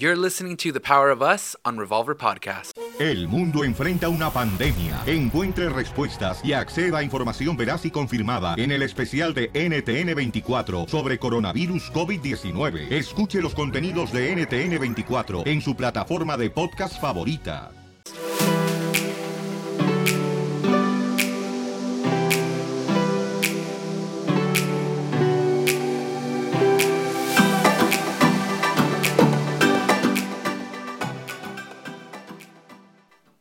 You're 0.00 0.14
listening 0.14 0.56
to 0.58 0.70
The 0.72 0.78
Power 0.78 1.10
of 1.10 1.22
Us 1.22 1.56
on 1.64 1.76
Revolver 1.76 2.16
Podcast. 2.16 2.78
El 3.00 3.26
mundo 3.26 3.64
enfrenta 3.64 4.08
una 4.08 4.30
pandemia. 4.30 5.02
Encuentre 5.06 5.68
respuestas 5.70 6.40
y 6.44 6.52
acceda 6.52 6.98
a 6.98 7.02
información 7.02 7.56
veraz 7.56 7.84
y 7.84 7.90
confirmada 7.90 8.54
en 8.56 8.70
el 8.70 8.82
especial 8.82 9.34
de 9.34 9.52
NTN24 9.52 10.86
sobre 10.86 11.18
coronavirus 11.18 11.90
COVID-19. 11.92 12.92
Escuche 12.92 13.42
los 13.42 13.56
contenidos 13.56 14.12
de 14.12 14.36
NTN24 14.36 15.44
en 15.44 15.60
su 15.60 15.74
plataforma 15.74 16.36
de 16.36 16.50
podcast 16.50 17.00
favorita. 17.00 17.72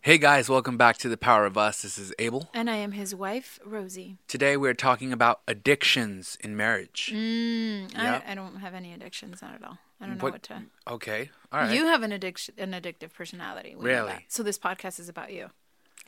Hey 0.07 0.17
guys, 0.17 0.47
welcome 0.47 0.77
back 0.77 0.95
to 0.99 1.09
The 1.09 1.17
Power 1.17 1.45
of 1.45 1.57
Us. 1.57 1.81
This 1.81 1.97
is 1.97 2.13
Abel. 2.17 2.49
And 2.53 2.70
I 2.70 2.77
am 2.77 2.93
his 2.93 3.13
wife, 3.13 3.59
Rosie. 3.66 4.16
Today 4.30 4.55
we're 4.55 4.73
talking 4.73 5.11
about 5.11 5.41
addictions 5.49 6.38
in 6.39 6.55
marriage. 6.55 7.11
Mm, 7.13 7.93
Yep. 7.93 8.23
I, 8.25 8.31
I 8.31 8.33
don't 8.33 8.55
have 8.61 8.73
any 8.73 8.93
addictions, 8.93 9.41
not 9.41 9.55
at 9.55 9.63
all. 9.66 9.80
I 9.99 10.05
don't 10.05 10.16
know 10.17 10.23
What- 10.23 10.31
what, 10.31 10.43
to. 10.43 10.61
Okay, 10.88 11.30
all 11.52 11.59
right. 11.59 11.75
You 11.75 11.88
have 11.88 12.03
an 12.03 12.13
addiction, 12.13 12.55
an 12.57 12.71
addictive 12.71 13.13
personality. 13.13 13.75
we 13.75 13.81
know 13.83 13.89
Really? 13.89 14.11
that. 14.13 14.21
So 14.30 14.43
this 14.43 14.57
podcast 14.57 14.97
is 14.97 15.09
about 15.09 15.33
you. 15.33 15.49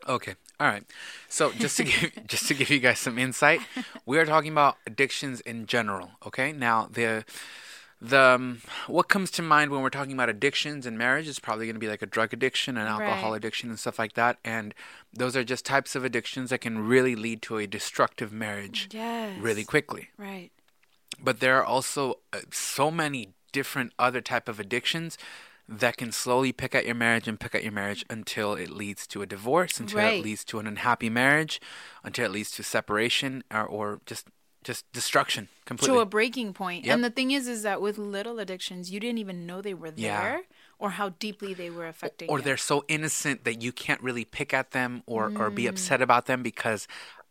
Okay, 0.07 0.35
all 0.61 0.67
right. 0.67 0.85
So 1.27 1.51
just 1.51 1.75
to 1.75 1.83
give 1.83 2.11
just 2.27 2.47
to 2.47 2.53
give 2.53 2.69
you 2.69 2.79
guys 2.79 2.99
some 2.99 3.17
insight, 3.19 3.59
we 4.05 4.17
are 4.17 4.25
talking 4.25 4.53
about 4.53 4.77
addictions 4.87 5.41
in 5.41 5.65
general. 5.65 6.11
Okay, 6.25 6.53
now 6.53 6.87
the 6.89 7.25
the 8.01 8.19
um, 8.19 8.61
what 8.87 9.09
comes 9.09 9.29
to 9.31 9.41
mind 9.41 9.71
when 9.71 9.81
we're 9.81 9.89
talking 9.89 10.13
about 10.13 10.29
addictions 10.29 10.85
and 10.85 10.97
marriage 10.97 11.27
is 11.27 11.39
probably 11.39 11.65
going 11.65 11.75
to 11.75 11.79
be 11.79 11.87
like 11.89 12.01
a 12.01 12.05
drug 12.05 12.33
addiction, 12.33 12.77
an 12.77 12.87
alcohol 12.87 13.31
Right. 13.31 13.37
addiction, 13.37 13.69
and 13.69 13.77
stuff 13.79 13.99
like 13.99 14.13
that. 14.13 14.37
And 14.45 14.73
those 15.13 15.35
are 15.35 15.43
just 15.43 15.65
types 15.65 15.95
of 15.95 16.05
addictions 16.05 16.49
that 16.49 16.61
can 16.61 16.79
really 16.87 17.15
lead 17.15 17.41
to 17.43 17.57
a 17.57 17.67
destructive 17.67 18.31
marriage 18.31 18.87
Yes. 18.91 19.37
really 19.37 19.63
quickly. 19.65 20.09
Right. 20.17 20.51
but 21.21 21.39
there 21.41 21.57
are 21.57 21.65
also 21.65 22.19
uh, 22.31 22.39
so 22.51 22.89
many 22.89 23.29
different 23.51 23.91
other 23.99 24.21
type 24.21 24.47
of 24.47 24.59
addictions 24.59 25.17
that 25.67 25.97
can 25.97 26.11
slowly 26.11 26.51
pick 26.53 26.73
at 26.73 26.85
your 26.85 26.95
marriage 26.95 27.27
and 27.27 27.39
pick 27.39 27.53
at 27.53 27.63
your 27.63 27.71
marriage 27.73 28.05
until 28.09 28.53
it 28.53 28.69
leads 28.69 29.05
to 29.07 29.21
a 29.21 29.25
divorce 29.25 29.79
until 29.79 29.99
it 29.99 30.23
leads 30.23 30.43
to 30.45 30.59
an 30.59 30.65
unhappy 30.67 31.09
marriage 31.09 31.59
until 32.03 32.25
it 32.25 32.31
leads 32.31 32.51
to 32.51 32.63
separation 32.63 33.43
or, 33.51 33.65
or 33.65 34.01
just 34.05 34.27
just 34.69 34.83
destruction 34.99 35.43
completely 35.65 35.95
To 35.97 36.01
a 36.01 36.05
breaking 36.17 36.49
point. 36.53 36.85
Yep. 36.85 36.93
And 36.93 37.03
the 37.07 37.09
thing 37.17 37.29
is, 37.37 37.43
is 37.55 37.61
that 37.63 37.81
with 37.85 37.97
little 37.97 38.37
addictions, 38.43 38.83
you 38.91 38.99
didn't 39.03 39.17
even 39.25 39.37
know 39.47 39.57
they 39.61 39.73
were 39.83 39.91
Yeah. 39.95 40.21
there 40.21 40.41
or 40.83 40.89
how 40.99 41.07
deeply 41.25 41.51
they 41.61 41.69
were 41.77 41.87
affecting 41.93 42.27
or 42.31 42.37
you. 42.37 42.43
they're 42.45 42.65
so 42.73 42.77
innocent 42.87 43.37
that 43.47 43.57
you 43.65 43.71
can't 43.83 44.01
really 44.07 44.25
pick 44.37 44.53
at 44.61 44.67
them 44.77 44.91
or, 45.13 45.23
or 45.41 45.49
Mm. 45.49 45.55
be 45.61 45.65
upset 45.71 46.01
about 46.07 46.23
them 46.29 46.39
because 46.51 46.81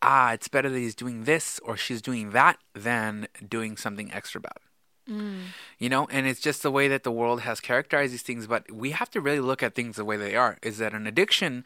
ah 0.02 0.28
it's 0.36 0.48
better 0.56 0.70
that 0.74 0.82
he's 0.86 0.94
doing 1.04 1.18
this 1.32 1.46
or 1.66 1.72
she's 1.84 2.02
doing 2.10 2.24
that 2.38 2.56
than 2.86 3.12
doing 3.56 3.72
something 3.84 4.08
extra 4.18 4.40
bad 4.48 4.60
Mm. 5.08 5.40
you 5.78 5.88
know 5.92 6.02
and 6.14 6.22
it's 6.30 6.42
just 6.48 6.60
the 6.62 6.70
way 6.78 6.86
that 6.92 7.02
the 7.08 7.10
world 7.20 7.38
has 7.48 7.58
characterized 7.70 8.12
these 8.14 8.26
things 8.30 8.44
but 8.52 8.62
we 8.84 8.88
have 9.00 9.10
to 9.14 9.20
really 9.26 9.40
look 9.50 9.62
at 9.66 9.74
things 9.78 9.94
the 9.96 10.04
way 10.10 10.16
they 10.24 10.34
are 10.44 10.54
is 10.70 10.76
that 10.82 10.92
an 10.98 11.06
addiction 11.12 11.64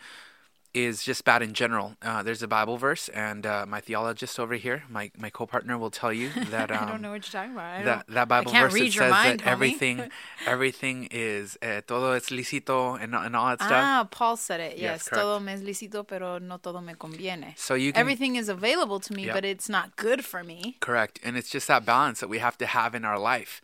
is 0.75 1.03
just 1.03 1.25
bad 1.25 1.43
in 1.43 1.53
general 1.53 1.97
uh, 2.01 2.23
there's 2.23 2.43
a 2.43 2.49
bible 2.49 2.79
verse 2.79 3.09
and 3.11 3.45
uh, 3.45 3.67
my 3.69 3.79
theologist 3.81 4.41
over 4.41 4.55
here 4.55 4.85
my, 4.89 5.11
my 5.19 5.29
co-partner 5.29 5.77
will 5.77 5.91
tell 5.91 6.13
you 6.13 6.31
that 6.51 6.71
um, 6.71 6.85
I 6.85 6.91
don't 6.91 7.03
know 7.03 7.11
what 7.11 7.23
you're 7.31 7.41
talking 7.43 7.53
about. 7.53 7.85
That 7.85 8.07
that 8.09 8.29
Bible 8.29 8.53
verse 8.53 8.73
that 8.73 8.93
says 8.93 9.11
mind, 9.11 9.41
that 9.41 9.47
homie. 9.47 9.53
everything 9.53 10.11
everything 10.47 11.09
is 11.11 11.59
uh, 11.63 11.83
todo 11.87 12.13
es 12.13 12.31
lícito 12.31 12.95
and, 13.01 13.15
and 13.15 13.37
all 13.37 13.49
that 13.51 13.61
stuff 13.61 13.71
Ah, 13.73 14.09
Paul 14.11 14.37
said 14.37 14.61
it. 14.61 14.79
Yes, 14.79 15.07
Yes, 15.07 15.09
todo 15.11 15.41
me 15.41 15.53
es 15.53 15.61
lícito, 15.63 16.07
pero 16.07 16.39
no 16.39 16.57
todo 16.59 16.81
me 16.81 16.95
conviene. 16.95 17.55
So 17.57 17.75
you 17.75 17.93
can- 17.93 18.01
everything 18.01 18.37
is 18.37 18.49
available 18.49 18.99
to 19.01 19.13
me, 19.13 19.27
Yep. 19.27 19.35
but 19.35 19.45
it's 19.45 19.69
not 19.69 19.97
good 19.97 20.25
for 20.25 20.43
me. 20.43 20.77
Correct. 20.81 21.21
And 21.23 21.37
it's 21.37 21.51
just 21.51 21.69
that 21.69 21.85
balance 21.85 22.21
that 22.21 22.29
we 22.29 22.39
have 22.39 22.57
to 22.59 22.67
have 22.67 22.95
in 22.95 23.05
our 23.05 23.19
life 23.19 23.61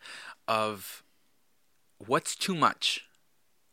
of 0.47 1.03
what's 1.97 2.35
too 2.35 2.55
much. 2.55 3.05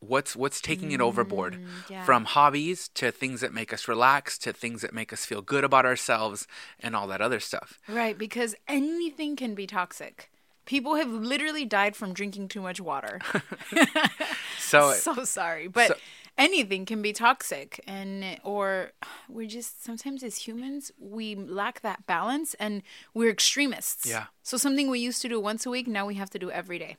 What's 0.09 0.35
what's 0.37 0.61
taking 0.61 0.93
it 0.93 1.01
overboard 1.01 1.55
Mm, 1.55 1.67
yeah. 1.91 2.05
from 2.05 2.25
hobbies 2.25 2.89
to 2.95 3.11
things 3.11 3.41
that 3.41 3.53
make 3.53 3.73
us 3.73 3.89
relax 3.89 4.39
to 4.39 4.53
things 4.53 4.83
that 4.83 4.93
make 4.93 5.13
us 5.13 5.25
feel 5.27 5.43
good 5.43 5.65
about 5.65 5.85
ourselves 5.87 6.47
and 6.81 6.95
all 6.97 7.07
that 7.09 7.21
other 7.21 7.41
stuff. 7.41 7.79
Right, 7.89 8.17
because 8.19 8.55
anything 8.69 9.37
can 9.37 9.55
be 9.55 9.67
toxic. 9.67 10.31
People 10.65 10.97
have 10.97 11.09
literally 11.11 11.65
died 11.65 11.95
from 11.95 12.13
drinking 12.13 12.49
too 12.49 12.61
much 12.61 12.81
water. 12.81 13.21
So 14.59 14.93
so 14.95 15.23
sorry, 15.25 15.69
but 15.69 15.89
so- 15.89 15.95
anything 16.37 16.87
can 16.87 17.01
be 17.03 17.13
toxic 17.13 17.81
and 17.87 18.25
or 18.43 18.91
we're 19.29 19.47
just 19.47 19.85
sometimes 19.85 20.23
as 20.25 20.39
humans 20.39 20.91
we 20.99 21.35
lack 21.37 21.81
that 21.83 22.05
balance 22.07 22.55
and 22.55 22.83
we're 23.15 23.31
extremists. 23.31 24.07
Yeah. 24.09 24.27
So 24.43 24.57
something 24.57 24.91
we 24.91 24.99
used 24.99 25.23
to 25.23 25.29
do 25.29 25.39
once 25.41 25.67
a 25.67 25.71
week 25.71 25.87
now 25.87 26.05
we 26.05 26.17
have 26.17 26.31
to 26.31 26.39
do 26.39 26.51
every 26.51 26.79
day. 26.81 26.97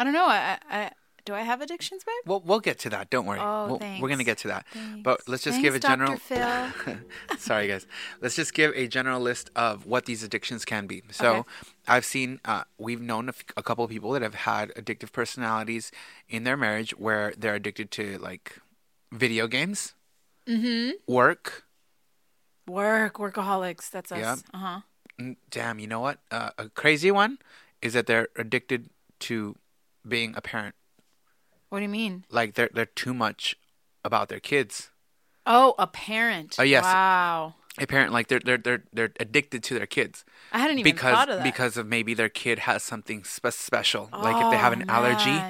I 0.00 0.04
don't 0.04 0.14
know. 0.14 0.26
I, 0.26 0.58
I, 0.70 0.76
I 0.78 0.90
do 1.24 1.34
I 1.34 1.40
have 1.40 1.60
addictions, 1.60 2.04
babe? 2.04 2.14
we'll 2.26 2.40
we'll 2.40 2.60
get 2.60 2.78
to 2.80 2.90
that. 2.90 3.10
Don't 3.10 3.26
worry. 3.26 3.40
Oh, 3.40 3.78
we'll, 3.80 4.00
we're 4.00 4.08
gonna 4.08 4.24
get 4.24 4.38
to 4.38 4.48
that. 4.48 4.66
But 5.02 5.26
let's 5.28 5.42
just 5.42 5.60
give 5.62 5.74
a 5.74 5.78
general. 5.78 6.12
Dr. 6.28 6.74
Phil. 6.84 6.96
Sorry, 7.38 7.68
guys. 7.68 7.86
Let's 8.20 8.36
just 8.36 8.52
give 8.54 8.72
a 8.74 8.86
general 8.86 9.20
list 9.20 9.50
of 9.56 9.86
what 9.86 10.06
these 10.06 10.22
addictions 10.22 10.64
can 10.64 10.86
be. 10.86 11.02
So, 11.10 11.34
Okay. 11.34 11.48
I've 11.88 12.04
seen, 12.04 12.40
uh, 12.44 12.64
we've 12.78 13.00
known 13.00 13.28
a, 13.28 13.30
f- 13.36 13.44
a 13.56 13.62
couple 13.62 13.84
of 13.84 13.90
people 13.90 14.12
that 14.12 14.22
have 14.22 14.34
had 14.34 14.70
addictive 14.70 15.12
personalities 15.12 15.90
in 16.28 16.44
their 16.44 16.56
marriage 16.56 16.90
where 16.98 17.32
they're 17.36 17.54
addicted 17.54 17.90
to 17.92 18.18
like 18.18 18.58
video 19.12 19.46
games, 19.46 19.94
mm-hmm. 20.46 20.90
work. 21.12 21.64
Work, 22.66 23.14
workaholics. 23.14 23.90
That's 23.90 24.12
us. 24.12 24.18
Yeah. 24.18 24.36
Uh 24.52 24.58
huh. 24.58 24.80
Mm, 25.20 25.36
Damn, 25.50 25.78
you 25.78 25.86
know 25.86 26.00
what? 26.00 26.18
Uh, 26.30 26.50
a 26.58 26.68
crazy 26.68 27.10
one 27.10 27.38
is 27.82 27.92
that 27.92 28.06
they're 28.06 28.28
addicted 28.36 28.90
to 29.20 29.56
being 30.06 30.34
a 30.36 30.40
parent. 30.40 30.74
What 31.74 31.80
do 31.80 31.86
you 31.90 31.96
mean? 32.04 32.24
Like 32.30 32.54
they're 32.54 32.70
they're 32.72 32.86
too 32.86 33.12
much 33.12 33.56
about 34.04 34.28
their 34.28 34.38
kids. 34.38 34.90
Oh, 35.44 35.74
a 35.76 35.88
parent. 35.88 36.54
Oh, 36.56 36.62
yes. 36.62 36.84
Wow. 36.84 37.54
A 37.78 37.86
parent 37.88 38.12
like 38.12 38.28
they're 38.28 38.38
they're 38.38 38.58
they're 38.58 38.84
they're 38.92 39.10
addicted 39.18 39.64
to 39.64 39.74
their 39.74 39.86
kids. 39.86 40.24
I 40.52 40.60
hadn't 40.60 40.78
even 40.78 40.92
because 40.94 41.14
thought 41.16 41.28
of 41.28 41.38
that. 41.38 41.42
because 41.42 41.76
of 41.76 41.88
maybe 41.88 42.14
their 42.14 42.28
kid 42.28 42.60
has 42.60 42.84
something 42.84 43.24
spe- 43.24 43.48
special, 43.50 44.08
like 44.12 44.38
if 44.44 44.52
they 44.52 44.56
have 44.56 44.72
Oh, 44.72 44.78
an 44.78 44.88
allergy 44.88 45.42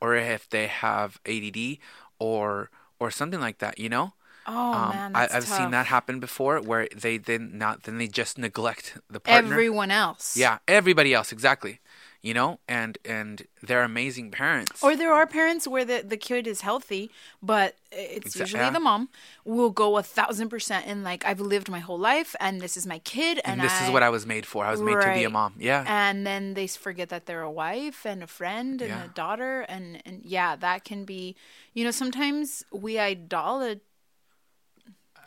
or 0.00 0.14
if 0.14 0.48
they 0.48 0.68
have 0.68 1.18
ADD 1.26 1.78
or 2.20 2.70
or 3.00 3.10
something 3.10 3.40
like 3.40 3.58
that. 3.58 3.80
You 3.80 3.88
know, 3.88 4.14
oh 4.46 4.72
um, 4.72 4.90
man, 4.90 5.16
I, 5.16 5.26
that's 5.26 5.34
I've 5.34 5.48
seen 5.48 5.72
that 5.72 5.86
happen 5.86 6.20
before, 6.20 6.60
where 6.60 6.86
they 6.94 7.18
then 7.18 7.58
not 7.58 7.82
then 7.82 7.98
they 7.98 8.06
just 8.06 8.38
neglect 8.38 8.98
the 9.10 9.18
partner. 9.18 9.50
Everyone 9.50 9.90
else. 9.90 10.36
yeah, 10.36 10.58
everybody 10.68 11.12
else 11.12 11.32
exactly. 11.32 11.80
You 12.22 12.34
know, 12.34 12.60
and 12.68 12.98
and 13.04 13.42
they're 13.64 13.82
amazing 13.82 14.30
parents. 14.30 14.80
Or 14.80 14.94
there 14.94 15.12
are 15.12 15.26
parents 15.26 15.66
where 15.66 15.84
the, 15.84 16.04
the 16.06 16.16
kid 16.16 16.46
is 16.46 16.60
healthy, 16.60 17.10
but 17.42 17.74
it's 17.90 18.36
Exa- 18.36 18.40
usually 18.40 18.62
yeah. 18.62 18.70
the 18.70 18.78
mom 18.78 19.08
will 19.44 19.70
go 19.70 19.98
a 19.98 20.04
thousand 20.04 20.48
percent 20.48 20.86
in 20.86 21.02
like 21.02 21.24
I've 21.26 21.40
lived 21.40 21.68
my 21.68 21.80
whole 21.80 21.98
life 21.98 22.36
and 22.38 22.60
this 22.60 22.76
is 22.76 22.86
my 22.86 23.00
kid 23.00 23.40
and, 23.44 23.54
and 23.60 23.60
this 23.60 23.82
is 23.82 23.90
what 23.90 24.04
I 24.04 24.08
was 24.08 24.24
made 24.24 24.46
for. 24.46 24.64
I 24.64 24.70
was 24.70 24.80
made 24.80 25.00
to 25.00 25.12
be 25.14 25.24
a 25.24 25.30
mom. 25.30 25.54
Yeah. 25.58 25.84
and 25.88 26.24
then 26.24 26.54
they 26.54 26.68
forget 26.68 27.08
that 27.08 27.26
they're 27.26 27.42
a 27.42 27.50
wife 27.50 28.06
and 28.06 28.22
a 28.22 28.28
friend 28.28 28.80
and 28.80 28.90
Yeah. 28.90 29.04
a 29.06 29.08
daughter 29.08 29.62
and 29.62 30.00
and 30.06 30.22
yeah 30.24 30.54
that 30.54 30.84
can 30.84 31.04
be 31.04 31.34
you 31.74 31.82
know 31.84 31.90
sometimes 31.90 32.64
we 32.70 32.94
idolat 32.94 33.80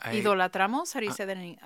idolatramos 0.02 0.92
how 0.94 1.00
do 1.00 1.06
you 1.06 1.12
say 1.12 1.24
that 1.24 1.36
in 1.36 1.56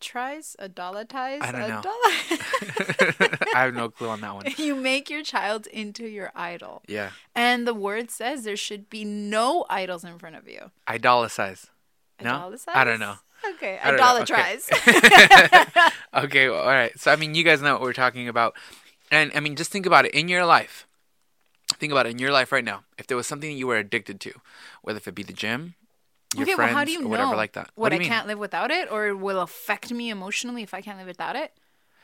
idolatrize 0.00 0.56
idolatize 0.60 1.42
I 1.42 1.52
don't 1.52 1.68
know. 1.68 1.82
I 3.54 3.64
have 3.64 3.74
no 3.74 3.88
clue 3.88 4.08
on 4.08 4.20
that 4.20 4.34
one. 4.34 4.46
you 4.56 4.74
make 4.74 5.10
your 5.10 5.22
child 5.22 5.66
into 5.66 6.06
your 6.06 6.30
idol 6.34 6.82
Yeah. 6.88 7.10
and 7.34 7.66
the 7.66 7.74
word 7.74 8.10
says 8.10 8.44
there 8.44 8.56
should 8.56 8.88
be 8.90 9.04
no 9.04 9.64
idols 9.68 10.04
in 10.04 10.18
front 10.18 10.36
of 10.36 10.48
you 10.48 10.70
Idolicize. 10.86 11.66
No? 12.22 12.30
Idolicize? 12.32 12.74
I 12.74 12.84
don't 12.84 13.00
know. 13.00 13.16
Okay, 13.54 13.78
I. 13.82 13.92
Okay. 14.22 15.90
Okay, 16.24 16.48
well, 16.48 16.60
all 16.60 16.66
right. 16.66 16.98
So 16.98 17.12
I 17.12 17.16
mean, 17.16 17.34
you 17.34 17.44
guys 17.44 17.62
know 17.62 17.74
what 17.74 17.82
we're 17.82 17.92
talking 17.92 18.26
about, 18.28 18.54
and 19.12 19.30
I 19.34 19.40
mean, 19.40 19.54
just 19.54 19.70
think 19.70 19.86
about 19.86 20.04
it 20.06 20.14
in 20.14 20.26
your 20.26 20.44
life. 20.44 20.86
Think 21.74 21.92
about 21.92 22.06
it 22.06 22.10
in 22.10 22.18
your 22.18 22.32
life 22.32 22.50
right 22.50 22.64
now. 22.64 22.82
If 22.98 23.06
there 23.06 23.16
was 23.16 23.26
something 23.28 23.48
that 23.50 23.56
you 23.56 23.66
were 23.68 23.76
addicted 23.76 24.20
to, 24.22 24.32
whether 24.82 24.96
if 24.96 25.06
it 25.06 25.14
be 25.14 25.22
the 25.22 25.32
gym, 25.32 25.74
your 26.34 26.42
okay, 26.44 26.54
friends, 26.54 26.68
well, 26.70 26.78
how 26.78 26.84
do 26.84 26.92
you 26.92 26.98
or 27.00 27.02
know 27.02 27.08
whatever 27.08 27.36
like 27.36 27.52
that. 27.52 27.70
what, 27.74 27.88
do 27.90 27.96
I 27.96 27.98
mean? 28.00 28.08
can't 28.08 28.26
live 28.26 28.38
without 28.38 28.70
it, 28.70 28.90
or 28.90 29.06
it 29.08 29.14
will 29.18 29.40
affect 29.40 29.90
me 29.92 30.10
emotionally 30.10 30.62
if 30.62 30.74
I 30.74 30.80
can't 30.82 30.98
live 30.98 31.06
without 31.06 31.36
it? 31.36 31.52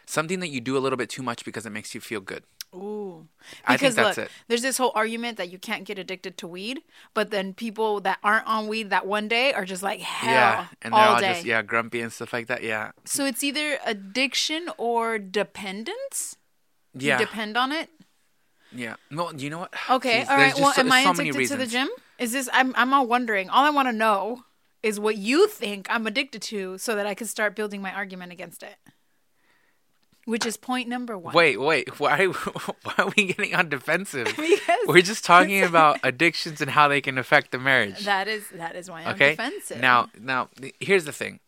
Something 0.06 0.40
that 0.40 0.48
you 0.48 0.60
do 0.60 0.76
a 0.76 0.80
little 0.80 0.96
bit 0.96 1.08
too 1.10 1.22
much 1.22 1.44
because 1.44 1.64
it 1.66 1.70
makes 1.70 1.94
you 1.94 2.00
feel 2.00 2.20
good. 2.20 2.44
Ooh. 2.74 3.28
I 3.64 3.76
think 3.76 3.80
Because 3.80 3.94
that's 3.94 4.16
look, 4.18 4.26
it. 4.26 4.32
there's 4.48 4.62
this 4.62 4.78
whole 4.78 4.90
argument 4.96 5.36
that 5.38 5.48
you 5.52 5.58
can't 5.58 5.84
get 5.84 5.96
addicted 5.98 6.36
to 6.38 6.48
weed, 6.48 6.80
but 7.14 7.30
then 7.30 7.54
people 7.54 8.00
that 8.00 8.18
aren't 8.24 8.46
on 8.48 8.66
weed 8.66 8.90
that 8.90 9.06
one 9.06 9.28
day 9.28 9.52
are 9.52 9.64
just 9.64 9.82
like 9.82 10.00
hell 10.00 10.30
yeah, 10.34 10.66
and 10.82 10.92
they're 10.92 11.00
all 11.00 11.14
all 11.14 11.20
day. 11.20 11.34
just 11.34 11.44
yeah 11.44 11.62
grumpy 11.62 12.00
and 12.00 12.12
stuff 12.12 12.32
like 12.32 12.48
that. 12.48 12.62
Yeah, 12.64 12.90
So 13.04 13.24
it's 13.26 13.44
either 13.44 13.78
addiction 13.86 14.68
or 14.76 15.18
dependence. 15.18 16.36
yeah. 16.94 17.18
You 17.20 17.26
depend 17.26 17.56
on 17.56 17.70
it. 17.72 17.90
Yeah. 18.72 18.96
No, 19.08 19.30
you 19.30 19.50
know 19.50 19.60
what? 19.60 19.74
Okay, 19.88 20.22
Jeez, 20.22 20.28
all 20.30 20.36
there's. 20.36 20.54
Well, 20.56 20.72
so- 20.72 20.80
am 20.80 20.90
I 20.92 21.04
so 21.04 21.10
addicted 21.12 21.48
to 21.48 21.56
the 21.56 21.66
gym? 21.66 21.88
Is 22.18 22.32
this? 22.32 22.48
I'm. 22.52 22.74
I'm 22.76 22.92
all 22.94 23.06
wondering. 23.06 23.48
All 23.48 23.64
I 23.64 23.70
want 23.70 23.88
to 23.88 23.92
know 23.92 24.44
is 24.82 25.00
what 25.00 25.16
you 25.16 25.48
think 25.48 25.86
I'm 25.90 26.06
addicted 26.06 26.42
to, 26.42 26.78
so 26.78 26.94
that 26.94 27.06
I 27.06 27.14
can 27.14 27.26
start 27.26 27.56
building 27.56 27.80
my 27.82 27.92
argument 27.92 28.32
against 28.32 28.62
it. 28.62 28.76
Which 30.26 30.46
is 30.46 30.56
point 30.56 30.88
number 30.88 31.18
one. 31.18 31.34
Wait, 31.34 31.60
wait. 31.60 32.00
Why, 32.00 32.26
why 32.26 32.94
are 32.98 33.12
we 33.16 33.26
getting 33.26 33.54
on 33.54 33.68
defensive? 33.68 34.26
Because- 34.36 34.86
We're 34.86 35.02
just 35.02 35.24
talking 35.24 35.62
about 35.70 35.98
addictions 36.02 36.60
and 36.60 36.70
how 36.70 36.88
they 36.88 37.00
can 37.00 37.18
affect 37.18 37.50
the 37.50 37.58
marriage. 37.58 38.04
That 38.04 38.28
is 38.28 38.48
that 38.50 38.76
is 38.76 38.90
why 38.90 39.02
I'm 39.02 39.14
okay. 39.14 39.30
defensive. 39.30 39.80
Now, 39.80 40.08
now, 40.18 40.48
here's 40.80 41.04
the 41.04 41.12
thing. 41.12 41.40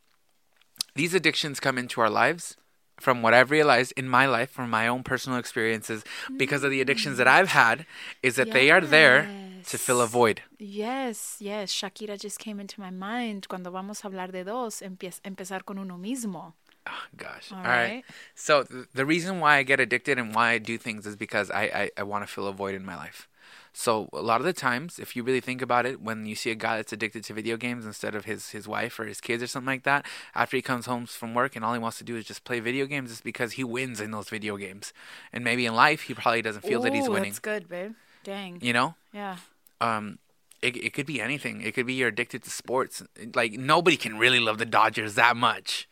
These 0.94 1.14
addictions 1.14 1.60
come 1.60 1.78
into 1.78 2.00
our 2.00 2.10
lives 2.10 2.56
from 2.98 3.22
what 3.22 3.34
I've 3.34 3.50
realized 3.50 3.92
in 3.96 4.08
my 4.08 4.26
life, 4.26 4.50
from 4.50 4.70
my 4.70 4.88
own 4.88 5.02
personal 5.02 5.38
experiences, 5.38 6.04
because 6.36 6.64
of 6.64 6.70
the 6.70 6.80
addictions 6.80 7.18
that 7.18 7.26
mm. 7.26 7.32
I've 7.32 7.48
had, 7.48 7.84
is 8.22 8.36
that 8.36 8.52
they 8.52 8.70
are 8.70 8.80
there 8.80 9.28
to 9.66 9.78
fill 9.78 10.00
a 10.00 10.06
void. 10.06 10.42
Yes, 10.58 11.36
yes. 11.40 11.72
Shakira 11.72 12.18
just 12.18 12.38
came 12.38 12.60
into 12.60 12.80
my 12.80 12.90
mind. 12.90 13.48
Cuando 13.48 13.70
vamos 13.70 14.04
a 14.04 14.08
hablar 14.08 14.32
de 14.32 14.44
dos, 14.44 14.80
empezar 14.80 15.64
con 15.64 15.78
uno 15.78 15.96
mismo. 15.98 16.54
Oh, 16.86 16.92
gosh. 17.16 17.50
All 17.50 17.58
All 17.58 17.64
right. 17.64 17.94
right. 17.94 18.04
So 18.34 18.62
th- 18.62 18.86
the 18.94 19.04
reason 19.04 19.40
why 19.40 19.56
I 19.56 19.62
get 19.64 19.80
addicted 19.80 20.18
and 20.18 20.34
why 20.34 20.50
I 20.50 20.58
do 20.58 20.78
things 20.78 21.04
is 21.06 21.16
because 21.16 21.50
I, 21.50 21.62
I, 21.62 21.90
I 21.98 22.02
want 22.04 22.22
to 22.26 22.32
fill 22.32 22.46
a 22.46 22.52
void 22.52 22.74
in 22.76 22.84
my 22.84 22.96
life. 22.96 23.28
So 23.72 24.08
a 24.12 24.22
lot 24.22 24.40
of 24.40 24.46
the 24.46 24.52
times, 24.54 24.98
if 24.98 25.14
you 25.16 25.22
really 25.22 25.40
think 25.40 25.60
about 25.60 25.84
it, 25.84 26.00
when 26.00 26.24
you 26.26 26.34
see 26.34 26.50
a 26.50 26.54
guy 26.54 26.76
that's 26.76 26.92
addicted 26.92 27.24
to 27.24 27.34
video 27.34 27.56
games 27.56 27.84
instead 27.84 28.14
of 28.14 28.24
his, 28.24 28.50
his 28.50 28.66
wife 28.66 28.98
or 28.98 29.04
his 29.04 29.20
kids 29.20 29.42
or 29.42 29.46
something 29.46 29.66
like 29.66 29.82
that, 29.82 30.06
after 30.34 30.56
he 30.56 30.62
comes 30.62 30.86
home 30.86 31.06
from 31.06 31.34
work 31.34 31.56
and 31.56 31.64
all 31.64 31.74
he 31.74 31.78
wants 31.78 31.98
to 31.98 32.04
do 32.04 32.16
is 32.16 32.24
just 32.24 32.44
play 32.44 32.60
video 32.60 32.86
games, 32.86 33.10
it's 33.10 33.20
because 33.20 33.52
he 33.52 33.64
wins 33.64 34.00
in 34.00 34.12
those 34.12 34.28
video 34.30 34.56
games. 34.56 34.92
And 35.32 35.44
maybe 35.44 35.66
in 35.66 35.74
life, 35.74 36.02
he 36.02 36.14
probably 36.14 36.40
doesn't 36.40 36.62
feel 36.62 36.80
that 36.80 36.94
he's 36.94 37.08
Ooh, 37.08 37.12
winning. 37.12 37.32
That's 37.32 37.40
good, 37.40 37.68
babe. 37.68 37.92
Dang. 38.24 38.58
You 38.62 38.72
know? 38.72 38.94
Yeah. 39.12 39.36
Um 39.80 40.18
it, 40.62 40.76
it 40.76 40.92
could 40.94 41.06
be 41.06 41.20
anything 41.20 41.60
it 41.60 41.72
could 41.74 41.86
be 41.86 41.94
you're 41.94 42.08
addicted 42.08 42.42
to 42.42 42.50
sports 42.50 43.02
like 43.34 43.52
nobody 43.52 43.96
can 43.96 44.18
really 44.18 44.40
love 44.40 44.58
the 44.58 44.64
dodgers 44.66 45.14
that 45.14 45.36
much 45.36 45.88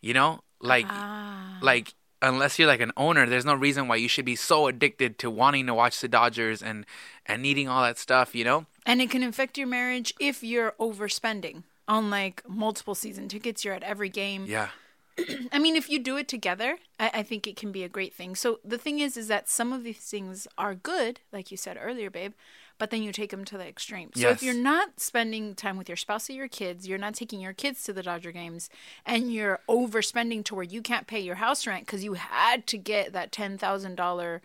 you 0.00 0.12
know 0.12 0.40
like 0.60 0.86
Ah. 0.88 1.58
like 1.62 1.94
unless 2.20 2.58
you're 2.58 2.68
like 2.68 2.80
an 2.80 2.92
owner 2.96 3.26
there's 3.26 3.44
no 3.44 3.54
reason 3.54 3.88
why 3.88 3.96
you 3.96 4.08
should 4.08 4.24
be 4.24 4.36
so 4.36 4.66
addicted 4.66 5.18
to 5.18 5.30
wanting 5.30 5.66
to 5.66 5.74
watch 5.74 6.00
the 6.00 6.08
dodgers 6.08 6.62
and 6.62 6.84
and 7.26 7.42
needing 7.42 7.68
all 7.68 7.82
that 7.82 7.98
stuff 7.98 8.34
you 8.34 8.44
know 8.44 8.66
And 8.86 9.00
it 9.00 9.10
can 9.10 9.22
affect 9.22 9.56
your 9.58 9.68
marriage 9.68 10.12
if 10.18 10.42
you're 10.42 10.72
overspending 10.80 11.62
on 11.86 12.10
like 12.10 12.42
multiple 12.48 12.94
season 12.94 13.28
tickets. 13.28 13.64
You're 13.64 13.74
at 13.74 13.82
every 13.82 14.08
game. 14.08 14.46
yeah 14.46 14.70
I 15.52 15.58
mean, 15.58 15.76
if 15.76 15.90
you 15.90 15.98
do 15.98 16.16
it 16.16 16.26
together, 16.26 16.78
I, 16.98 17.10
I 17.20 17.22
think 17.22 17.46
it 17.46 17.54
can 17.56 17.70
be 17.70 17.84
a 17.84 17.88
great 17.88 18.14
thing. 18.14 18.34
So 18.34 18.60
the 18.64 18.78
thing 18.78 18.98
is, 18.98 19.16
is 19.16 19.28
that 19.28 19.48
some 19.48 19.70
of 19.72 19.84
these 19.84 19.98
things 19.98 20.48
are 20.56 20.74
good, 20.74 21.20
like 21.32 21.50
you 21.50 21.56
said 21.58 21.76
earlier, 21.78 22.08
babe, 22.10 22.32
but 22.82 22.90
then 22.90 23.04
you 23.04 23.12
take 23.12 23.30
them 23.30 23.44
to 23.44 23.56
the 23.56 23.64
extreme. 23.64 24.10
So 24.12 24.22
Yes. 24.22 24.38
if 24.38 24.42
you're 24.42 24.54
not 24.60 24.98
spending 24.98 25.54
time 25.54 25.76
with 25.76 25.88
your 25.88 25.94
spouse 25.94 26.28
or 26.28 26.32
your 26.32 26.48
kids, 26.48 26.88
you're 26.88 26.98
not 26.98 27.14
taking 27.14 27.38
your 27.40 27.52
kids 27.52 27.84
to 27.84 27.92
the 27.92 28.02
Dodger 28.02 28.32
games, 28.32 28.68
and 29.06 29.32
you're 29.32 29.60
overspending 29.68 30.44
to 30.46 30.56
where 30.56 30.64
you 30.64 30.82
can't 30.82 31.06
pay 31.06 31.20
your 31.20 31.36
house 31.36 31.64
rent 31.64 31.86
because 31.86 32.02
you 32.02 32.14
had 32.14 32.66
to 32.66 32.76
get 32.76 33.12
that 33.12 33.30
ten 33.30 33.56
thousand 33.56 33.94
dollar 33.94 34.42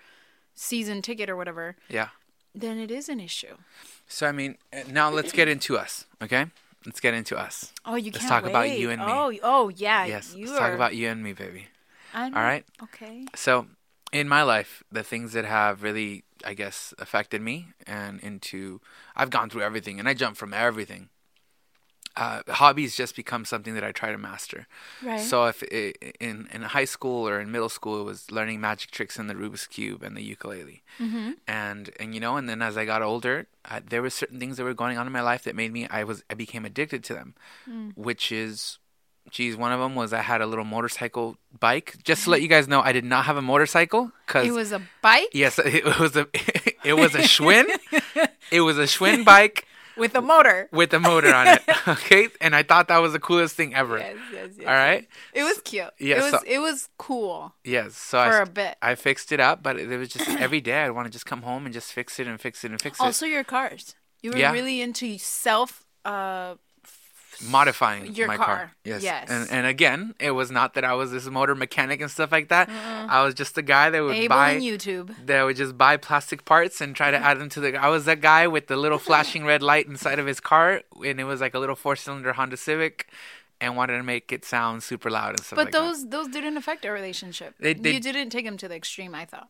season 0.54 1.01
ticket 1.01 1.31
or 1.31 1.36
whatever, 1.36 1.78
yeah 1.89 2.10
then 2.54 2.78
it 2.78 2.92
is 2.92 3.10
an 3.10 3.19
issue. 3.19 3.57
so 4.07 4.28
i 4.28 4.31
mean 4.31 4.56
uh, 4.72 4.83
now 4.88 5.10
let's 5.10 5.31
get 5.31 5.48
into 5.48 5.75
us 5.75 6.06
okay 6.22 6.45
let's 6.86 7.00
get 7.00 7.16
into 7.16 7.36
us 7.36 7.74
Oh, 7.88 7.95
you 7.95 8.12
Let's 8.12 8.19
can't 8.19 8.30
talk 8.30 8.45
about 8.45 8.69
you 8.69 8.92
and 8.92 9.04
me. 9.04 9.12
Oh, 9.12 9.33
oh 9.42 9.69
yeah. 9.69 10.06
yes 10.06 10.36
you 10.36 10.45
let's 10.45 10.60
are, 10.60 10.68
talk 10.68 10.75
about 10.75 10.95
you 10.95 11.10
and 11.10 11.24
me 11.24 11.33
baby 11.33 11.69
I 12.13 12.30
know. 12.30 12.38
all 12.38 12.44
right 12.44 12.63
Okay. 12.83 13.25
So, 13.33 13.66
in 14.12 14.27
my 14.27 14.44
life, 14.44 14.83
the 14.92 15.04
things 15.04 15.33
that 15.33 15.45
have 15.45 15.83
really, 15.83 16.24
I 16.45 16.54
guess, 16.54 16.94
affected 16.98 17.42
me 17.42 17.68
and 17.86 18.19
into, 18.21 18.81
I've 19.15 19.30
gone 19.30 19.50
through 19.50 19.63
everything 19.63 20.00
and 20.00 20.07
I 20.07 20.13
jump 20.13 20.38
from 20.38 20.54
everything. 20.54 21.09
Uh, 22.15 22.42
hobbies 22.48 22.95
just 22.95 23.15
become 23.15 23.45
something 23.45 23.75
that 23.75 23.83
I 23.83 23.92
try 23.92 24.12
to 24.12 24.18
master. 24.18 24.65
Right. 25.04 25.19
So, 25.19 25.45
if 25.45 25.62
i 25.71 25.94
in 26.19 26.48
in 26.51 26.63
high 26.63 26.86
school 26.86 27.30
or 27.30 27.39
in 27.39 27.51
middle 27.51 27.69
school, 27.69 28.01
it 28.01 28.06
was 28.06 28.31
learning 28.31 28.59
magic 28.59 28.89
tricks 28.89 29.19
in 29.19 29.27
the 29.27 29.36
Rubik's 29.36 29.68
cube 29.68 30.01
and 30.01 30.18
the 30.18 30.24
ukulele, 30.24 30.81
mm-hmm. 31.00 31.33
and 31.48 31.92
and 32.00 32.15
you 32.15 32.19
know, 32.19 32.36
and 32.36 32.50
then 32.50 32.63
as 32.63 32.75
I 32.75 32.86
got 32.86 33.04
older, 33.04 33.45
uh, 33.65 33.81
there 33.88 34.01
were 34.01 34.09
certain 34.09 34.39
things 34.39 34.57
that 34.57 34.63
were 34.63 34.74
going 34.74 34.98
on 34.98 35.06
in 35.06 35.13
my 35.13 35.21
life 35.21 35.44
that 35.44 35.56
made 35.56 35.71
me 35.71 35.88
I 35.92 36.04
was 36.04 36.24
I 36.27 36.33
became 36.33 36.65
addicted 36.65 37.04
to 37.04 37.13
them, 37.13 37.36
which 37.95 38.31
is 38.31 38.80
geez, 39.30 39.56
one 39.56 39.72
of 39.72 39.80
them 39.80 39.96
was 39.96 40.14
I 40.14 40.22
had 40.22 40.42
a 40.42 40.46
little 40.46 40.66
motorcycle 40.66 41.38
bike. 41.60 41.96
Just 42.04 42.24
to 42.26 42.30
let 42.30 42.42
you 42.42 42.48
guys 42.48 42.68
know, 42.68 42.82
I 42.82 42.92
did 42.92 43.06
not 43.06 43.26
have 43.26 43.38
a 43.38 43.42
motorcycle 43.42 44.12
because 44.26 44.48
It 44.48 44.52
was 44.52 44.72
a 44.72 44.82
bike 45.02 45.30
yes, 45.34 45.60
it 45.64 45.86
was 46.00 46.16
a 46.16 46.28
it 46.84 46.94
was 46.96 47.16
a 47.16 47.20
Schwinn. 47.20 47.68
it 48.52 48.62
was 48.62 48.78
a 48.78 48.84
Schwinn 48.84 49.26
bike 49.26 49.66
with 49.98 50.14
a 50.16 50.22
motor. 50.22 50.70
with 50.72 50.94
a 50.94 51.00
motor 51.00 51.34
on 51.34 51.48
it. 51.48 51.62
Okay, 51.88 52.28
and 52.42 52.54
I 52.56 52.64
thought 52.64 52.90
that 52.90 52.98
was 52.98 53.14
the 53.14 53.20
coolest 53.20 53.56
thing 53.56 53.74
ever. 53.74 53.98
Yes, 53.98 54.16
yes, 54.34 54.50
yes. 54.58 54.68
All 54.68 54.74
right. 54.74 55.08
It 55.34 55.44
was 55.44 55.60
cute. 55.64 55.90
Yeah, 56.00 56.18
It 56.18 56.22
was 56.24 56.32
so- 56.32 56.44
it 56.46 56.60
was 56.60 56.90
cool. 56.98 57.54
Yes. 57.64 57.96
So 57.96 58.18
For 58.20 58.40
I, 58.40 58.42
a 58.42 58.46
bit. 58.46 58.76
I 58.82 58.96
fixed 58.96 59.32
it 59.32 59.40
up, 59.40 59.64
but 59.64 59.80
it, 59.80 59.90
it 59.92 59.98
was 59.98 60.10
just 60.10 60.30
every 60.40 60.60
day 60.62 60.84
I'd 60.84 60.92
want 60.92 61.06
to 61.08 61.12
just 61.12 61.26
come 61.26 61.42
home 61.44 61.66
and 61.66 61.74
just 61.74 61.94
fix 61.94 62.20
it 62.20 62.28
and 62.28 62.40
fix 62.42 62.64
it 62.66 62.72
and 62.72 62.82
fix 62.82 63.00
it. 63.00 63.04
Also 63.04 63.26
your 63.26 63.44
cars. 63.46 63.96
You 64.22 64.32
were 64.32 64.38
Yeah. 64.38 64.52
really 64.52 64.82
into 64.82 65.18
self 65.18 65.86
uh 66.06 66.56
modifying 67.42 68.13
Your 68.16 68.28
my 68.28 68.38
car. 68.38 68.45
car. 68.45 68.72
Yes. 68.84 69.04
Yes. 69.04 69.30
And 69.30 69.50
and 69.51 69.68
again, 69.68 70.13
it 70.19 70.31
was 70.31 70.51
not 70.51 70.74
that 70.75 70.84
I 70.84 70.94
was 70.94 71.12
this 71.12 71.25
motor 71.28 71.56
mechanic 71.56 72.01
and 72.01 72.10
stuff 72.12 72.31
like 72.31 72.50
that. 72.50 72.69
I 72.69 73.24
was 73.24 73.34
just 73.34 73.56
the 73.56 73.62
guy 73.62 73.89
that 73.89 74.01
would 74.04 74.16
Abel 74.16 74.36
buy 74.38 74.56
YouTube. 74.60 75.13
that 75.25 75.44
would 75.44 75.56
just 75.57 75.78
buy 75.78 75.98
plastic 75.98 76.45
parts 76.45 76.81
and 76.81 76.95
try 76.95 77.12
to 77.12 77.18
add 77.18 77.39
them 77.39 77.50
to 77.50 77.60
the. 77.60 77.75
I 77.75 77.89
was 77.89 78.06
that 78.06 78.22
guy 78.22 78.48
with 78.48 78.68
the 78.68 78.78
little 78.78 79.00
flashing 79.00 79.45
red 79.45 79.62
light 79.62 79.88
inside 79.88 80.19
of 80.19 80.25
his 80.25 80.39
car, 80.39 80.81
and 81.06 81.19
it 81.19 81.25
was 81.25 81.42
like 81.42 81.54
a 81.54 81.60
little 81.60 81.75
four-cylinder 81.75 82.34
Honda 82.34 82.57
Civic, 82.57 83.07
and 83.62 83.75
wanted 83.75 83.98
to 83.98 84.04
make 84.04 84.31
it 84.31 84.45
sound 84.45 84.83
super 84.83 85.10
loud 85.10 85.31
and 85.31 85.40
stuff 85.44 85.57
But 85.57 85.66
like 85.66 85.74
that. 85.74 85.80
those 85.80 86.10
those 86.10 86.28
didn't 86.28 86.57
affect 86.57 86.86
our 86.86 86.94
relationship. 86.94 87.56
They- 87.60 87.74
they- 87.74 87.94
you 87.94 88.00
didn't 88.00 88.30
take 88.30 88.45
them 88.45 88.57
to 88.57 88.68
the 88.68 88.75
extreme, 88.75 89.13
I 89.16 89.25
thought. 89.25 89.50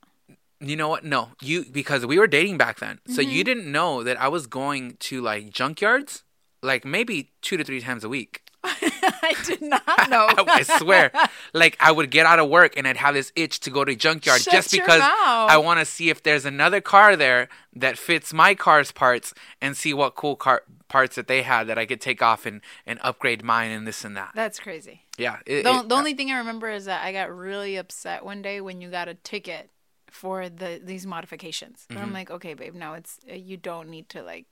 You 0.59 0.75
know 0.75 0.87
what? 0.89 1.03
No, 1.03 1.29
you 1.41 1.65
because 1.71 2.03
we 2.05 2.17
were 2.17 2.25
dating 2.25 2.57
back 2.57 2.79
then, 2.79 2.99
so 3.05 3.21
Mm-hmm. 3.21 3.29
you 3.31 3.43
didn't 3.43 3.71
know 3.71 4.01
that 4.01 4.19
I 4.19 4.27
was 4.27 4.47
going 4.47 4.95
to 5.01 5.21
like 5.21 5.51
junkyards, 5.51 6.23
like 6.61 6.85
maybe 6.85 7.31
two 7.41 7.57
to 7.57 7.63
three 7.63 7.81
times 7.81 8.03
a 8.03 8.09
week. 8.09 8.41
I 8.63 9.35
did 9.45 9.61
not 9.61 9.83
know. 10.09 10.27
I 10.47 10.63
swear. 10.63 11.11
like 11.53 11.77
I 11.79 11.91
would 11.91 12.09
get 12.11 12.25
out 12.25 12.39
of 12.39 12.49
work 12.49 12.75
and 12.75 12.87
I'd 12.87 12.97
have 12.97 13.13
this 13.13 13.31
itch 13.35 13.59
to 13.61 13.69
go 13.69 13.85
to 13.85 13.95
junkyard 13.95 14.41
Shut 14.41 14.53
just 14.53 14.71
because 14.71 14.99
mouth. 14.99 15.13
I 15.49 15.57
want 15.57 15.79
to 15.79 15.85
see 15.85 16.09
if 16.09 16.23
there's 16.23 16.45
another 16.45 16.81
car 16.81 17.15
there 17.15 17.47
that 17.75 17.97
fits 17.97 18.33
my 18.33 18.55
car's 18.55 18.91
parts 18.91 19.33
and 19.61 19.77
see 19.77 19.93
what 19.93 20.15
cool 20.15 20.35
car 20.35 20.63
parts 20.89 21.15
that 21.15 21.27
they 21.27 21.41
had 21.43 21.67
that 21.67 21.77
I 21.77 21.85
could 21.85 21.99
take 22.01 22.21
off 22.21 22.45
and, 22.45 22.61
and 22.85 22.97
upgrade 23.03 23.43
mine 23.43 23.71
and 23.71 23.85
this 23.85 24.03
and 24.05 24.15
that. 24.17 24.31
That's 24.35 24.59
crazy. 24.59 25.01
Yeah. 25.17 25.37
it- 25.45 25.63
The, 25.63 25.79
it- 25.81 25.89
the 25.89 25.95
only 25.95 26.13
thing 26.13 26.31
I 26.31 26.37
remember 26.39 26.69
is 26.69 26.85
that 26.85 27.03
I 27.05 27.11
got 27.11 27.33
really 27.35 27.75
upset 27.77 28.25
one 28.25 28.41
day 28.41 28.59
when 28.61 28.81
you 28.81 28.89
got 28.89 29.07
a 29.07 29.13
ticket 29.13 29.69
for 30.09 30.49
the 30.49 30.81
these 30.83 31.05
modifications. 31.05 31.85
Mm-hmm. 31.89 32.01
I'm 32.01 32.13
like, 32.13 32.31
okay, 32.31 32.53
babe, 32.53 32.73
no, 32.73 32.93
it's 32.93 33.19
uh, 33.29 33.35
you 33.35 33.57
don't 33.57 33.89
need 33.89 34.09
to 34.09 34.23
like 34.23 34.45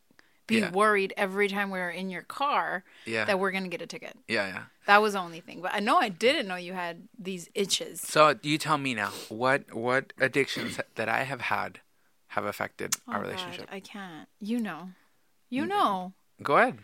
be 0.47 0.57
Yeah. 0.59 0.71
worried 0.71 1.13
every 1.17 1.47
time 1.47 1.69
we're 1.69 1.89
in 1.89 2.09
your 2.09 2.21
car 2.21 2.83
Yeah. 3.05 3.25
that 3.25 3.39
we're 3.39 3.51
gonna 3.51 3.67
get 3.69 3.81
a 3.81 3.87
ticket. 3.87 4.15
yeah, 4.27 4.47
yeah. 4.47 4.63
That 4.87 5.01
was 5.01 5.13
the 5.13 5.19
only 5.19 5.41
thing. 5.41 5.61
But 5.61 5.73
I 5.73 5.79
know 5.79 5.97
I 5.97 6.09
didn't 6.09 6.47
know 6.47 6.55
you 6.55 6.73
had 6.73 7.07
these 7.17 7.49
itches. 7.55 8.01
So 8.01 8.35
you 8.43 8.57
tell 8.57 8.77
me 8.77 8.93
now, 8.93 9.09
what 9.29 9.73
what 9.73 10.13
addictions 10.19 10.79
that 10.95 11.09
I 11.09 11.23
have 11.23 11.41
had 11.41 11.79
have 12.27 12.45
affected 12.45 12.95
our 13.07 13.15
Oh, 13.17 13.21
God, 13.21 13.27
relationship? 13.27 13.69
I 13.71 13.79
can't. 13.79 14.27
You 14.39 14.59
know. 14.59 14.91
You 15.49 15.61
Mm-hmm. 15.63 15.69
know. 15.69 16.13
Go 16.43 16.57
ahead. 16.57 16.79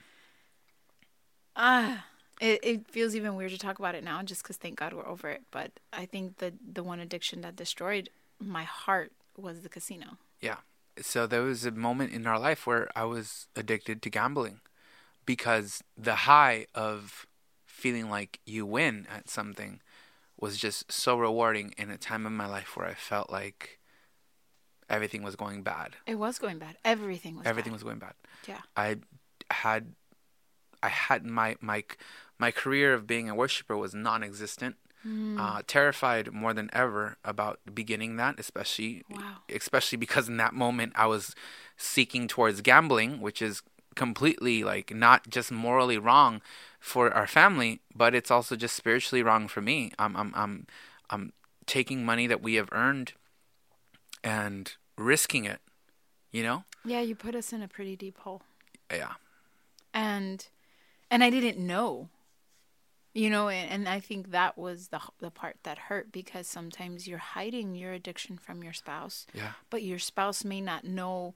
Ah, 1.56 2.06
it, 2.40 2.60
it 2.64 2.88
feels 2.88 3.16
even 3.16 3.36
weird 3.36 3.52
to 3.52 3.58
talk 3.58 3.80
about 3.80 3.94
it 3.96 4.04
now, 4.04 4.24
just 4.24 4.42
because 4.44 4.58
thank 4.58 4.80
God 4.80 4.94
we're 4.94 5.08
over 5.08 5.30
it. 5.30 5.44
But 5.52 5.72
I 5.94 6.06
think 6.06 6.38
the 6.38 6.54
the 6.66 6.84
one 6.84 7.00
addiction 7.00 7.42
that 7.42 7.56
destroyed 7.56 8.10
my 8.40 8.64
heart 8.64 9.12
was 9.38 9.62
the 9.62 9.70
casino. 9.70 10.18
Yeah. 10.40 10.58
So 11.02 11.28
there 11.28 11.42
was 11.42 11.66
a 11.66 11.72
moment 11.72 12.14
in 12.14 12.28
our 12.28 12.40
life 12.40 12.68
where 12.68 12.90
I 12.96 13.06
was 13.06 13.48
addicted 13.56 14.02
to 14.02 14.10
gambling 14.10 14.62
because 15.26 15.84
the 15.98 16.16
high 16.16 16.68
of 16.76 17.26
feeling 17.66 18.10
like 18.10 18.40
you 18.46 18.66
win 18.66 19.08
at 19.14 19.30
something 19.30 19.82
was 20.40 20.58
just 20.58 20.92
so 20.92 21.18
rewarding 21.18 21.74
in 21.78 21.90
a 21.92 21.98
time 21.98 22.26
in 22.26 22.36
my 22.36 22.48
life 22.48 22.76
where 22.76 22.88
I 22.88 22.94
felt 22.94 23.32
like 23.32 23.80
everything 24.90 25.24
was 25.24 25.36
going 25.36 25.64
bad. 25.64 25.96
It 26.06 26.16
was 26.16 26.40
going 26.40 26.60
bad. 26.60 26.78
Everything 26.84 27.38
was. 27.38 27.46
Everything 27.46 27.72
bad. 27.72 27.76
was 27.76 27.84
going 27.84 28.00
bad. 28.00 28.14
Yeah. 28.48 28.62
I 28.76 28.98
had 29.50 29.94
I 30.84 30.90
had 30.90 31.26
my 31.26 31.56
my 31.62 31.84
my 32.40 32.52
career 32.52 32.94
of 32.94 33.08
being 33.08 33.30
a 33.30 33.36
worshiper 33.36 33.78
was 33.78 33.94
non-existent. 33.94 34.76
Uh, 35.04 35.62
terrified 35.66 36.32
more 36.32 36.54
than 36.54 36.70
ever 36.74 37.18
about 37.26 37.60
beginning 37.74 38.18
that, 38.18 38.40
especially 38.40 39.04
Wow. 39.10 39.38
especially 39.50 39.98
because 39.98 40.30
in 40.30 40.38
that 40.38 40.54
moment 40.54 40.94
I 40.96 41.08
was 41.08 41.34
seeking 41.76 42.28
towards 42.28 42.62
gambling, 42.62 43.20
which 43.20 43.42
is 43.42 43.64
completely 43.96 44.64
like 44.64 44.94
not 44.94 45.28
just 45.28 45.52
morally 45.52 45.98
wrong 45.98 46.42
for 46.80 47.12
our 47.12 47.26
family, 47.26 47.80
but 47.96 48.14
it's 48.14 48.30
also 48.30 48.56
just 48.56 48.76
spiritually 48.76 49.24
wrong 49.24 49.48
for 49.48 49.62
me. 49.62 49.92
I'm 49.98 50.16
I'm 50.16 50.32
I'm 50.36 50.68
I'm 51.10 51.34
taking 51.66 52.06
money 52.06 52.28
that 52.28 52.44
we 52.44 52.56
have 52.56 52.70
earned 52.72 53.14
and 54.24 54.76
risking 54.98 55.46
it. 55.46 55.62
You 56.32 56.44
know? 56.44 56.64
Yeah, 56.86 57.02
you 57.02 57.16
put 57.16 57.36
us 57.36 57.52
in 57.52 57.62
a 57.62 57.68
pretty 57.68 57.96
deep 57.96 58.20
hole. 58.20 58.44
Yeah. 58.92 59.14
and 59.94 60.48
and 61.10 61.24
I 61.24 61.30
didn't 61.30 61.58
know, 61.58 62.10
you 63.14 63.30
know, 63.30 63.50
and, 63.50 63.88
I 63.90 64.00
think 64.00 64.32
that 64.32 64.58
was 64.58 64.88
the 64.90 65.02
the 65.20 65.32
part 65.32 65.58
that 65.64 65.78
hurt 65.90 66.12
because 66.12 66.48
sometimes 66.48 67.08
you're 67.08 67.18
hiding 67.18 67.76
your 67.76 67.92
addiction 67.94 68.38
from 68.38 68.64
your 68.64 68.74
spouse, 68.74 69.26
Yeah. 69.34 69.54
but 69.70 69.84
your 69.84 70.00
spouse 70.00 70.44
may 70.46 70.62
not 70.62 70.84
know 70.86 71.34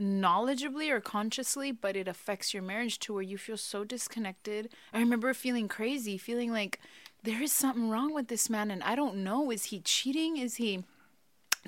knowledgeably 0.00 0.90
or 0.90 1.00
consciously, 1.00 1.72
but 1.72 1.94
it 1.96 2.08
affects 2.08 2.54
your 2.54 2.62
marriage 2.62 2.98
to 3.00 3.12
where 3.12 3.22
you 3.22 3.36
feel 3.36 3.58
so 3.58 3.84
disconnected. 3.84 4.70
I 4.94 4.98
remember 4.98 5.34
feeling 5.34 5.68
crazy, 5.68 6.16
feeling 6.16 6.52
like 6.52 6.80
there 7.22 7.42
is 7.42 7.52
something 7.52 7.90
wrong 7.90 8.14
with 8.14 8.28
this 8.28 8.48
man, 8.48 8.70
and 8.70 8.82
I 8.82 8.94
don't 8.94 9.16
know. 9.22 9.50
Is 9.50 9.64
he 9.64 9.80
cheating? 9.80 10.38
Is 10.38 10.56
he? 10.56 10.84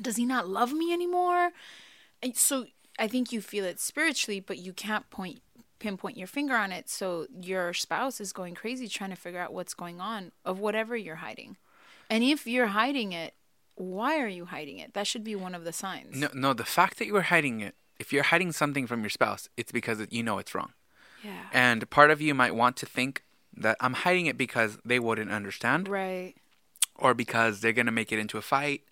Does 0.00 0.16
he 0.16 0.24
not 0.24 0.48
love 0.48 0.72
me 0.72 0.92
anymore? 0.94 1.50
And 2.22 2.34
so 2.36 2.66
I 2.98 3.06
think 3.06 3.32
you 3.32 3.42
feel 3.42 3.66
it 3.66 3.78
spiritually, 3.78 4.40
but 4.40 4.56
you 4.56 4.72
can't 4.72 5.10
point 5.10 5.42
pinpoint 5.82 6.16
your 6.16 6.26
finger 6.28 6.54
on 6.56 6.72
it. 6.72 6.88
So 6.88 7.26
your 7.40 7.72
spouse 7.74 8.20
is 8.20 8.32
going 8.32 8.54
crazy 8.54 8.88
trying 8.88 9.10
to 9.10 9.16
figure 9.16 9.40
out 9.40 9.52
what's 9.52 9.74
going 9.74 10.00
on 10.00 10.32
of 10.44 10.58
whatever 10.58 10.96
you're 10.96 11.16
hiding. 11.16 11.56
And 12.08 12.22
if 12.22 12.46
you're 12.46 12.68
hiding 12.68 13.12
it, 13.12 13.34
why 13.74 14.18
are 14.20 14.28
you 14.28 14.44
hiding 14.46 14.78
it? 14.78 14.94
That 14.94 15.06
should 15.06 15.24
be 15.24 15.34
one 15.34 15.54
of 15.54 15.64
the 15.64 15.72
signs. 15.72 16.16
No, 16.16 16.28
no. 16.34 16.52
The 16.52 16.64
fact 16.64 16.98
that 16.98 17.06
you 17.06 17.16
are 17.16 17.22
hiding 17.22 17.60
it, 17.60 17.74
if 17.98 18.12
you're 18.12 18.22
hiding 18.22 18.52
something 18.52 18.86
from 18.86 19.00
your 19.02 19.10
spouse, 19.10 19.48
it's 19.56 19.72
because 19.72 19.98
you 20.10 20.22
know 20.22 20.38
it's 20.38 20.54
wrong. 20.54 20.72
Yeah. 21.24 21.46
And 21.52 21.88
part 21.90 22.10
of 22.10 22.20
you 22.20 22.34
might 22.34 22.54
want 22.54 22.76
to 22.78 22.86
think 22.86 23.22
that 23.56 23.76
I'm 23.80 23.94
hiding 23.94 24.26
it 24.26 24.36
because 24.38 24.78
they 24.84 24.98
wouldn't 24.98 25.30
understand, 25.30 25.88
Right. 25.88 26.34
or 26.96 27.14
because 27.14 27.60
they're 27.60 27.72
gonna 27.72 27.92
make 27.92 28.10
it 28.12 28.18
into 28.18 28.38
a 28.38 28.42
fight, 28.42 28.82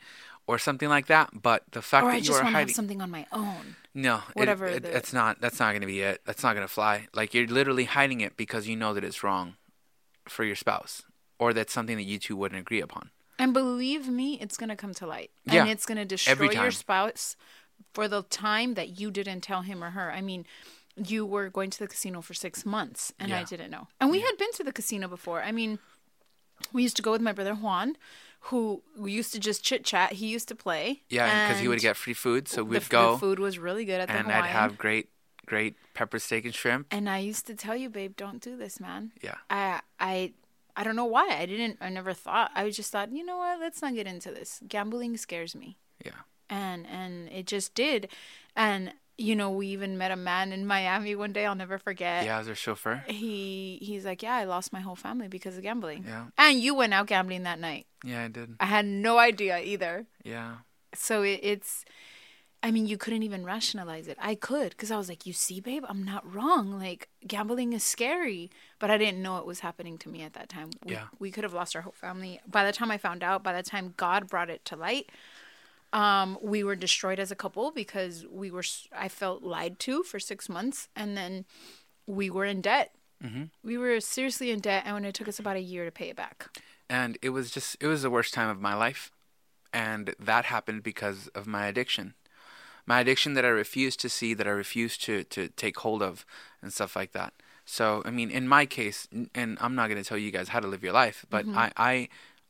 or 0.47 0.59
something 0.59 0.89
like 0.89 1.07
that. 1.07 1.43
But 1.43 1.65
the 1.73 1.83
fact 1.83 2.05
Or 2.05 2.11
that 2.11 2.15
I 2.15 2.19
you 2.19 2.25
just 2.25 2.41
are 2.41 2.45
to 2.45 2.51
hiding, 2.51 2.75
something 2.75 3.01
on 3.03 3.11
my 3.11 3.27
own. 3.33 3.77
No, 3.95 4.23
whatever 4.35 4.67
it, 4.67 4.83
the- 4.83 4.97
it's 4.97 5.13
not. 5.13 5.41
That's 5.41 5.59
not 5.59 5.73
gonna 5.73 5.87
be 5.87 6.01
it. 6.01 6.21
That's 6.25 6.43
not 6.43 6.55
gonna 6.55 6.69
fly. 6.69 7.09
Like 7.15 7.35
you're 7.35 7.47
literally 7.47 7.85
hiding 7.85 8.21
it 8.21 8.37
because 8.37 8.69
you 8.69 8.77
know 8.77 8.95
that 8.95 9.05
it's 9.05 9.23
wrong 9.23 9.55
for 10.29 10.45
your 10.45 10.57
spouse, 10.57 11.03
or 11.39 11.53
that's 11.53 11.73
something 11.73 11.97
that 11.97 12.05
you 12.05 12.19
two 12.19 12.37
wouldn't 12.37 12.61
agree 12.61 12.81
upon. 12.81 13.11
And 13.39 13.55
believe 13.55 14.07
me, 14.07 14.39
it's 14.39 14.59
going 14.59 14.69
to 14.69 14.77
come 14.77 14.93
to 14.95 15.07
light. 15.07 15.31
Yeah. 15.47 15.63
And 15.63 15.71
it's 15.71 15.87
going 15.87 15.97
to 15.97 16.05
destroy 16.05 16.51
your 16.51 16.71
spouse 16.71 17.37
for 17.95 18.07
the 18.07 18.23
time 18.25 18.75
that 18.75 19.01
you 19.01 19.11
didn't 19.11 19.41
tell 19.41 19.63
him 19.63 19.83
or 19.83 19.91
her. 19.91 20.13
I 20.13 20.21
mean, 20.21 20.45
you 20.95 21.25
were 21.25 21.49
going 21.49 21.71
to 21.71 21.79
the 21.79 21.89
casino 21.89 22.21
for 22.21 22.35
six 22.35 22.67
months 22.67 23.15
and 23.19 23.33
I 23.33 23.45
didn't 23.45 23.71
know. 23.71 23.89
And 23.99 24.11
we 24.11 24.21
had 24.21 24.37
been 24.37 24.53
to 24.53 24.65
the 24.65 24.73
casino 24.73 25.09
before. 25.09 25.43
I 25.43 25.53
mean, 25.53 25.79
we 26.73 26.83
used 26.83 26.97
to 26.97 27.03
go 27.03 27.13
with 27.13 27.23
my 27.23 27.33
brother 27.33 27.55
Juan, 27.55 27.97
who 28.45 28.83
used 29.05 29.33
to 29.33 29.39
just 29.39 29.63
chit 29.63 29.85
chat. 29.85 30.13
He 30.15 30.27
used 30.27 30.49
to 30.49 30.55
play. 30.55 31.03
Yeah, 31.09 31.47
because 31.49 31.61
he 31.61 31.69
would 31.69 31.81
get 31.81 31.97
free 31.97 32.15
food, 32.15 32.49
so 32.49 32.65
we'd 32.65 32.79
f- 32.79 32.89
go, 32.89 33.13
The 33.13 33.19
food 33.19 33.39
was 33.39 33.59
really 33.59 33.85
good 33.85 34.01
at 34.01 34.09
the 34.09 34.15
and 34.15 34.27
Hawaiian. 34.27 34.45
I'd 34.45 34.49
have 34.49 34.79
great, 34.79 35.09
great 35.47 35.75
pepper 35.95 36.19
steak 36.19 36.45
and 36.45 36.55
shrimp. 36.55 36.87
And 36.91 37.09
I 37.09 37.19
used 37.19 37.47
to 37.47 37.55
tell 37.55 37.77
you, 37.77 37.91
babe, 37.91 38.17
don't 38.17 38.41
do 38.41 38.57
this, 38.57 38.81
man. 38.81 39.13
Yeah. 39.23 39.37
I 39.51 39.81
I 39.99 40.33
I 40.77 40.85
don't 40.85 40.97
know 40.97 41.05
why. 41.05 41.29
I 41.39 41.47
didn't 41.47 41.79
I 41.81 41.91
never 41.91 42.15
thought. 42.15 42.51
I 42.55 42.71
just 42.71 42.91
thought, 42.91 43.13
you 43.13 43.25
know 43.25 43.39
what, 43.39 43.61
let's 43.61 43.83
not 43.83 43.95
get 43.95 44.07
into 44.07 44.31
this. 44.31 44.61
Gambling 44.67 45.17
scares 45.19 45.55
me. 45.55 45.77
Yeah. 46.05 46.13
And 46.49 46.87
and 46.87 47.29
it 47.29 47.47
just 47.47 47.75
did. 47.75 48.09
And 48.57 48.95
you 49.21 49.37
know, 49.37 49.51
we 49.51 49.67
even 49.69 49.99
met 49.99 50.11
a 50.11 50.17
man 50.17 50.53
in 50.53 50.67
Miami 50.67 51.15
one 51.15 51.33
day, 51.33 51.45
I'll 51.47 51.55
never 51.55 51.79
forget. 51.79 52.25
Yeah, 52.25 52.39
as 52.41 52.49
our 52.49 52.55
chauffeur. 52.55 53.05
He 53.07 53.79
he's 53.83 54.05
like, 54.05 54.23
Yeah, 54.23 54.35
I 54.35 54.45
lost 54.45 54.73
my 54.73 54.81
whole 54.81 54.97
family 54.97 55.29
because 55.29 55.57
of 55.57 55.63
gambling. 55.63 56.05
Yeah. 56.07 56.27
And 56.39 56.59
you 56.59 56.75
went 56.75 56.95
out 56.95 57.07
gambling 57.07 57.43
that 57.45 57.61
night. 57.61 57.87
Yeah, 58.05 58.25
I 58.25 58.29
did. 58.29 58.57
I 58.59 58.65
had 58.67 58.87
no 58.87 59.19
idea 59.19 59.59
either. 59.59 60.07
Yeah. 60.25 60.57
So 60.95 61.23
it, 61.23 61.41
it's 61.43 61.85
I 62.63 62.71
mean, 62.71 62.87
you 62.87 62.99
couldn't 62.99 63.23
even 63.23 63.43
rationalize 63.45 64.07
it. 64.07 64.19
I 64.21 64.35
could 64.35 64.71
because 64.71 64.91
I 64.91 64.99
was 64.99 65.09
like, 65.09 65.25
you 65.25 65.33
see, 65.33 65.61
babe, 65.61 65.85
I'm 65.89 66.03
not 66.05 66.31
wrong. 66.35 66.79
Like, 66.79 67.09
gambling 67.27 67.73
is 67.73 67.83
scary. 67.83 68.51
But 68.79 68.91
I 68.91 68.99
didn't 68.99 69.23
know 69.23 69.39
it 69.39 69.47
was 69.47 69.61
happening 69.61 69.97
to 69.99 70.11
me 70.11 70.21
at 70.23 70.35
that 70.35 70.51
time. 70.51 70.69
We, 70.85 70.93
Yeah. 70.93 71.05
we 71.19 71.31
could 71.31 71.43
have 71.45 71.55
lost 71.55 71.75
our 71.75 71.81
whole 71.81 71.95
family. 71.95 72.39
By 72.47 72.65
the 72.67 72.73
time 72.73 72.91
I 72.91 72.99
found 72.99 73.23
out, 73.23 73.43
by 73.43 73.55
the 73.55 73.63
time 73.63 73.95
God 73.97 74.29
brought 74.29 74.51
it 74.51 74.63
to 74.67 74.77
light, 74.77 75.09
um, 75.93 76.39
we 76.41 76.63
were 76.63 76.77
destroyed 76.77 77.19
as 77.19 77.31
a 77.31 77.37
couple 77.37 77.71
because 77.71 78.25
we 78.31 78.51
were, 78.51 78.65
I 78.97 79.09
felt 79.09 79.43
lied 79.43 79.79
to 79.81 80.03
for 80.03 80.19
six 80.21 80.49
months. 80.49 80.89
And 80.95 81.17
then 81.17 81.45
we 82.07 82.31
were 82.31 82.45
in 82.45 82.61
debt. 82.61 82.95
We 83.63 83.77
were 83.77 84.01
seriously 84.01 84.51
in 84.51 84.61
debt. 84.61 84.85
And 84.87 85.05
it 85.05 85.15
took 85.15 85.29
us 85.29 85.39
about 85.39 85.57
a 85.57 85.61
year 85.61 85.85
to 85.85 85.91
pay 85.91 86.11
it 86.11 86.17
back. 86.17 86.49
And 86.89 87.19
it 87.23 87.31
was 87.31 87.51
just, 87.51 87.77
it 87.81 87.87
was 87.87 88.03
the 88.03 88.11
worst 88.11 88.35
time 88.35 88.49
of 88.49 88.61
my 88.61 88.75
life. 88.75 89.11
And 89.73 90.15
that 90.19 90.47
happened 90.47 90.83
because 90.83 91.29
of 91.29 91.47
my 91.47 91.67
addiction. 91.67 92.15
My 92.87 93.01
addiction 93.01 93.35
that 93.35 93.45
I 93.45 93.49
refused 93.49 94.01
to 94.01 94.09
see, 94.09 94.35
that 94.35 94.47
I 94.47 94.51
refused 94.51 95.05
to, 95.05 95.23
to 95.25 95.49
take 95.49 95.79
hold 95.79 96.03
of, 96.03 96.25
and 96.61 96.73
stuff 96.73 96.97
like 96.97 97.13
that. 97.13 97.35
So, 97.65 98.03
I 98.05 98.11
mean, 98.11 98.31
in 98.31 98.49
my 98.49 98.67
case, 98.67 99.07
and 99.33 99.59
I'm 99.61 99.77
not 99.77 99.89
going 99.89 100.03
to 100.03 100.09
tell 100.09 100.19
you 100.19 100.33
guys 100.33 100.49
how 100.49 100.59
to 100.59 100.67
live 100.67 100.83
your 100.83 100.93
life, 100.93 101.25
but 101.31 101.47
I, 101.55 101.71
I, 101.77 102.09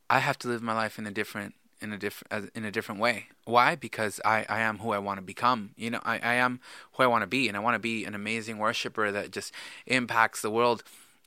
I 0.08 0.18
have 0.20 0.38
to 0.38 0.48
live 0.48 0.62
my 0.62 0.72
life 0.72 0.98
in 0.98 1.06
a 1.06 1.10
different, 1.10 1.54
in 1.80 1.92
a 1.92 1.98
different, 1.98 2.32
uh, 2.32 2.48
in 2.54 2.64
a 2.64 2.70
different 2.70 3.00
way. 3.00 3.26
Why? 3.44 3.74
Because 3.74 4.20
I, 4.24 4.44
I 4.48 4.60
am 4.60 4.78
who 4.78 4.90
I 4.92 4.98
want 4.98 5.18
to 5.18 5.22
become. 5.22 5.70
You 5.76 5.90
know, 5.90 6.00
I, 6.04 6.18
I 6.18 6.34
am 6.34 6.60
who 6.92 7.02
I 7.02 7.06
want 7.06 7.22
to 7.22 7.26
be, 7.26 7.48
and 7.48 7.56
I 7.56 7.60
want 7.60 7.74
to 7.74 7.78
be 7.78 8.04
an 8.04 8.14
amazing 8.14 8.58
worshiper 8.58 9.10
that 9.10 9.30
just 9.30 9.52
impacts 9.86 10.42
the 10.42 10.50
world, 10.50 10.82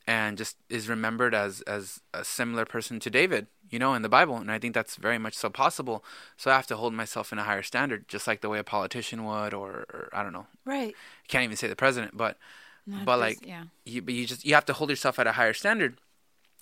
and 0.06 0.38
just 0.38 0.58
is 0.70 0.90
remembered 0.90 1.34
as 1.34 1.62
as 1.62 2.02
a 2.14 2.24
similar 2.24 2.66
person 2.66 3.00
to 3.00 3.10
David. 3.10 3.48
You 3.70 3.80
know, 3.80 3.96
in 3.96 4.04
the 4.04 4.10
Bible, 4.10 4.38
and 4.38 4.52
I 4.52 4.60
think 4.60 4.76
that's 4.76 4.98
very 4.98 5.18
much 5.18 5.34
so 5.34 5.50
possible. 5.50 6.04
So 6.38 6.52
I 6.52 6.56
have 6.56 6.68
to 6.68 6.76
hold 6.76 6.94
myself 6.94 7.32
in 7.32 7.40
a 7.40 7.44
higher 7.44 7.64
standard, 7.64 8.08
just 8.08 8.28
like 8.28 8.42
the 8.42 8.50
way 8.50 8.60
a 8.60 8.64
politician 8.64 9.26
would, 9.26 9.52
or, 9.52 9.86
or 9.92 10.10
I 10.14 10.22
don't 10.22 10.34
know, 10.34 10.46
Right. 10.64 10.94
I 10.94 11.28
can't 11.28 11.44
even 11.44 11.58
say 11.58 11.68
the 11.68 11.76
president, 11.76 12.16
but 12.16 12.38
Not 12.86 13.06
but 13.06 13.18
like 13.20 13.48
yeah. 13.48 13.64
you 13.86 14.04
but 14.04 14.14
you 14.14 14.28
just 14.28 14.46
you 14.46 14.54
have 14.54 14.66
to 14.66 14.74
hold 14.74 14.92
yourself 14.92 15.18
at 15.18 15.26
a 15.26 15.32
higher 15.32 15.54
standard. 15.54 15.98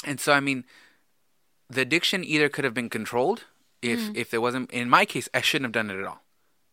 And 0.06 0.22
so 0.22 0.32
I 0.32 0.40
mean 0.40 0.64
the 1.70 1.82
addiction 1.82 2.24
either 2.24 2.48
could 2.50 2.64
have 2.64 2.74
been 2.74 2.90
controlled 2.90 3.46
if 3.82 4.00
Mm-hmm. 4.00 4.16
if 4.16 4.30
there 4.32 4.42
wasn't 4.42 4.72
in 4.72 4.90
my 4.90 5.06
case 5.06 5.28
I 5.34 5.42
shouldn't 5.42 5.66
have 5.66 5.72
done 5.86 5.90
it 5.96 6.00
at 6.00 6.06
all. 6.08 6.22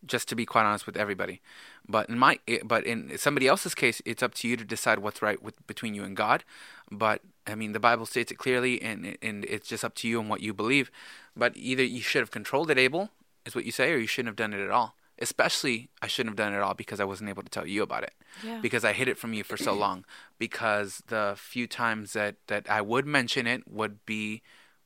Just 0.05 0.29
to 0.29 0.35
be 0.35 0.45
quite 0.45 0.63
honest 0.63 0.85
with 0.85 0.95
everybody. 0.95 1.41
But 1.87 2.07
in 2.09 2.17
my 2.17 2.39
but 2.63 2.85
in 2.85 3.17
somebody 3.17 3.47
else's 3.47 3.75
case 3.75 4.01
it's 4.05 4.23
up 4.23 4.33
to 4.35 4.47
you 4.47 4.55
to 4.57 4.63
decide 4.63 4.99
what's 4.99 5.21
right 5.21 5.41
with 5.41 5.55
between 5.67 5.93
you 5.93 6.03
and 6.03 6.15
God. 6.15 6.43
But 6.89 7.21
I 7.45 7.55
mean 7.55 7.73
the 7.73 7.79
Bible 7.79 8.05
states 8.05 8.31
it 8.31 8.37
clearly 8.37 8.81
and 8.81 9.17
and 9.21 9.43
it's 9.45 9.67
just 9.67 9.83
up 9.83 9.95
to 9.95 10.07
you 10.07 10.19
and 10.19 10.29
what 10.29 10.41
you 10.41 10.53
believe. 10.53 10.89
But 11.35 11.57
either 11.57 11.83
you 11.83 12.01
should 12.01 12.21
have 12.21 12.31
controlled 12.31 12.71
it 12.71 12.77
Abel 12.77 13.09
is 13.45 13.55
what 13.55 13.65
you 13.65 13.71
say 13.71 13.91
or 13.91 13.97
you 13.97 14.07
shouldn't 14.07 14.29
have 14.29 14.35
done 14.35 14.53
it 14.53 14.63
at 14.63 14.71
all. 14.71 14.95
Especially 15.21 15.89
I 16.01 16.07
shouldn't 16.07 16.31
have 16.31 16.37
done 16.45 16.53
it 16.53 16.57
at 16.57 16.61
all 16.63 16.73
because 16.75 17.01
I 17.01 17.05
wasn't 17.05 17.29
able 17.29 17.43
to 17.43 17.49
tell 17.49 17.67
you 17.67 17.83
about 17.83 18.03
it 18.03 18.13
Yeah. 18.41 18.59
because 18.61 18.85
I 18.85 18.93
hid 18.93 19.09
it 19.09 19.17
from 19.17 19.33
you 19.33 19.43
for 19.43 19.57
so 19.57 19.73
long. 19.73 20.05
Because 20.37 21.03
the 21.07 21.33
few 21.37 21.67
times 21.67 22.13
that 22.13 22.35
that 22.47 22.69
I 22.69 22.79
would 22.81 23.05
mention 23.05 23.45
it 23.47 23.67
would 23.67 24.05
be 24.05 24.41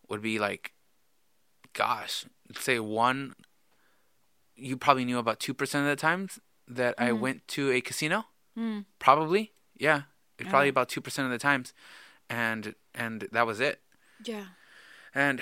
would 0.10 0.22
be 0.24 0.40
like, 0.40 0.73
gosh, 1.74 2.26
say 2.58 2.80
one. 2.80 3.36
You 4.56 4.78
probably 4.78 5.06
knew 5.06 5.18
about 5.18 5.40
two 5.40 5.54
percent 5.54 5.86
of 5.86 5.90
the 5.90 6.00
times 6.00 6.40
that 6.68 6.96
I 6.98 7.10
mm-hmm. 7.10 7.22
went 7.22 7.48
to 7.50 7.72
a 7.72 7.82
casino. 7.82 8.26
Mm. 8.58 8.86
Probably, 9.00 9.52
yeah, 9.78 10.04
it's 10.38 10.50
probably 10.50 10.70
about 10.70 10.90
two 10.90 11.02
percent 11.02 11.26
of 11.26 11.32
the 11.32 11.40
times, 11.40 11.74
and 12.30 12.76
and 12.94 13.28
that 13.32 13.48
was 13.48 13.60
it. 13.60 13.82
Yeah. 14.24 14.46
And 15.16 15.42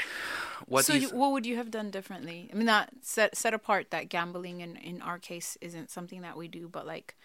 what 0.65 0.85
so, 0.85 0.93
these 0.93 1.03
you, 1.03 1.09
what 1.09 1.31
would 1.31 1.45
you 1.45 1.55
have 1.55 1.71
done 1.71 1.91
differently? 1.91 2.49
I 2.51 2.55
mean, 2.55 2.65
not 2.65 2.89
set 3.01 3.37
set 3.37 3.53
apart 3.53 3.91
that 3.91 4.09
gambling 4.09 4.61
in 4.61 4.75
in 4.75 5.01
our 5.01 5.17
case 5.19 5.57
isn't 5.61 5.89
something 5.89 6.21
that 6.21 6.37
we 6.37 6.47
do, 6.47 6.67
but 6.67 6.85
like, 6.85 7.15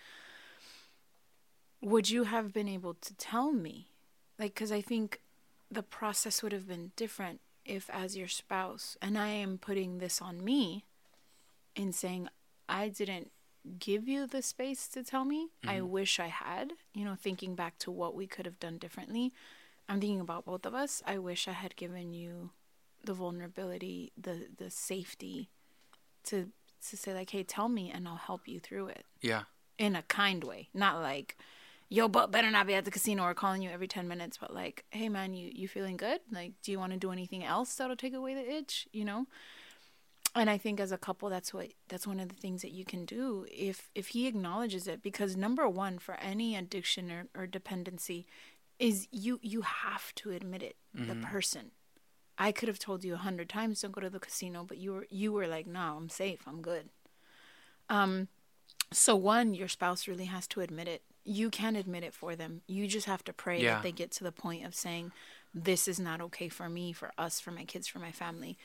would 1.80 2.08
you 2.08 2.24
have 2.24 2.52
been 2.52 2.68
able 2.68 2.94
to 2.94 3.14
tell 3.14 3.52
me? 3.52 3.88
Like, 4.38 4.54
because 4.54 4.70
I 4.70 4.80
think 4.80 5.20
the 5.70 5.82
process 5.82 6.42
would 6.42 6.52
have 6.52 6.68
been 6.68 6.92
different 6.94 7.40
if, 7.66 7.90
as 7.90 8.16
your 8.16 8.28
spouse, 8.28 8.96
and 9.02 9.18
I 9.18 9.28
am 9.28 9.58
putting 9.58 9.98
this 9.98 10.22
on 10.22 10.44
me, 10.44 10.84
in 11.74 11.92
saying 11.92 12.28
I 12.68 12.88
didn't 12.88 13.30
give 13.78 14.08
you 14.08 14.26
the 14.26 14.42
space 14.42 14.88
to 14.88 15.02
tell 15.02 15.24
me. 15.24 15.48
I 15.64 15.76
mm-hmm. 15.76 15.90
wish 15.90 16.20
I 16.20 16.28
had. 16.28 16.72
You 16.94 17.04
know, 17.04 17.16
thinking 17.20 17.54
back 17.54 17.78
to 17.80 17.90
what 17.90 18.14
we 18.14 18.26
could 18.26 18.46
have 18.46 18.58
done 18.58 18.78
differently. 18.78 19.32
I'm 19.88 20.00
thinking 20.00 20.20
about 20.20 20.46
both 20.46 20.66
of 20.66 20.74
us. 20.74 21.02
I 21.06 21.18
wish 21.18 21.46
I 21.46 21.52
had 21.52 21.76
given 21.76 22.12
you 22.12 22.50
the 23.04 23.14
vulnerability, 23.14 24.12
the 24.16 24.48
the 24.56 24.70
safety 24.70 25.50
to 26.24 26.48
to 26.88 26.96
say 26.96 27.14
like, 27.14 27.30
"Hey, 27.30 27.42
tell 27.42 27.68
me 27.68 27.90
and 27.90 28.08
I'll 28.08 28.16
help 28.16 28.48
you 28.48 28.58
through 28.60 28.88
it." 28.88 29.04
yeah 29.20 29.44
In 29.78 29.94
a 29.94 30.02
kind 30.02 30.42
way, 30.42 30.68
not 30.74 31.00
like 31.00 31.36
yo, 31.88 32.08
but 32.08 32.30
better 32.30 32.50
not 32.50 32.66
be 32.66 32.74
at 32.74 32.84
the 32.84 32.90
casino 32.90 33.22
or 33.24 33.34
calling 33.34 33.62
you 33.62 33.70
every 33.70 33.88
10 33.88 34.08
minutes, 34.08 34.38
but 34.38 34.52
like, 34.54 34.84
"Hey 34.90 35.08
man, 35.08 35.34
you 35.34 35.50
you 35.54 35.68
feeling 35.68 35.96
good? 35.96 36.20
Like, 36.30 36.52
do 36.62 36.72
you 36.72 36.78
want 36.78 36.92
to 36.92 36.98
do 36.98 37.12
anything 37.12 37.44
else 37.44 37.74
that'll 37.74 37.96
take 37.96 38.14
away 38.14 38.34
the 38.34 38.48
itch, 38.50 38.88
you 38.92 39.04
know?" 39.04 39.26
and 40.34 40.50
I 40.50 40.58
think 40.58 40.80
as 40.80 40.92
a 40.92 40.98
couple 40.98 41.28
that's 41.30 41.54
what 41.54 41.68
that's 41.88 42.06
one 42.06 42.20
of 42.20 42.28
the 42.28 42.34
things 42.34 42.62
that 42.62 42.72
you 42.72 42.84
can 42.84 43.04
do 43.04 43.46
if 43.50 43.90
if 43.94 44.08
he 44.08 44.26
acknowledges 44.26 44.86
it 44.86 45.02
because 45.02 45.36
number 45.36 45.68
one 45.68 45.98
for 45.98 46.14
any 46.16 46.54
addiction 46.56 47.10
or, 47.10 47.28
or 47.34 47.46
dependency 47.46 48.26
is 48.78 49.08
you 49.10 49.38
you 49.42 49.62
have 49.62 50.14
to 50.16 50.32
admit 50.32 50.62
it 50.62 50.76
the 50.94 51.14
person 51.26 51.70
I 52.38 52.52
could 52.52 52.68
have 52.68 52.78
told 52.78 53.02
you 53.04 53.14
a 53.14 53.18
hundred 53.18 53.48
times 53.48 53.80
don't 53.80 53.92
go 53.92 54.00
to 54.02 54.10
the 54.10 54.20
casino 54.20 54.64
but 54.64 54.76
you 54.78 54.92
were 54.92 55.06
you 55.10 55.32
were 55.32 55.46
like 55.46 55.66
no 55.66 55.96
I'm 55.96 56.08
safe 56.10 56.40
I'm 56.46 56.60
good 56.60 56.90
Um, 57.88 58.28
So 58.92 59.16
one, 59.16 59.54
your 59.54 59.68
spouse 59.68 60.06
really 60.08 60.26
has 60.26 60.46
to 60.48 60.60
admit 60.60 60.88
it. 60.88 61.02
You 61.26 61.50
can't 61.50 61.76
admit 61.76 62.04
it 62.04 62.14
for 62.14 62.36
them. 62.36 62.62
You 62.66 62.86
just 62.86 63.06
have 63.06 63.24
to 63.24 63.32
pray 63.32 63.60
Yeah. 63.60 63.74
that 63.74 63.82
they 63.82 63.92
get 63.92 64.10
to 64.12 64.24
the 64.24 64.32
point 64.32 64.64
of 64.64 64.74
saying, 64.74 65.12
"This 65.52 65.88
is 65.88 65.98
not 65.98 66.20
okay 66.20 66.48
for 66.48 66.68
me, 66.68 66.92
for 66.92 67.12
us, 67.18 67.40
for 67.40 67.50
my 67.50 67.64
kids, 67.64 67.88
for 67.88 67.98
my 67.98 68.12
family." 68.12 68.56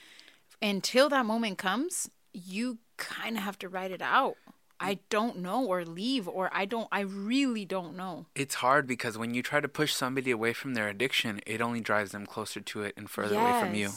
Until 0.62 1.10
that 1.10 1.26
moment 1.26 1.58
comes, 1.58 2.10
you 2.34 2.78
kind 2.98 3.36
of 3.36 3.44
have 3.44 3.58
to 3.60 3.68
write 3.68 3.92
it 3.92 4.02
out. 4.02 4.38
I 4.80 4.96
mm. 4.96 5.00
don't 5.10 5.38
know 5.38 5.66
or 5.66 5.86
leave 5.86 6.28
or 6.28 6.50
I 6.54 6.66
don't 6.66 6.88
I 6.92 7.02
really 7.02 7.66
don't 7.66 7.96
know. 7.96 8.26
It's 8.36 8.56
hard 8.56 8.88
because 8.88 9.18
when 9.18 9.34
you 9.34 9.44
try 9.44 9.60
to 9.60 9.68
push 9.68 9.94
somebody 9.94 10.32
away 10.32 10.54
from 10.54 10.74
their 10.74 10.88
addiction, 10.88 11.42
it 11.46 11.62
only 11.62 11.82
drives 11.82 12.12
them 12.12 12.26
closer 12.26 12.60
to 12.60 12.84
it 12.84 12.94
and 12.98 13.10
further 13.10 13.40
away 13.40 13.60
from 13.60 13.76
you. 13.76 13.92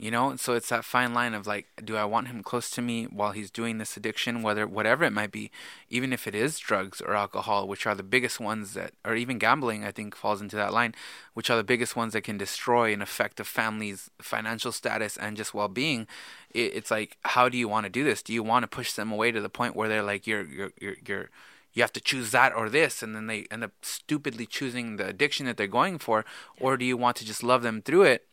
You 0.00 0.12
know, 0.12 0.36
so 0.36 0.54
it's 0.54 0.68
that 0.68 0.84
fine 0.84 1.12
line 1.12 1.34
of 1.34 1.48
like, 1.48 1.66
do 1.84 1.96
I 1.96 2.04
want 2.04 2.28
him 2.28 2.44
close 2.44 2.70
to 2.70 2.80
me 2.80 3.06
while 3.06 3.32
he's 3.32 3.50
doing 3.50 3.78
this 3.78 3.96
addiction, 3.96 4.42
whether 4.42 4.64
whatever 4.64 5.02
it 5.02 5.12
might 5.12 5.32
be, 5.32 5.50
even 5.90 6.12
if 6.12 6.28
it 6.28 6.36
is 6.36 6.60
drugs 6.60 7.00
or 7.00 7.16
alcohol, 7.16 7.66
which 7.66 7.84
are 7.84 7.96
the 7.96 8.04
biggest 8.04 8.38
ones 8.38 8.74
that, 8.74 8.92
or 9.04 9.16
even 9.16 9.38
gambling, 9.38 9.84
I 9.84 9.90
think 9.90 10.14
falls 10.14 10.40
into 10.40 10.54
that 10.54 10.72
line, 10.72 10.94
which 11.34 11.50
are 11.50 11.56
the 11.56 11.64
biggest 11.64 11.96
ones 11.96 12.12
that 12.12 12.22
can 12.22 12.38
destroy 12.38 12.92
and 12.92 13.02
affect 13.02 13.40
a 13.40 13.44
family's 13.44 14.08
financial 14.22 14.70
status 14.70 15.16
and 15.16 15.36
just 15.36 15.52
well-being. 15.52 16.06
It, 16.54 16.76
it's 16.76 16.92
like, 16.92 17.18
how 17.24 17.48
do 17.48 17.58
you 17.58 17.66
want 17.66 17.84
to 17.84 17.90
do 17.90 18.04
this? 18.04 18.22
Do 18.22 18.32
you 18.32 18.44
want 18.44 18.62
to 18.62 18.68
push 18.68 18.92
them 18.92 19.10
away 19.10 19.32
to 19.32 19.40
the 19.40 19.48
point 19.48 19.74
where 19.74 19.88
they're 19.88 20.04
like, 20.04 20.28
you're, 20.28 20.44
you're, 20.44 20.70
you're, 20.80 20.96
you're 21.04 21.30
you 21.72 21.82
have 21.82 21.92
to 21.92 22.00
choose 22.00 22.30
that 22.30 22.52
or 22.54 22.68
this 22.68 23.02
and 23.02 23.14
then 23.14 23.26
they 23.26 23.46
end 23.50 23.62
up 23.62 23.72
stupidly 23.82 24.46
choosing 24.46 24.96
the 24.96 25.06
addiction 25.06 25.46
that 25.46 25.56
they're 25.56 25.66
going 25.66 25.98
for 25.98 26.24
or 26.58 26.76
do 26.76 26.84
you 26.84 26.96
want 26.96 27.16
to 27.16 27.24
just 27.24 27.42
love 27.42 27.62
them 27.62 27.82
through 27.82 28.02
it 28.02 28.27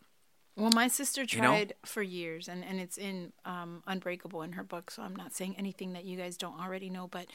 Well, 0.56 0.72
my 0.72 0.88
sister 0.88 1.24
You 1.24 1.42
know? 1.42 1.48
tried 1.48 1.74
for 1.84 2.02
years, 2.02 2.48
and, 2.48 2.64
and 2.64 2.80
it's 2.80 2.98
in 2.98 3.34
um, 3.44 3.84
Unbreakable 3.88 4.42
in 4.42 4.54
her 4.54 4.64
book, 4.64 4.90
so 4.90 5.04
I'm 5.04 5.16
not 5.16 5.34
saying 5.34 5.56
anything 5.58 5.94
that 5.94 6.06
you 6.06 6.18
guys 6.18 6.38
don't 6.38 6.60
already 6.60 6.90
know, 6.90 7.08
but 7.08 7.28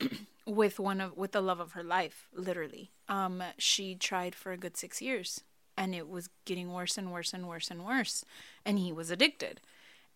with 0.46 0.78
one 0.78 1.00
of 1.00 1.16
with 1.16 1.32
the 1.32 1.40
love 1.40 1.58
of 1.60 1.72
her 1.72 1.82
life, 1.82 2.28
literally, 2.32 2.92
um, 3.08 3.42
she 3.58 3.94
tried 3.96 4.34
for 4.34 4.52
a 4.52 4.56
good 4.56 4.76
six 4.76 5.02
years, 5.02 5.42
and 5.76 5.94
it 5.94 6.08
was 6.08 6.28
getting 6.44 6.72
worse 6.72 6.96
and 6.96 7.12
worse 7.12 7.34
and 7.34 7.48
worse 7.48 7.70
and 7.70 7.84
worse, 7.84 8.24
and 8.64 8.78
he 8.78 8.92
was 8.92 9.10
addicted, 9.10 9.60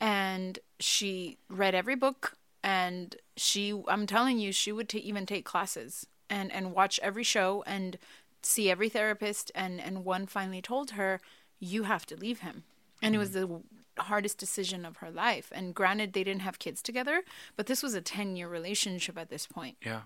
and 0.00 0.60
she 0.78 1.38
read 1.48 1.74
every 1.74 1.96
book, 1.96 2.36
and 2.62 3.16
she, 3.36 3.82
I'm 3.88 4.06
telling 4.06 4.38
you, 4.38 4.52
she 4.52 4.70
would 4.70 4.88
ta 4.88 4.98
even 4.98 5.26
take 5.26 5.44
classes 5.44 6.06
and 6.30 6.52
and 6.52 6.72
watch 6.72 7.00
every 7.02 7.24
show 7.24 7.64
and 7.66 7.98
see 8.40 8.70
every 8.70 8.88
therapist, 8.88 9.50
and 9.52 9.80
and 9.80 10.04
one 10.04 10.26
finally 10.26 10.62
told 10.62 10.92
her 10.92 11.20
you 11.64 11.84
have 11.84 12.06
to 12.06 12.16
leave 12.16 12.40
him. 12.40 12.64
And 13.02 13.14
it 13.14 13.18
was 13.18 13.30
mm-hmm. 13.30 13.62
the 13.96 14.02
hardest 14.04 14.38
decision 14.38 14.84
of 14.84 14.98
her 14.98 15.10
life. 15.10 15.50
And 15.54 15.74
granted, 15.74 16.12
they 16.12 16.24
didn't 16.24 16.42
have 16.42 16.58
kids 16.58 16.82
together, 16.82 17.22
but 17.56 17.66
this 17.66 17.82
was 17.82 17.94
a 17.94 18.00
10 18.00 18.36
year 18.36 18.48
relationship 18.48 19.18
at 19.18 19.30
this 19.30 19.46
point. 19.46 19.76
yeah 19.84 20.02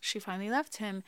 She 0.00 0.18
finally 0.18 0.50
left 0.50 0.78
him. 0.78 1.04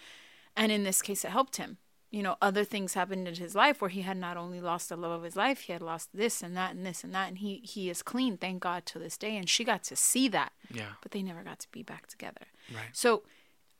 And 0.57 0.73
in 0.73 0.85
this 0.85 1.02
case, 1.02 1.25
it 1.25 1.31
helped 1.31 1.57
him. 1.57 1.78
You 2.11 2.23
know, 2.23 2.37
other 2.40 2.64
things 2.64 2.95
happened 2.95 3.26
in 3.26 3.35
his 3.35 3.55
life 3.55 3.81
where 3.81 3.90
he 3.90 4.02
had 4.02 4.16
not 4.16 4.37
only 4.37 4.61
lost 4.61 4.88
the 4.88 4.97
love 4.97 5.11
of 5.11 5.23
his 5.25 5.37
life, 5.37 5.62
he 5.62 5.73
had 5.73 5.83
lost 5.83 6.11
this 6.14 6.43
and 6.43 6.57
that 6.57 6.75
and 6.75 6.87
this 6.87 7.02
and 7.05 7.14
that. 7.14 7.28
And 7.28 7.38
he, 7.38 7.61
he 7.64 7.90
is 7.90 8.02
clean, 8.02 8.37
thank 8.38 8.62
God, 8.62 8.87
to 8.87 8.99
this 8.99 9.19
day. 9.19 9.37
And 9.37 9.49
she 9.49 9.64
got 9.64 9.83
to 9.85 9.97
see 9.97 10.28
that. 10.28 10.52
Yeah. 10.73 10.93
But 11.02 11.11
they 11.11 11.23
never 11.23 11.43
got 11.43 11.59
to 11.59 11.71
be 11.73 11.83
back 11.83 12.07
together. 12.07 12.47
Right. 12.73 12.87
So 12.93 13.25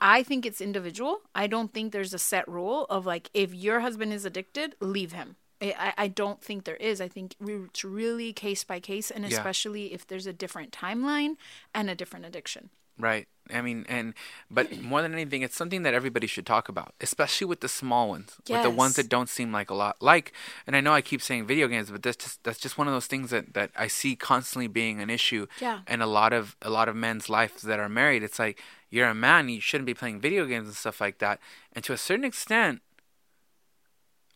I 0.01 0.23
think 0.23 0.45
it's 0.45 0.61
individual. 0.61 1.21
I 1.35 1.47
don't 1.47 1.73
think 1.73 1.93
there's 1.93 2.13
a 2.13 2.19
set 2.19 2.47
rule 2.49 2.85
of 2.91 3.07
like, 3.07 3.31
if 3.33 3.55
your 3.55 3.81
husband 3.81 4.13
is 4.13 4.25
addicted, 4.25 4.75
leave 4.81 5.13
him. 5.13 5.37
I, 5.61 5.93
I- 5.97 6.09
don't 6.09 6.43
think 6.43 6.65
there 6.65 6.77
is. 6.77 7.01
I 7.01 7.09
think 7.09 7.35
it's 7.41 7.85
really 7.85 8.33
case 8.33 8.63
by 8.65 8.79
case, 8.81 9.11
and 9.11 9.25
Yeah. 9.25 9.37
especially 9.37 9.93
if 9.93 10.07
there's 10.07 10.27
a 10.27 10.33
different 10.33 10.71
timeline 10.73 11.37
and 11.75 11.89
a 11.91 11.95
different 11.95 12.27
addiction. 12.27 12.71
Right. 12.99 13.29
I 13.53 13.61
mean, 13.61 13.85
and 13.89 14.15
but 14.51 14.81
more 14.81 15.03
than 15.03 15.13
anything, 15.13 15.43
it's 15.43 15.55
something 15.55 15.83
that 15.83 15.93
everybody 15.95 16.27
should 16.27 16.47
talk 16.47 16.69
about, 16.69 16.95
especially 17.01 17.47
with 17.47 17.61
the 17.61 17.69
small 17.69 18.09
ones, 18.09 18.37
with 18.49 18.63
the 18.63 18.71
ones 18.71 18.97
that 18.97 19.09
don't 19.11 19.29
seem 19.29 19.53
like 19.53 19.69
a 19.71 19.75
lot. 19.75 19.97
Like, 20.01 20.33
and 20.67 20.75
I 20.75 20.81
know 20.81 20.93
I 20.95 21.03
keep 21.03 21.21
saying 21.23 21.47
video 21.47 21.69
games, 21.69 21.91
but 21.91 22.03
that's 22.03 22.17
just 22.17 22.43
that's 22.43 22.59
just 22.59 22.79
one 22.79 22.89
of 22.89 22.95
those 22.95 23.07
things 23.07 23.31
that 23.31 23.53
that 23.55 23.71
I 23.77 23.87
see 23.87 24.17
constantly 24.17 24.67
being 24.67 25.01
an 25.01 25.11
issue. 25.11 25.47
Yeah. 25.61 25.81
In 25.87 26.01
a 26.01 26.07
lot 26.07 26.33
of 26.33 26.57
a 26.63 26.71
lot 26.71 26.89
of 26.89 26.97
men's 26.97 27.29
lives 27.29 27.63
that 27.63 27.79
are 27.79 27.89
married, 27.89 28.23
it's 28.23 28.39
like 28.39 28.63
you're 28.91 29.09
a 29.09 29.15
man, 29.15 29.49
you 29.51 29.61
shouldn't 29.61 29.87
be 29.87 29.95
playing 29.95 30.19
video 30.21 30.47
games 30.47 30.67
and 30.67 30.75
stuff 30.77 31.01
like 31.01 31.19
that. 31.19 31.39
And 31.73 31.85
to 31.85 31.93
a 31.93 31.99
certain 31.99 32.25
extent, 32.25 32.81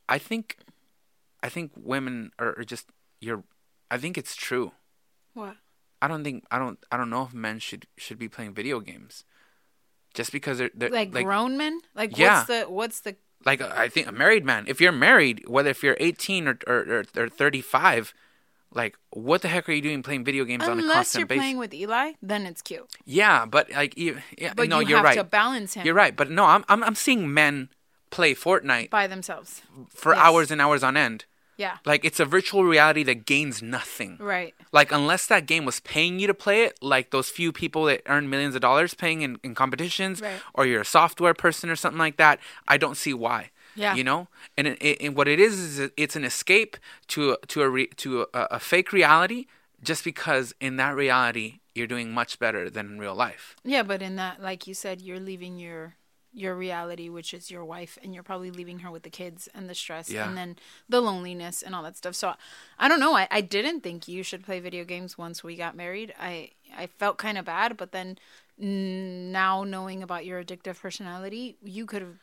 I 0.08 0.18
think, 0.18 0.56
I 1.42 1.48
think 1.48 1.72
women 1.76 2.32
are, 2.38 2.58
are 2.58 2.64
just 2.64 2.86
you're. 3.20 3.42
I 3.90 3.98
think 3.98 4.16
it's 4.18 4.36
true. 4.36 4.72
What? 5.34 5.56
I 6.02 6.08
don't 6.08 6.24
think 6.24 6.44
I 6.50 6.58
don't 6.58 6.78
I 6.90 6.96
don't 6.96 7.10
know 7.10 7.24
if 7.24 7.34
men 7.34 7.58
should 7.58 7.86
should 7.96 8.18
be 8.18 8.28
playing 8.28 8.54
video 8.54 8.80
games. 8.80 9.24
Just 10.14 10.32
because 10.32 10.58
they're, 10.58 10.70
they're 10.74 10.90
Like, 10.90 11.12
grown 11.12 11.56
men? 11.56 11.80
Like 11.94 12.16
Yeah. 12.18 12.38
what's 12.38 12.48
the 12.48 12.60
what's 12.70 13.00
the 13.00 13.16
like 13.44 13.60
I 13.62 13.88
think 13.88 14.06
a 14.06 14.12
married 14.12 14.44
man. 14.44 14.64
If 14.66 14.80
you're 14.80 14.92
married, 14.92 15.44
whether 15.46 15.70
if 15.70 15.82
you're 15.82 15.96
18 16.00 16.48
or 16.48 16.58
or, 16.66 16.78
or, 17.16 17.22
or 17.24 17.28
35, 17.28 18.12
like 18.74 18.96
what 19.10 19.42
the 19.42 19.48
heck 19.48 19.68
are 19.68 19.72
you 19.72 19.80
doing 19.82 20.02
playing 20.02 20.24
video 20.24 20.44
games 20.44 20.64
on 20.64 20.78
a 20.78 20.82
unless 20.82 20.96
constant 20.96 21.20
you're 21.20 21.26
basis? 21.26 21.40
playing 21.40 21.58
with 21.58 21.72
Eli, 21.74 22.12
then 22.22 22.44
it's 22.46 22.60
cute. 22.62 22.86
yeah, 23.04 23.46
but 23.46 23.70
like 23.72 23.96
you, 23.96 24.18
yeah, 24.36 24.52
But 24.54 24.68
no, 24.68 24.80
you 24.80 24.88
you're 24.88 24.98
have 24.98 25.04
right. 25.04 25.16
to 25.16 25.24
balance 25.24 25.74
him 25.74 25.86
You're 25.86 25.94
right, 25.94 26.14
but 26.14 26.30
no, 26.30 26.44
I'm 26.44 26.64
I'm 26.68 26.82
I'm 26.84 26.94
seeing 26.94 27.32
men 27.32 27.68
play 28.10 28.34
Fortnite 28.34 28.90
by 28.90 29.06
themselves. 29.06 29.62
for 29.88 30.12
yes. 30.14 30.20
hours 30.24 30.50
and 30.50 30.60
hours 30.60 30.82
on 30.82 30.96
end. 30.96 31.24
Yeah. 31.60 31.76
Like 31.84 32.04
it's 32.08 32.20
a 32.20 32.24
virtual 32.24 32.64
reality 32.64 33.02
that 33.04 33.26
gains 33.26 33.62
nothing. 33.62 34.16
Right. 34.18 34.54
Like 34.72 34.90
unless 34.92 35.26
that 35.26 35.44
game 35.46 35.64
was 35.66 35.78
paying 35.80 36.18
you 36.18 36.26
to 36.26 36.34
play 36.34 36.64
it, 36.64 36.72
like 36.82 37.10
those 37.10 37.28
few 37.28 37.52
people 37.52 37.84
that 37.84 38.00
earn 38.06 38.30
millions 38.30 38.54
of 38.54 38.62
dollars 38.62 38.94
paying 38.94 39.20
in, 39.20 39.38
in 39.42 39.54
competitions, 39.54 40.20
Right. 40.22 40.40
or 40.54 40.64
you're 40.64 40.80
a 40.80 40.84
software 40.98 41.34
person 41.34 41.68
or 41.68 41.76
something 41.76 41.98
like 41.98 42.16
that, 42.16 42.38
I 42.66 42.76
don't 42.78 42.96
see 42.96 43.12
why. 43.12 43.50
Yeah. 43.76 43.94
You 43.94 44.04
know, 44.04 44.28
and 44.56 44.66
it, 44.66 44.78
it, 44.80 44.98
and 45.00 45.14
what 45.14 45.28
it 45.28 45.38
is 45.38 45.54
is 45.60 45.90
it's 45.96 46.16
an 46.16 46.24
escape 46.24 46.76
to 47.08 47.32
a, 47.32 47.46
to 47.48 47.62
a 47.62 47.68
re, 47.68 47.86
to 48.02 48.22
a, 48.22 48.26
a 48.52 48.60
fake 48.60 48.90
reality, 48.92 49.46
just 49.82 50.02
because 50.02 50.52
in 50.60 50.76
that 50.76 50.96
reality 50.96 51.60
you're 51.74 51.86
doing 51.86 52.10
much 52.10 52.38
better 52.38 52.68
than 52.68 52.86
in 52.86 52.98
real 52.98 53.14
life. 53.14 53.54
Yeah, 53.62 53.84
but 53.84 54.02
in 54.02 54.16
that, 54.16 54.42
like 54.42 54.66
you 54.66 54.74
said, 54.74 55.00
you're 55.00 55.20
leaving 55.20 55.58
your 55.58 55.94
your 56.32 56.54
reality, 56.54 57.08
which 57.08 57.34
is 57.34 57.50
your 57.50 57.64
wife, 57.64 57.98
and 58.02 58.14
you're 58.14 58.22
probably 58.22 58.50
leaving 58.50 58.80
her 58.80 58.90
with 58.90 59.02
the 59.02 59.10
kids 59.10 59.48
and 59.54 59.68
the 59.68 59.74
stress, 59.74 60.10
Yeah. 60.10 60.28
and 60.28 60.36
then 60.36 60.56
the 60.88 61.00
loneliness 61.00 61.60
and 61.62 61.74
all 61.74 61.82
that 61.82 61.96
stuff. 61.96 62.14
So, 62.14 62.34
I 62.78 62.88
don't 62.88 63.00
know. 63.00 63.16
I, 63.16 63.26
I 63.30 63.40
didn't 63.40 63.80
think 63.80 64.06
you 64.06 64.22
should 64.22 64.44
play 64.44 64.60
video 64.60 64.84
games 64.84 65.18
once 65.18 65.42
we 65.42 65.56
got 65.56 65.74
married. 65.76 66.14
I 66.18 66.50
I 66.76 66.86
felt 66.86 67.18
kind 67.18 67.36
of 67.36 67.44
bad, 67.44 67.76
but 67.76 67.90
then 67.92 68.16
now 68.58 69.64
knowing 69.64 70.02
about 70.02 70.24
your 70.26 70.42
addictive 70.42 70.78
personality, 70.80 71.56
you 71.62 71.86
could 71.86 72.02
have 72.02 72.18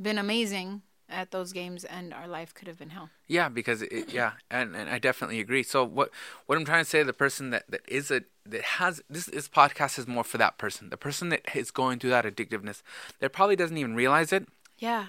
been 0.00 0.18
amazing 0.18 0.82
at 1.08 1.30
those 1.30 1.52
games, 1.52 1.84
and 1.84 2.12
our 2.12 2.28
life 2.28 2.54
could 2.54 2.68
have 2.68 2.78
been 2.78 2.90
hell. 2.90 3.10
Yeah, 3.26 3.48
because 3.48 3.82
it, 3.82 4.12
yeah, 4.12 4.32
and, 4.50 4.76
and 4.76 4.88
I 4.88 4.98
definitely 4.98 5.40
agree. 5.40 5.62
So 5.62 5.84
what 5.84 6.10
what 6.46 6.58
I'm 6.58 6.64
trying 6.64 6.84
to 6.84 6.90
say, 6.90 7.02
the 7.02 7.12
person 7.12 7.50
that, 7.50 7.64
that 7.68 7.80
is 7.88 8.10
a 8.10 8.22
that 8.46 8.62
has 8.62 9.02
this 9.08 9.26
this 9.26 9.48
podcast 9.48 9.98
is 9.98 10.06
more 10.06 10.24
for 10.24 10.38
that 10.38 10.58
person, 10.58 10.90
the 10.90 10.96
person 10.96 11.28
that 11.30 11.42
is 11.54 11.70
going 11.70 11.98
through 11.98 12.10
that 12.10 12.24
addictiveness, 12.24 12.82
that 13.20 13.32
probably 13.32 13.56
doesn't 13.56 13.76
even 13.76 13.94
realize 13.94 14.32
it. 14.32 14.46
Yeah. 14.78 15.06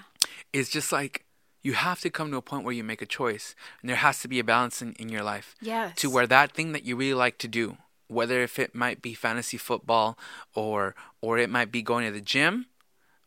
Is 0.52 0.68
just 0.68 0.92
like 0.92 1.24
you 1.62 1.74
have 1.74 2.00
to 2.00 2.10
come 2.10 2.30
to 2.30 2.38
a 2.38 2.42
point 2.42 2.64
where 2.64 2.74
you 2.74 2.84
make 2.84 3.02
a 3.02 3.06
choice, 3.06 3.54
and 3.80 3.88
there 3.88 3.96
has 3.96 4.20
to 4.20 4.28
be 4.28 4.38
a 4.38 4.44
balance 4.44 4.80
in, 4.80 4.94
in 4.94 5.08
your 5.08 5.22
life. 5.22 5.54
Yes. 5.60 5.96
To 5.96 6.10
where 6.10 6.26
that 6.26 6.52
thing 6.52 6.72
that 6.72 6.84
you 6.84 6.96
really 6.96 7.14
like 7.14 7.38
to 7.38 7.48
do, 7.48 7.76
whether 8.08 8.40
if 8.40 8.58
it 8.58 8.74
might 8.74 9.02
be 9.02 9.14
fantasy 9.14 9.56
football 9.56 10.18
or 10.54 10.94
or 11.20 11.38
it 11.38 11.50
might 11.50 11.70
be 11.70 11.82
going 11.82 12.06
to 12.06 12.12
the 12.12 12.20
gym, 12.20 12.66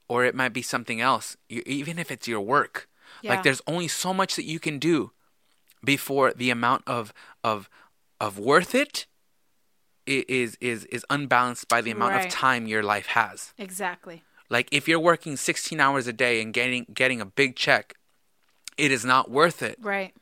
or 0.08 0.26
it 0.26 0.36
might 0.36 0.54
be 0.54 0.62
something 0.62 1.00
else, 1.02 1.38
you, 1.50 1.64
even 1.66 1.98
if 2.00 2.12
it's 2.12 2.28
your 2.28 2.42
work. 2.42 2.88
Yeah. 3.22 3.32
Like 3.32 3.44
there's 3.44 3.62
only 3.68 3.88
so 3.88 4.14
much 4.14 4.36
that 4.36 4.46
you 4.46 4.60
can 4.60 4.80
do 4.80 5.12
before 5.84 6.34
the 6.34 6.50
amount 6.50 6.84
of 6.88 7.14
of 7.44 7.70
of 8.20 8.40
worth 8.40 8.74
it 8.76 9.06
is 10.06 10.58
is 10.60 10.86
is 10.86 11.06
unbalanced 11.10 11.68
by 11.68 11.82
the 11.82 11.92
amount 11.92 12.14
Right. 12.16 12.26
of 12.26 12.32
time 12.32 12.68
your 12.68 12.84
life 12.84 13.08
has. 13.08 13.54
Exactly. 13.58 14.24
Like 14.50 14.68
if 14.72 14.88
you're 14.88 15.00
working 15.00 15.38
16 15.38 15.80
hours 15.80 16.08
a 16.08 16.14
day 16.14 16.42
and 16.42 16.54
getting 16.54 16.86
getting 16.94 17.22
a 17.22 17.26
big 17.26 17.56
check, 17.56 17.96
it 18.78 18.92
is 18.92 19.06
not 19.06 19.32
worth 19.32 19.62
it. 19.62 19.78
Right. 19.82 20.14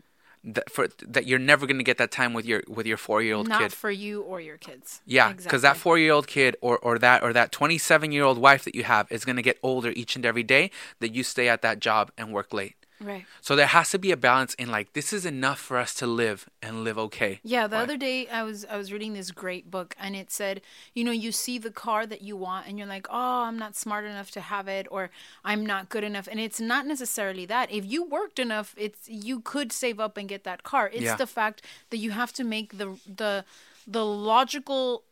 That 0.43 0.71
for 0.71 0.87
that 1.07 1.27
you're 1.27 1.37
never 1.37 1.67
going 1.67 1.77
to 1.77 1.83
get 1.83 1.99
that 1.99 2.09
time 2.09 2.33
with 2.33 2.45
your 2.45 2.63
with 2.67 2.87
your 2.87 2.97
4-year-old 2.97 3.47
Not 3.47 3.59
kid. 3.59 3.63
Not 3.65 3.71
for 3.73 3.91
you 3.91 4.21
or 4.21 4.41
your 4.41 4.57
kids. 4.57 5.01
Yeah, 5.05 5.33
because 5.33 5.61
that 5.61 5.77
four-year-old 5.77 6.25
kid 6.25 6.55
or, 6.61 6.79
or 6.79 6.97
that 6.97 7.21
or 7.21 7.31
that 7.31 7.51
twenty-seven-year-old 7.51 8.39
wife 8.39 8.63
that 8.63 8.73
you 8.73 8.83
have 8.83 9.11
is 9.11 9.23
going 9.23 9.35
to 9.35 9.43
get 9.43 9.59
older 9.61 9.91
each 9.95 10.15
and 10.15 10.25
every 10.25 10.41
day 10.41 10.71
that 10.99 11.13
you 11.13 11.21
stay 11.23 11.47
at 11.47 11.61
that 11.61 11.79
job 11.79 12.11
and 12.17 12.33
work 12.33 12.53
late. 12.53 12.75
Right. 13.01 13.25
So 13.41 13.55
there 13.55 13.67
has 13.67 13.89
to 13.91 13.99
be 13.99 14.11
a 14.11 14.17
balance 14.17 14.53
in 14.55 14.69
like 14.69 14.93
this 14.93 15.11
is 15.11 15.25
enough 15.25 15.59
for 15.59 15.77
us 15.77 15.93
to 15.95 16.05
live 16.07 16.47
and 16.61 16.83
live 16.83 16.97
okay. 16.99 17.39
Yeah, 17.43 17.65
the 17.67 17.75
Right. 17.77 17.83
other 17.83 17.97
day 17.97 18.27
I 18.27 18.43
was 18.43 18.65
I 18.65 18.77
was 18.77 18.91
reading 18.93 19.13
this 19.13 19.31
great 19.31 19.71
book 19.71 19.95
and 19.99 20.15
it 20.15 20.31
said, 20.31 20.61
you 20.93 21.03
know, 21.03 21.11
you 21.11 21.31
see 21.31 21.57
the 21.57 21.71
car 21.71 22.05
that 22.05 22.21
you 22.21 22.35
want 22.37 22.67
and 22.67 22.77
you're 22.77 22.87
like, 22.87 23.07
"Oh, 23.09 23.43
I'm 23.47 23.57
not 23.57 23.75
smart 23.75 24.05
enough 24.05 24.29
to 24.31 24.41
have 24.41 24.67
it 24.67 24.87
or 24.91 25.09
I'm 25.43 25.65
not 25.65 25.89
good 25.89 26.03
enough." 26.03 26.27
And 26.31 26.39
it's 26.39 26.61
not 26.61 26.85
necessarily 26.85 27.45
that. 27.47 27.71
If 27.71 27.85
you 27.85 28.03
worked 28.03 28.37
enough, 28.39 28.75
it's 28.77 29.09
you 29.09 29.39
could 29.41 29.71
save 29.71 29.99
up 29.99 30.17
and 30.17 30.29
get 30.29 30.43
that 30.43 30.61
car. 30.63 30.89
It's 30.93 31.03
Yeah. 31.03 31.15
the 31.15 31.27
fact 31.27 31.63
that 31.89 31.97
you 31.97 32.11
have 32.11 32.31
to 32.33 32.43
make 32.43 32.77
the 32.77 32.97
the 33.07 33.45
the 33.87 34.05
logical 34.05 35.03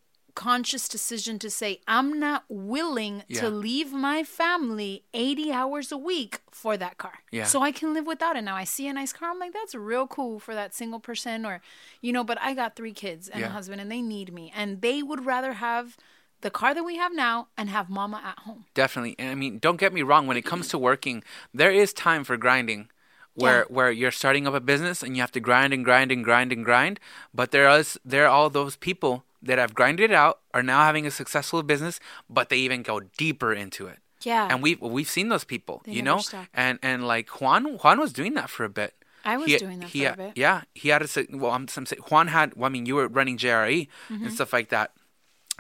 conscious 0.48 0.88
decision 0.88 1.38
to 1.40 1.50
say, 1.50 1.72
I'm 1.86 2.10
not 2.28 2.44
willing 2.48 3.24
Yeah. 3.28 3.42
to 3.42 3.50
leave 3.50 3.92
my 3.92 4.24
family 4.24 5.04
80 5.14 5.52
hours 5.52 5.92
a 5.92 5.98
week 5.98 6.40
for 6.50 6.78
that 6.78 6.98
car. 6.98 7.16
Yeah. 7.32 7.44
So 7.44 7.62
I 7.62 7.72
can 7.74 7.94
live 7.94 8.08
without 8.08 8.36
it. 8.38 8.44
Now 8.44 8.56
I 8.56 8.64
see 8.64 8.88
a 8.88 8.94
nice 8.94 9.12
car. 9.12 9.30
I'm 9.32 9.40
like, 9.40 9.54
that's 9.54 9.76
real 9.76 10.08
cool 10.08 10.40
for 10.40 10.54
that 10.56 10.74
single 10.74 11.02
person 11.10 11.46
or, 11.46 11.56
you 12.02 12.12
know, 12.14 12.24
but 12.24 12.38
I 12.42 12.54
got 12.54 12.76
three 12.78 12.94
kids 12.94 13.28
and 13.28 13.44
a 13.44 13.50
husband 13.50 13.82
and 13.82 13.92
they 13.92 14.02
need 14.02 14.34
me. 14.34 14.46
And 14.56 14.82
they 14.82 15.04
would 15.04 15.26
rather 15.26 15.54
have 15.68 15.98
the 16.42 16.50
car 16.50 16.74
that 16.74 16.84
we 16.86 16.96
have 16.96 17.14
now 17.14 17.50
and 17.58 17.70
have 17.70 17.90
mama 17.90 18.22
at 18.32 18.40
home. 18.46 18.64
Definitely. 18.74 19.16
And 19.20 19.30
I 19.30 19.36
mean, 19.36 19.60
don't 19.60 19.80
get 19.84 19.92
me 19.94 20.04
wrong, 20.04 20.26
when 20.26 20.38
it 20.38 20.46
comes 20.52 20.70
to 20.70 20.78
working, 20.78 21.22
there 21.54 21.72
is 21.72 21.92
time 21.92 22.24
for 22.24 22.38
grinding. 22.38 22.88
Where 23.36 23.60
Yeah. 23.60 23.76
where 23.76 23.92
you're 23.92 24.12
starting 24.22 24.48
up 24.48 24.54
a 24.54 24.60
business 24.60 25.04
and 25.04 25.16
you 25.16 25.22
have 25.22 25.32
to 25.38 25.40
grind 25.40 25.72
and 25.74 25.84
grind 25.86 26.12
and 26.12 26.24
grind 26.24 26.52
and 26.56 26.64
grind, 26.70 26.96
but 27.40 27.52
there 27.52 27.70
is 27.80 27.98
there 28.14 28.26
are 28.26 28.34
all 28.36 28.50
those 28.50 28.76
people 28.78 29.14
that 29.42 29.58
have 29.58 29.74
grinded 29.74 30.12
it 30.12 30.14
out 30.16 30.40
are 30.54 30.64
now 30.64 30.84
having 30.84 31.06
a 31.06 31.12
successful 31.12 31.64
business, 31.64 32.00
but 32.30 32.50
they 32.50 32.58
even 32.58 32.82
go 32.84 33.00
deeper 33.18 33.54
into 33.54 33.88
it. 33.88 34.00
Yeah. 34.22 34.48
And 34.52 34.62
we've 34.62 34.82
we've 34.82 35.10
seen 35.10 35.30
those 35.30 35.46
people, 35.46 35.82
They 35.86 35.94
you 35.94 36.02
know, 36.02 36.18
stop. 36.20 36.48
and 36.54 36.78
and 36.84 37.08
like 37.08 37.40
Juan 37.40 37.78
Juan 37.78 38.00
was 38.00 38.12
doing 38.12 38.34
that 38.34 38.50
for 38.50 38.64
a 38.66 38.70
bit. 38.70 38.94
I 39.24 39.38
was 39.38 39.48
He- 39.48 39.58
doing 39.58 39.80
that 39.80 39.90
he, 39.90 40.06
for 40.06 40.12
a 40.14 40.18
bit. 40.18 40.32
Yeah, 40.36 40.62
he 40.74 40.90
had 40.90 41.02
a 41.02 41.08
well. 41.38 41.52
I'm, 41.52 41.68
saying 41.68 41.88
Juan 42.10 42.28
had. 42.28 42.54
Well, 42.56 42.66
I 42.66 42.70
mean, 42.70 42.86
you 42.86 42.96
were 42.96 43.08
running 43.08 43.38
JRE 43.38 43.88
Mm-hmm. 44.10 44.24
and 44.26 44.34
stuff 44.34 44.52
like 44.54 44.70
that. 44.70 44.92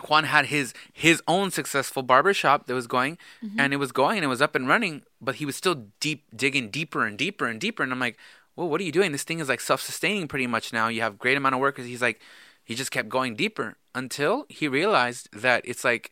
Juan 0.07 0.23
had 0.25 0.45
his 0.47 0.73
his 0.93 1.21
own 1.27 1.51
successful 1.51 2.03
barbershop 2.03 2.67
that 2.67 2.73
was 2.73 2.87
going, 2.87 3.17
Mm-hmm. 3.43 3.59
and 3.59 3.73
it 3.73 3.77
was 3.77 3.91
going 3.91 4.17
and 4.17 4.23
it 4.25 4.27
was 4.29 4.41
up 4.41 4.55
and 4.55 4.67
running, 4.67 5.03
but 5.21 5.35
he 5.35 5.45
was 5.45 5.55
still 5.55 5.87
deep 5.99 6.23
digging 6.35 6.69
deeper 6.69 7.05
and 7.05 7.17
deeper 7.17 7.47
and 7.47 7.59
deeper. 7.61 7.83
And 7.83 7.91
I'm 7.91 7.99
like, 7.99 8.17
well, 8.55 8.67
what 8.69 8.79
are 8.81 8.83
you 8.85 8.91
doing? 8.93 9.11
This 9.11 9.23
thing 9.23 9.39
is 9.39 9.49
like 9.49 9.59
self 9.61 9.81
sustaining 9.81 10.27
pretty 10.27 10.47
much 10.47 10.71
now. 10.73 10.87
You 10.87 11.01
have 11.01 11.17
great 11.19 11.37
amount 11.37 11.55
of 11.55 11.61
workers. 11.61 11.85
He's 11.85 12.01
like, 12.01 12.21
he 12.69 12.75
just 12.75 12.91
kept 12.91 13.09
going 13.09 13.33
deeper 13.35 13.69
until 13.95 14.45
he 14.47 14.67
realized 14.67 15.27
that 15.45 15.59
it's 15.65 15.83
like, 15.83 16.11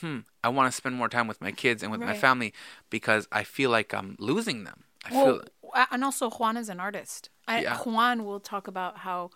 hmm, 0.00 0.18
I 0.44 0.48
want 0.48 0.70
to 0.70 0.76
spend 0.76 0.94
more 0.94 1.08
time 1.08 1.26
with 1.26 1.40
my 1.40 1.50
kids 1.62 1.82
and 1.82 1.90
with 1.90 2.00
my 2.00 2.14
family 2.26 2.50
because 2.90 3.26
I 3.32 3.42
feel 3.42 3.70
like 3.70 3.92
I'm 3.92 4.14
losing 4.20 4.62
them. 4.64 4.84
I 5.04 5.08
Well, 5.14 5.24
feel 5.26 5.84
and 5.90 6.04
also 6.04 6.30
Juan 6.30 6.56
is 6.56 6.68
an 6.68 6.78
artist. 6.80 7.28
I, 7.48 7.62
Yeah. 7.62 7.76
Juan 7.78 8.24
will 8.24 8.38
talk 8.40 8.68
about 8.68 8.98
how 8.98 9.30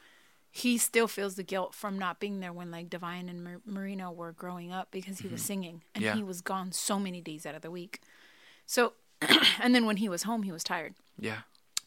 he 0.52 0.78
still 0.78 1.09
feels 1.09 1.35
the 1.35 1.42
guilt 1.42 1.74
from 1.74 1.98
not 1.98 2.20
being 2.20 2.38
there 2.40 2.52
when 2.52 2.70
like 2.70 2.88
Divine 2.88 3.28
and 3.28 3.42
Mar- 3.42 3.61
Marino 3.66 4.12
were 4.12 4.33
growing 4.33 4.70
up 4.72 4.92
because 4.92 5.18
he 5.18 5.28
was 5.28 5.42
singing 5.42 5.83
and 5.94 6.04
Mm-hmm. 6.04 6.11
Yeah. 6.12 6.14
he 6.16 6.22
was 6.22 6.40
gone 6.40 6.70
so 6.72 6.98
many 7.00 7.20
days 7.20 7.46
out 7.46 7.54
of 7.56 7.62
the 7.62 7.70
week. 7.70 8.00
So, 8.66 8.92
and 9.61 9.74
then 9.74 9.87
when 9.87 9.96
he 9.98 10.09
was 10.09 10.22
home, 10.22 10.42
he 10.44 10.52
was 10.52 10.62
tired. 10.64 10.94
yeah, 11.18 11.40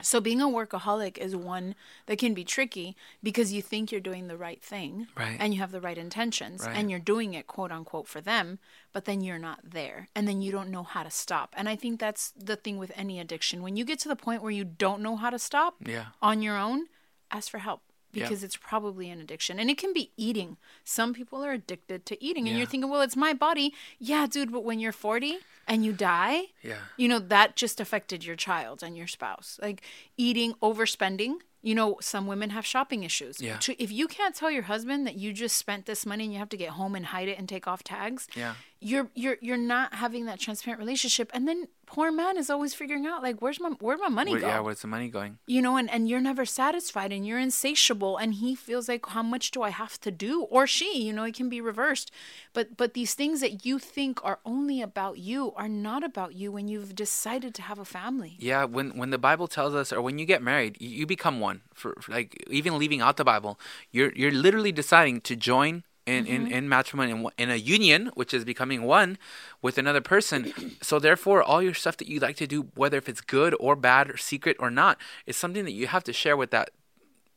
So 0.04 0.20
being 0.22 0.42
a 0.42 0.48
workaholic 0.48 1.18
is 1.18 1.36
one 1.36 1.76
that 2.06 2.20
can 2.20 2.34
be 2.34 2.44
tricky 2.44 2.96
because 3.22 3.52
you 3.54 3.62
think 3.62 3.92
you're 3.92 4.02
doing 4.02 4.28
the 4.28 4.38
right 4.38 4.62
thing 4.62 5.08
Right. 5.16 5.38
and 5.39 5.54
you 5.54 5.60
have 5.62 5.72
the 5.72 5.82
right 5.82 5.98
intentions 5.98 6.63
Right. 6.63 6.76
and 6.76 6.89
you're 6.89 7.00
doing 7.00 7.34
it 7.34 7.48
quote 7.48 7.72
unquote 7.72 8.08
for 8.08 8.22
them, 8.22 8.60
but 8.92 9.06
then 9.06 9.22
you're 9.22 9.39
not 9.39 9.60
there 9.63 10.10
and 10.16 10.28
then 10.28 10.42
you 10.42 10.52
don't 10.52 10.70
know 10.70 10.84
how 10.84 11.04
to 11.04 11.12
stop. 11.12 11.54
And 11.58 11.68
I 11.70 11.76
think 11.76 12.00
that's 12.00 12.32
the 12.32 12.56
thing 12.56 12.78
with 12.78 12.92
any 12.96 13.20
addiction. 13.20 13.62
When 13.63 13.76
you 13.78 13.86
get 13.86 14.00
to 14.00 14.10
the 14.10 14.16
point 14.16 14.42
where 14.42 14.52
you 14.52 14.66
don't 14.66 15.02
know 15.02 15.16
how 15.16 15.30
to 15.30 15.39
stop 15.39 15.76
yeah, 15.86 16.08
on 16.22 16.42
your 16.42 16.58
own, 16.58 16.88
ask 17.32 17.50
for 17.50 17.60
help 17.60 17.82
Yeah. 18.13 18.23
because 18.26 18.43
it's 18.43 18.56
probably 18.56 19.10
an 19.10 19.19
addiction. 19.19 19.60
And 19.60 19.69
it 19.69 19.78
can 19.78 19.91
be 19.91 20.12
eating. 20.17 20.58
Some 20.84 21.13
people 21.13 21.43
are 21.43 21.52
addicted 21.52 22.06
to 22.06 22.23
eating 22.23 22.47
and 22.47 22.56
Yeah. 22.56 22.60
you're 22.60 22.67
thinking, 22.67 22.89
"Well, 22.89 23.02
it's 23.02 23.15
my 23.15 23.34
body." 23.34 23.73
Yeah, 23.99 24.28
dude, 24.28 24.52
but 24.52 24.63
when 24.63 24.80
you're 24.80 24.91
40 24.91 25.39
and 25.67 25.84
you 25.84 25.93
die, 25.93 26.43
yeah. 26.62 26.78
you 26.95 27.08
know 27.08 27.19
that 27.19 27.56
just 27.56 27.80
affected 27.82 28.23
your 28.23 28.36
child 28.36 28.84
and 28.84 28.95
your 28.97 29.08
spouse 29.08 29.58
like 29.62 29.82
eating 30.17 30.54
overspending 30.62 31.38
you 31.63 31.73
know 31.73 31.97
some 32.02 32.28
women 32.28 32.49
have 32.52 32.65
shopping 32.65 33.04
issues 33.04 33.41
Yeah. 33.41 33.58
If 33.80 33.91
you 33.91 34.08
can't 34.08 34.36
tell 34.36 34.52
your 34.52 34.63
husband 34.73 35.08
that 35.08 35.15
you 35.15 35.34
just 35.34 35.56
spent 35.58 35.86
this 35.86 36.06
money 36.06 36.26
and 36.26 36.34
you 36.34 36.39
have 36.39 36.49
to 36.49 36.58
get 36.58 36.71
home 36.71 36.93
and 36.95 37.06
hide 37.08 37.30
it 37.30 37.39
and 37.39 37.47
take 37.49 37.65
off 37.67 37.84
tags 37.84 38.28
Yeah. 38.36 38.54
you're 38.82 39.08
you're 39.15 39.38
you're 39.41 39.58
not 39.76 39.95
having 39.95 40.26
that 40.26 40.39
transparent 40.39 40.80
relationship 40.80 41.32
and 41.34 41.47
then 41.47 41.67
poor 41.86 42.12
man 42.12 42.38
is 42.38 42.49
always 42.49 42.73
figuring 42.73 43.06
out 43.06 43.21
like 43.23 43.41
where's 43.41 43.60
my 43.60 43.69
where'd 43.80 43.99
my 43.99 44.10
money 44.10 44.32
Where, 44.32 44.41
go 44.41 44.47
yeah, 44.47 44.60
where's 44.60 44.82
the 44.82 44.88
money 44.88 45.08
going? 45.10 45.38
you 45.47 45.62
know 45.62 45.78
and, 45.78 45.89
and 45.89 46.10
you're 46.10 46.21
never 46.32 46.43
satisfied 46.45 47.12
and 47.13 47.26
you're 47.28 47.39
insatiable 47.39 48.17
and 48.17 48.34
he 48.36 48.56
feels 48.56 48.89
like 48.89 49.06
how 49.08 49.23
much 49.23 49.52
do 49.52 49.62
i 49.62 49.69
have 49.69 49.99
to 50.02 50.12
do 50.12 50.41
or 50.43 50.65
she 50.67 50.89
you 51.06 51.13
know 51.13 51.23
it 51.23 51.34
can 51.36 51.49
be 51.49 51.62
reversed 51.62 52.12
but 52.54 52.76
but 52.76 52.93
these 52.93 53.13
things 53.13 53.39
that 53.41 53.65
you 53.65 53.80
think 53.80 54.19
are 54.23 54.39
only 54.45 54.82
about 54.82 55.17
you 55.17 55.54
are 55.56 55.69
not 55.69 56.04
about 56.04 56.34
you 56.36 56.52
when 56.52 56.67
you've 56.67 56.93
decided 56.95 57.54
to 57.56 57.62
have 57.62 57.80
a 57.80 57.86
family 57.86 58.36
Yeah, 58.39 58.65
when 58.65 58.97
when 58.97 59.10
the 59.12 59.17
Bible 59.30 59.47
tells 59.47 59.73
us, 59.76 59.93
or 59.93 60.02
when 60.02 60.17
you 60.19 60.26
get 60.26 60.41
married, 60.41 60.78
you, 60.80 60.89
you 60.89 61.06
become 61.06 61.39
one. 61.39 61.53
For, 61.74 61.96
for 62.02 62.12
like 62.12 62.44
even 62.50 62.78
leaving 62.78 63.02
out 63.02 63.18
the 63.18 63.24
Bible, 63.24 63.60
you're 63.92 64.12
you're 64.13 64.32
literally 64.32 64.72
deciding 64.72 65.22
to 65.22 65.36
join 65.36 65.84
in 66.06 66.26
in, 66.26 66.52
in 66.52 66.68
matrimony 66.68 67.12
in, 67.12 67.28
in 67.38 67.50
a 67.50 67.56
union, 67.56 68.12
which 68.16 68.34
is 68.34 68.44
becoming 68.44 68.84
one 68.84 69.18
with 69.62 69.78
another 69.78 70.02
person. 70.02 70.54
so 70.82 71.00
therefore, 71.00 71.42
all 71.42 71.62
your 71.62 71.74
stuff 71.74 71.98
that 71.98 72.08
you 72.08 72.20
like 72.20 72.36
to 72.38 72.48
do, 72.48 72.68
whether 72.76 72.98
if 72.98 73.08
it's 73.08 73.22
good 73.22 73.56
or 73.60 73.76
bad 73.76 74.10
or 74.10 74.18
secret 74.18 74.58
or 74.60 74.70
not, 74.70 74.98
is 75.26 75.38
something 75.38 75.63
that 75.66 75.72
you 75.72 75.88
have 75.88 76.04
to 76.04 76.13
share 76.13 76.36
with 76.38 76.52
that 76.52 76.72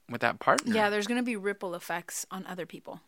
with 0.09 0.21
that 0.21 0.39
partner. 0.39 0.73
yeah 0.73 0.89
there's 0.89 1.07
going 1.07 1.19
to 1.19 1.25
be 1.25 1.37
ripple 1.37 1.75
effects 1.75 2.25
on 2.31 2.47
other 2.47 2.65
people 2.65 3.01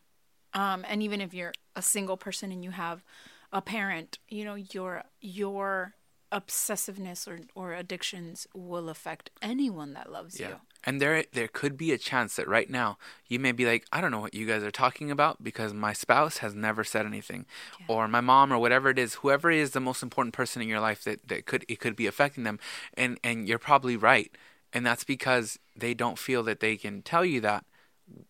um 0.54 0.84
and 0.88 1.00
even 1.00 1.20
if 1.20 1.32
you're 1.32 1.52
a 1.76 1.82
single 1.82 2.16
person 2.16 2.50
and 2.50 2.64
you 2.64 2.72
have 2.72 3.04
a 3.52 3.62
parent 3.62 4.18
you 4.28 4.44
know 4.44 4.56
your 4.56 5.04
your 5.20 5.94
obsessiveness 6.32 7.26
or 7.26 7.40
or 7.54 7.72
addictions 7.74 8.46
will 8.54 8.88
affect 8.88 9.30
anyone 9.40 9.94
that 9.94 10.10
loves 10.12 10.38
Yeah. 10.38 10.48
you 10.48 10.56
And 10.84 11.00
there 11.00 11.24
there 11.32 11.48
could 11.48 11.76
be 11.76 11.92
a 11.92 11.98
chance 11.98 12.36
that 12.36 12.46
right 12.46 12.70
now 12.70 12.98
you 13.26 13.38
may 13.38 13.52
be 13.52 13.64
like, 13.66 13.84
I 13.92 14.00
don't 14.00 14.10
know 14.10 14.20
what 14.20 14.34
you 14.34 14.46
guys 14.46 14.62
are 14.62 14.70
talking 14.70 15.10
about 15.10 15.42
because 15.42 15.72
my 15.74 15.92
spouse 15.92 16.38
has 16.38 16.54
never 16.54 16.84
said 16.84 17.04
anything. 17.06 17.46
Or 17.88 18.06
my 18.08 18.20
mom 18.20 18.52
or 18.52 18.58
whatever 18.58 18.88
it 18.90 18.98
is, 18.98 19.14
whoever 19.14 19.50
is 19.50 19.70
the 19.70 19.80
most 19.80 20.02
important 20.02 20.34
person 20.34 20.62
in 20.62 20.68
your 20.68 20.80
life 20.80 21.02
that, 21.04 21.26
that 21.28 21.46
could 21.46 21.64
it 21.68 21.80
could 21.80 21.96
be 21.96 22.06
affecting 22.06 22.44
them. 22.44 22.58
And 22.94 23.18
and 23.24 23.48
you're 23.48 23.58
probably 23.58 23.96
right. 23.96 24.30
And 24.72 24.84
that's 24.86 25.04
because 25.04 25.58
they 25.74 25.94
don't 25.94 26.18
feel 26.18 26.42
that 26.44 26.60
they 26.60 26.76
can 26.76 27.02
tell 27.02 27.24
you 27.24 27.40
that 27.40 27.64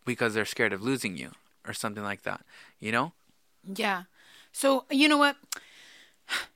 because 0.04 0.34
they're 0.34 0.44
scared 0.54 0.72
of 0.72 0.82
losing 0.82 1.16
you 1.16 1.32
or 1.66 1.72
something 1.74 2.04
like 2.04 2.22
that. 2.22 2.40
You 2.80 2.92
know? 2.92 3.12
Yeah. 3.64 4.04
So 4.52 4.84
you 4.90 5.08
know 5.08 5.18
what? 5.18 5.36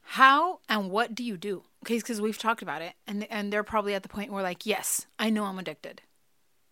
How 0.02 0.60
and 0.68 0.90
what 0.90 1.14
do 1.14 1.24
you 1.24 1.36
do? 1.36 1.64
Okay, 1.84 1.96
because 1.96 2.20
we've 2.20 2.38
talked 2.38 2.62
about 2.62 2.82
it, 2.82 2.92
and 3.06 3.24
and 3.30 3.52
they're 3.52 3.62
probably 3.64 3.94
at 3.94 4.02
the 4.02 4.08
point 4.08 4.30
where 4.32 4.42
like, 4.42 4.66
yes, 4.66 5.06
I 5.18 5.30
know 5.30 5.44
I'm 5.44 5.58
addicted. 5.58 6.02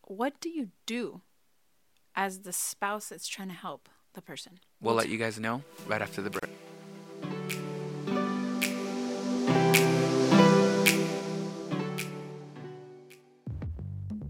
What 0.02 0.40
do 0.40 0.48
you 0.50 0.68
do 0.86 1.22
as 2.14 2.40
the 2.40 2.52
spouse 2.52 3.08
that's 3.08 3.26
trying 3.28 3.48
to 3.48 3.54
help 3.54 3.88
the 4.14 4.20
person? 4.22 4.60
We'll 4.80 4.94
let 4.94 5.08
you 5.08 5.18
guys 5.18 5.38
know 5.40 5.62
right 5.86 6.02
after 6.02 6.20
the 6.22 6.30
break. 6.30 6.50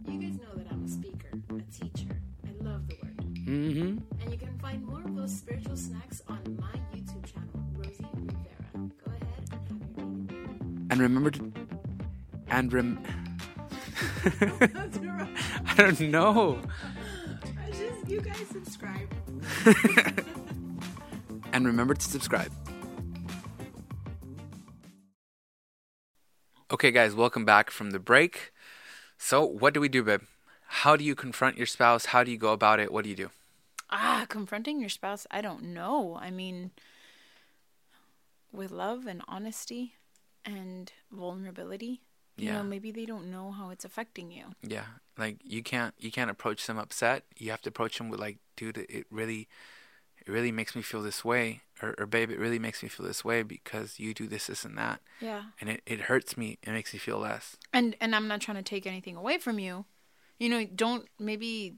You 0.06 0.18
guys 0.20 0.38
know 0.38 0.54
that 0.56 0.66
I'm 0.70 0.84
a 0.84 0.88
speaker, 0.88 1.28
a 1.50 1.72
teacher. 1.72 2.16
I 2.46 2.64
love 2.64 2.86
the 2.88 2.96
word, 3.02 3.16
Mm-hmm. 3.46 3.98
and 4.22 4.30
you 4.32 4.38
can 4.38 4.56
find 4.58 4.84
more 4.84 5.00
of 5.02 5.16
those 5.16 5.34
spiritual 5.36 5.76
snacks 5.76 6.22
And 11.00 11.08
remember 11.08 11.30
to 11.30 11.50
and 12.48 12.70
rem 12.70 13.02
I 15.66 15.74
don't 15.78 15.98
know. 15.98 16.60
I 17.58 17.70
just 17.70 18.06
you 18.06 18.20
guys 18.20 18.46
subscribe. 18.52 19.08
and 21.54 21.66
remember 21.66 21.94
to 21.94 22.04
subscribe. 22.04 22.52
Okay, 26.70 26.90
guys, 26.90 27.14
welcome 27.14 27.46
back 27.46 27.70
from 27.70 27.92
the 27.92 27.98
break. 27.98 28.52
So, 29.16 29.42
what 29.46 29.72
do 29.72 29.80
we 29.80 29.88
do, 29.88 30.02
babe? 30.02 30.24
How 30.66 30.96
do 30.96 31.04
you 31.04 31.14
confront 31.14 31.56
your 31.56 31.66
spouse? 31.66 32.06
How 32.06 32.24
do 32.24 32.30
you 32.30 32.36
go 32.36 32.52
about 32.52 32.78
it? 32.78 32.92
What 32.92 33.04
do 33.04 33.10
you 33.10 33.16
do? 33.16 33.30
Ah, 33.88 34.26
confronting 34.28 34.80
your 34.80 34.90
spouse, 34.90 35.26
I 35.30 35.40
don't 35.40 35.62
know. 35.62 36.18
I 36.20 36.30
mean, 36.30 36.72
with 38.52 38.70
love 38.70 39.06
and 39.06 39.22
honesty 39.26 39.94
and 40.44 40.92
vulnerability, 41.10 42.02
you 42.36 42.46
Yeah. 42.46 42.54
know, 42.58 42.62
maybe 42.64 42.90
they 42.90 43.06
don't 43.06 43.30
know 43.30 43.50
how 43.52 43.70
it's 43.70 43.84
affecting 43.84 44.30
you. 44.30 44.54
Yeah, 44.62 44.86
like 45.18 45.38
you 45.42 45.62
can't 45.62 45.94
you 45.98 46.10
can't 46.10 46.30
approach 46.30 46.66
them 46.66 46.78
upset. 46.78 47.24
You 47.36 47.50
have 47.50 47.62
to 47.62 47.68
approach 47.68 47.98
them 47.98 48.08
with 48.08 48.20
like, 48.20 48.38
dude, 48.56 48.78
it 48.78 49.06
really, 49.10 49.48
it 50.18 50.28
really 50.28 50.52
makes 50.52 50.74
me 50.74 50.82
feel 50.82 51.02
this 51.02 51.24
way, 51.24 51.62
or, 51.82 51.94
or 51.98 52.06
babe, 52.06 52.30
it 52.30 52.38
really 52.38 52.58
makes 52.58 52.82
me 52.82 52.88
feel 52.88 53.06
this 53.06 53.24
way 53.24 53.42
because 53.42 53.98
you 53.98 54.14
do 54.14 54.26
this, 54.26 54.46
this, 54.46 54.64
and 54.64 54.76
that, 54.78 55.00
Yeah. 55.20 55.42
and 55.60 55.70
it, 55.70 55.82
it 55.86 56.00
hurts 56.02 56.36
me. 56.36 56.58
It 56.62 56.72
makes 56.72 56.92
me 56.92 56.98
feel 56.98 57.18
less. 57.18 57.56
And 57.72 57.96
and 58.00 58.14
I'm 58.14 58.28
not 58.28 58.40
trying 58.40 58.56
to 58.56 58.62
take 58.62 58.86
anything 58.86 59.16
away 59.16 59.38
from 59.38 59.58
you. 59.58 59.84
You 60.38 60.48
know, 60.48 60.64
don't 60.64 61.06
maybe 61.18 61.76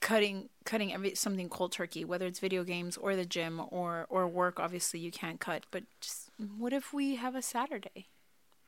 cutting 0.00 0.48
cutting 0.64 0.92
every 0.92 1.14
something 1.14 1.48
cold 1.48 1.72
turkey, 1.72 2.04
whether 2.04 2.26
it's 2.26 2.38
video 2.38 2.64
games 2.64 2.96
or 2.96 3.16
the 3.16 3.24
gym 3.24 3.60
or 3.70 4.06
or 4.08 4.26
work. 4.26 4.58
Obviously, 4.58 5.00
you 5.00 5.10
can't 5.10 5.40
cut, 5.40 5.64
but 5.70 5.84
just 6.00 6.30
what 6.58 6.72
if 6.72 6.92
we 6.92 7.16
have 7.16 7.34
a 7.34 7.42
Saturday? 7.42 8.08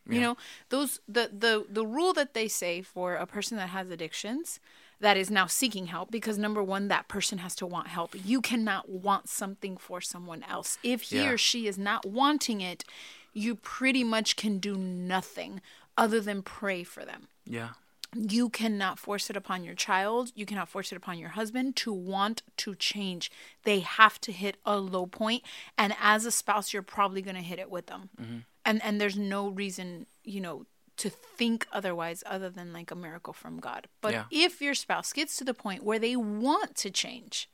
You 0.08 0.20
know, 0.20 0.36
those 0.68 1.00
the 1.06 1.30
the 1.32 1.64
the 1.70 1.86
rule 1.86 2.12
that 2.14 2.34
they 2.34 2.48
say 2.48 2.82
for 2.82 3.14
a 3.14 3.24
person 3.24 3.56
that 3.56 3.68
has 3.68 3.88
addictions 3.88 4.58
that 4.98 5.16
is 5.16 5.30
now 5.30 5.46
seeking 5.46 5.86
help 5.86 6.10
because 6.10 6.36
number 6.38 6.62
one, 6.62 6.88
that 6.88 7.06
person 7.08 7.38
has 7.38 7.54
to 7.56 7.66
want 7.66 7.86
help. 7.88 8.14
You 8.24 8.40
cannot 8.40 8.88
want 8.88 9.28
something 9.28 9.76
for 9.76 10.00
someone 10.00 10.42
else. 10.42 10.76
If 10.82 11.02
he 11.02 11.18
Yeah. 11.18 11.30
or 11.30 11.38
she 11.38 11.66
is 11.66 11.78
not 11.78 12.04
wanting 12.04 12.60
it, 12.60 12.84
you 13.32 13.54
pretty 13.54 14.04
much 14.04 14.36
can 14.36 14.58
do 14.58 14.76
nothing 14.76 15.60
other 15.96 16.20
than 16.20 16.42
pray 16.42 16.82
for 16.84 17.04
them 17.04 17.28
Yeah. 17.46 17.70
You 18.14 18.50
cannot 18.50 18.98
force 18.98 19.30
it 19.30 19.36
upon 19.36 19.64
your 19.64 19.74
child. 19.74 20.32
You 20.34 20.44
cannot 20.44 20.68
force 20.68 20.92
it 20.92 20.96
upon 20.96 21.18
your 21.18 21.30
husband 21.30 21.76
to 21.76 21.92
want 21.92 22.42
to 22.58 22.74
change. 22.74 23.30
They 23.64 23.80
have 23.80 24.20
to 24.22 24.32
hit 24.32 24.58
a 24.66 24.76
low 24.78 25.06
point 25.06 25.42
and 25.78 25.94
as 26.00 26.26
a 26.26 26.30
spouse 26.30 26.72
you're 26.72 26.82
probably 26.82 27.22
going 27.22 27.36
to 27.36 27.42
hit 27.42 27.58
it 27.58 27.70
with 27.70 27.86
them. 27.86 28.10
Mm-hmm. 28.20 28.38
And 28.64 28.82
and 28.82 29.00
there's 29.00 29.16
no 29.16 29.48
reason 29.48 30.06
you 30.24 30.40
know 30.40 30.66
to 30.98 31.08
think 31.08 31.66
otherwise 31.72 32.22
other 32.26 32.50
than 32.50 32.72
like 32.72 32.90
a 32.90 32.94
miracle 32.94 33.32
from 33.32 33.58
god. 33.58 33.88
But 34.02 34.12
Yeah. 34.12 34.24
if 34.30 34.60
your 34.60 34.74
spouse 34.74 35.12
gets 35.12 35.36
to 35.38 35.44
the 35.44 35.54
point 35.54 35.82
where 35.82 35.98
they 35.98 36.14
want 36.16 36.74
to 36.76 36.90
change 36.90 37.48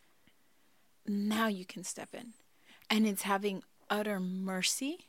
now 1.07 1.47
you 1.47 1.65
can 1.65 1.85
step 1.85 2.11
in. 2.13 2.33
And 2.91 3.07
it's 3.07 3.23
having 3.23 3.63
utter 3.89 4.21
mercy 4.21 5.08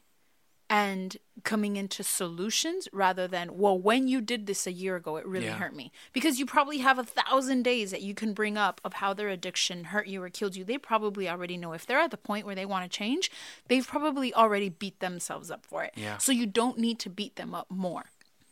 and 0.69 1.17
coming 1.43 1.77
into 1.77 2.03
solutions 2.03 2.87
rather 2.93 3.27
than 3.27 3.57
well 3.57 3.77
when 3.79 4.07
you 4.07 4.21
did 4.21 4.45
this 4.45 4.67
a 4.67 4.71
year 4.71 4.95
ago 4.97 5.15
it 5.17 5.25
really 5.25 5.45
Yeah. 5.45 5.57
hurt 5.57 5.73
me 5.75 5.91
because 6.13 6.37
you 6.37 6.45
probably 6.45 6.79
have 6.79 6.99
a 6.99 7.03
thousand 7.03 7.63
days 7.63 7.91
that 7.91 8.01
you 8.01 8.13
can 8.13 8.33
bring 8.33 8.57
up 8.57 8.79
of 8.83 8.93
how 8.93 9.13
their 9.13 9.29
addiction 9.29 9.85
hurt 9.85 10.07
you 10.07 10.21
or 10.21 10.29
killed 10.29 10.55
you 10.55 10.63
they 10.63 10.77
probably 10.77 11.27
already 11.29 11.57
know 11.57 11.73
if 11.73 11.85
they're 11.85 11.99
at 11.99 12.11
the 12.11 12.17
point 12.17 12.45
where 12.45 12.55
they 12.55 12.65
want 12.65 12.83
to 12.89 12.97
change 12.97 13.31
they've 13.67 13.87
probably 13.87 14.33
already 14.33 14.69
beat 14.69 14.99
themselves 14.99 15.49
up 15.49 15.65
for 15.65 15.83
it 15.83 15.93
Yeah. 15.95 16.17
so 16.17 16.31
you 16.31 16.45
don't 16.45 16.77
need 16.77 16.99
to 16.99 17.09
beat 17.09 17.35
them 17.37 17.55
up 17.55 17.67
more 17.71 18.05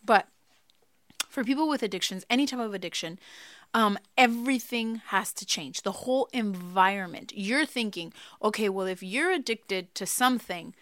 but 0.03 0.27
for 1.29 1.43
people 1.43 1.67
with 1.69 1.83
addictions, 1.83 2.25
any 2.31 2.47
type 2.47 2.59
of 2.61 2.73
addiction, 2.73 3.19
um, 3.73 3.99
everything 4.17 5.01
has 5.07 5.31
to 5.33 5.45
change. 5.45 5.83
The 5.83 5.91
whole 5.91 6.29
environment. 6.33 7.31
You're 7.35 7.65
thinking, 7.65 8.11
okay, 8.41 8.69
well, 8.69 8.87
if 8.87 9.03
you're 9.03 9.29
addicted 9.31 9.93
to 9.95 10.05
something, 10.07 10.73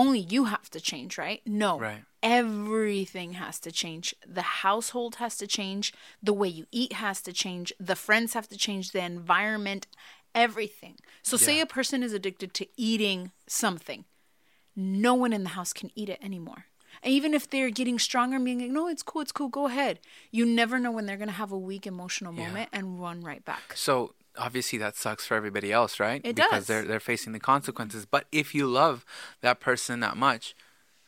only 0.00 0.20
you 0.34 0.42
have 0.54 0.68
to 0.70 0.80
change, 0.90 1.12
right? 1.18 1.40
No. 1.64 1.72
Right. 1.78 2.02
Everything 2.22 3.30
has 3.44 3.56
to 3.60 3.70
change. 3.82 4.14
The 4.26 4.48
household 4.66 5.16
has 5.16 5.36
to 5.38 5.46
change. 5.46 5.92
The 6.28 6.32
way 6.40 6.48
you 6.58 6.66
eat 6.82 6.92
has 6.94 7.20
to 7.22 7.32
change. 7.32 7.72
The 7.90 7.96
friends 8.06 8.34
have 8.34 8.48
to 8.48 8.58
change. 8.66 8.92
The 8.92 9.04
environment, 9.04 9.86
everything. 10.34 10.96
So, 11.22 11.36
say 11.36 11.60
a 11.60 11.66
person 11.78 12.02
is 12.02 12.12
addicted 12.12 12.50
to 12.54 12.66
eating 12.76 13.32
something 13.46 14.04
no 14.78 15.12
one 15.14 15.32
in 15.32 15.42
the 15.42 15.50
house 15.50 15.72
can 15.72 15.90
eat 15.96 16.08
it 16.08 16.20
anymore. 16.22 16.66
And 17.02 17.12
even 17.12 17.34
if 17.34 17.50
they're 17.50 17.70
getting 17.70 17.98
stronger 17.98 18.36
and 18.36 18.44
being 18.44 18.60
like, 18.60 18.70
no, 18.70 18.86
it's 18.88 19.02
cool, 19.02 19.22
it's 19.22 19.32
cool, 19.32 19.48
go 19.48 19.66
ahead. 19.66 19.98
You 20.30 20.46
never 20.46 20.78
know 20.78 20.92
when 20.92 21.04
they're 21.06 21.16
going 21.16 21.28
to 21.28 21.34
have 21.34 21.52
a 21.52 21.58
weak 21.58 21.86
emotional 21.86 22.32
Yeah. 22.32 22.46
moment 22.46 22.68
and 22.72 23.00
run 23.00 23.20
right 23.20 23.44
back. 23.44 23.72
So 23.74 24.14
obviously 24.36 24.78
that 24.78 24.96
sucks 24.96 25.26
for 25.26 25.34
everybody 25.34 25.72
else, 25.72 25.98
right? 26.00 26.20
It 26.24 26.36
because 26.36 26.50
does. 26.52 26.66
they're 26.66 26.82
they're 26.82 27.00
facing 27.00 27.32
the 27.32 27.40
consequences. 27.40 28.06
But 28.06 28.26
if 28.32 28.54
you 28.54 28.66
love 28.66 29.04
that 29.40 29.60
person 29.60 30.00
that 30.00 30.16
much, 30.16 30.54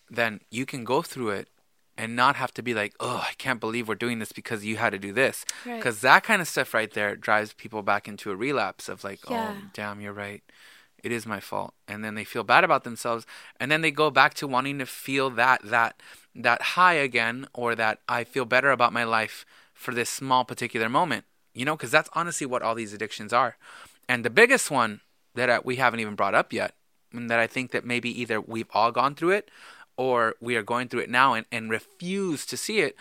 then 0.08 0.40
you 0.50 0.66
can 0.66 0.84
go 0.84 1.02
through 1.02 1.30
it 1.30 1.48
and 1.96 2.16
not 2.16 2.36
have 2.36 2.52
to 2.54 2.62
be 2.62 2.72
like, 2.74 2.94
"Oh, 3.00 3.24
I 3.28 3.32
can't 3.36 3.60
believe 3.60 3.86
we're 3.88 3.94
doing 3.94 4.18
this 4.20 4.32
because 4.32 4.64
you 4.64 4.76
had 4.76 4.90
to 4.90 4.98
do 4.98 5.12
this." 5.12 5.44
Right. 5.66 5.76
Because 5.76 6.00
that 6.00 6.22
kind 6.24 6.40
of 6.40 6.48
stuff 6.48 6.72
right 6.74 6.90
there 6.92 7.14
drives 7.16 7.52
people 7.52 7.82
back 7.82 8.08
into 8.08 8.30
a 8.30 8.36
relapse 8.36 8.88
of 8.88 9.04
like, 9.04 9.20
oh, 9.28 9.34
Yeah. 9.34 9.54
"Oh, 9.56 9.62
damn, 9.74 10.00
you're 10.00 10.12
right. 10.12 10.42
It 11.02 11.12
is 11.12 11.26
my 11.26 11.40
fault." 11.40 11.74
And 11.86 12.02
then 12.04 12.14
they 12.14 12.24
feel 12.24 12.44
bad 12.44 12.64
about 12.64 12.84
themselves, 12.84 13.26
and 13.58 13.70
then 13.70 13.82
they 13.82 13.90
go 13.90 14.10
back 14.10 14.34
to 14.34 14.46
wanting 14.46 14.78
to 14.78 14.86
feel 14.86 15.30
that 15.30 15.60
that 15.64 16.00
that 16.34 16.62
high 16.62 16.94
again 16.94 17.46
or 17.52 17.74
that 17.74 18.00
I 18.08 18.24
feel 18.24 18.44
better 18.44 18.70
about 18.70 18.92
my 18.92 19.04
life 19.04 19.44
for 19.74 19.92
this 19.92 20.08
small 20.10 20.44
particular 20.44 20.88
moment. 20.88 21.24
You 21.54 21.64
know, 21.64 21.76
because 21.76 21.90
that's 21.90 22.08
honestly 22.12 22.46
what 22.46 22.62
all 22.62 22.74
these 22.74 22.92
addictions 22.92 23.32
are. 23.32 23.56
And 24.08 24.24
the 24.24 24.30
biggest 24.30 24.70
one 24.70 25.00
that 25.34 25.48
uh, 25.50 25.60
we 25.64 25.76
haven't 25.76 26.00
even 26.00 26.14
brought 26.14 26.34
up 26.34 26.52
yet, 26.52 26.74
and 27.12 27.28
that 27.30 27.38
I 27.38 27.46
think 27.46 27.70
that 27.72 27.84
maybe 27.84 28.08
either 28.20 28.40
we've 28.40 28.68
all 28.72 28.92
gone 28.92 29.14
through 29.14 29.30
it 29.30 29.50
or 29.96 30.34
we 30.40 30.56
are 30.56 30.62
going 30.62 30.88
through 30.88 31.00
it 31.00 31.10
now 31.10 31.34
and, 31.34 31.44
and 31.52 31.70
refuse 31.70 32.46
to 32.46 32.56
see 32.56 32.80
it, 32.80 32.96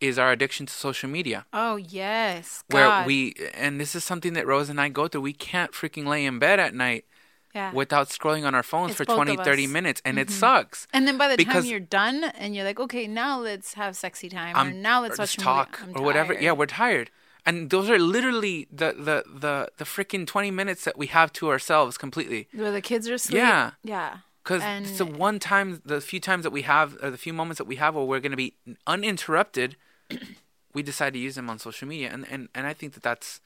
is 0.00 0.18
our 0.20 0.30
addiction 0.30 0.66
to 0.66 0.72
social 0.72 1.08
media. 1.08 1.46
Oh, 1.52 1.74
yes. 1.76 2.62
Where 2.70 3.04
we, 3.04 3.34
and 3.54 3.80
this 3.80 3.96
is 3.96 4.04
something 4.04 4.34
that 4.34 4.46
Rose 4.46 4.68
and 4.68 4.80
I 4.80 4.88
go 4.88 5.08
through, 5.08 5.22
we 5.22 5.32
can't 5.32 5.72
freaking 5.72 6.06
lay 6.06 6.24
in 6.24 6.38
bed 6.38 6.60
at 6.60 6.72
night 6.72 7.06
yeah. 7.54 7.72
without 7.72 8.08
scrolling 8.08 8.46
on 8.46 8.54
our 8.54 8.62
phones 8.62 8.90
It's 8.92 8.98
for 8.98 9.04
both 9.04 9.16
20, 9.16 9.32
of 9.32 9.44
30 9.44 9.50
us. 9.50 9.58
Mm-hmm. 9.66 9.72
minutes. 9.72 10.02
And 10.04 10.18
it 10.18 10.30
sucks. 10.30 10.86
and 10.92 11.08
then 11.08 11.18
by 11.18 11.26
the 11.28 11.36
because- 11.36 11.64
time 11.64 11.70
you're 11.70 11.80
done 11.80 12.22
and 12.22 12.54
you're 12.54 12.64
like, 12.64 12.78
okay, 12.78 13.08
now 13.08 13.40
let's 13.40 13.74
have 13.74 13.96
sexy 13.96 14.28
time, 14.28 14.54
or 14.54 14.58
I'm- 14.60 14.80
now 14.82 15.02
let's 15.02 15.18
or 15.18 15.22
watch 15.22 15.36
just 15.36 15.46
a 15.46 15.50
movie. 15.50 15.56
talk 15.56 15.80
or 15.96 16.02
whatever. 16.02 16.34
tired. 16.34 16.44
Yeah, 16.44 16.52
we're 16.52 16.66
tired. 16.66 17.10
And 17.46 17.70
those 17.70 17.90
are 17.90 17.98
literally 17.98 18.66
the 18.70 18.92
the 18.92 19.24
the 19.26 19.68
the 19.76 19.84
freaking 19.84 20.26
20 20.26 20.50
minutes 20.50 20.84
that 20.84 20.96
we 20.96 21.08
have 21.08 21.32
to 21.34 21.50
ourselves 21.50 21.98
completely. 21.98 22.48
Where 22.54 22.72
the 22.72 22.80
kids 22.80 23.08
are 23.08 23.14
asleep. 23.14 23.36
Yeah. 23.36 23.72
Yeah. 23.82 24.18
Because 24.42 24.62
it's 24.62 24.98
the 24.98 25.06
one 25.06 25.38
time, 25.38 25.80
the 25.86 26.02
few 26.02 26.20
times 26.20 26.42
that 26.42 26.50
we 26.50 26.62
have, 26.62 26.98
or 27.02 27.10
the 27.10 27.16
few 27.16 27.32
moments 27.32 27.56
that 27.56 27.64
we 27.64 27.76
have 27.76 27.94
where 27.94 28.04
we're 28.04 28.20
going 28.20 28.30
to 28.30 28.36
be 28.36 28.52
uninterrupted, 28.86 29.76
we 30.74 30.82
decide 30.82 31.14
to 31.14 31.18
use 31.18 31.34
them 31.34 31.48
on 31.48 31.58
social 31.58 31.88
media, 31.88 32.10
and 32.12 32.26
and, 32.30 32.50
and 32.54 32.66
I 32.66 32.74
think 32.74 32.92
that 32.92 33.02
that's 33.02 33.40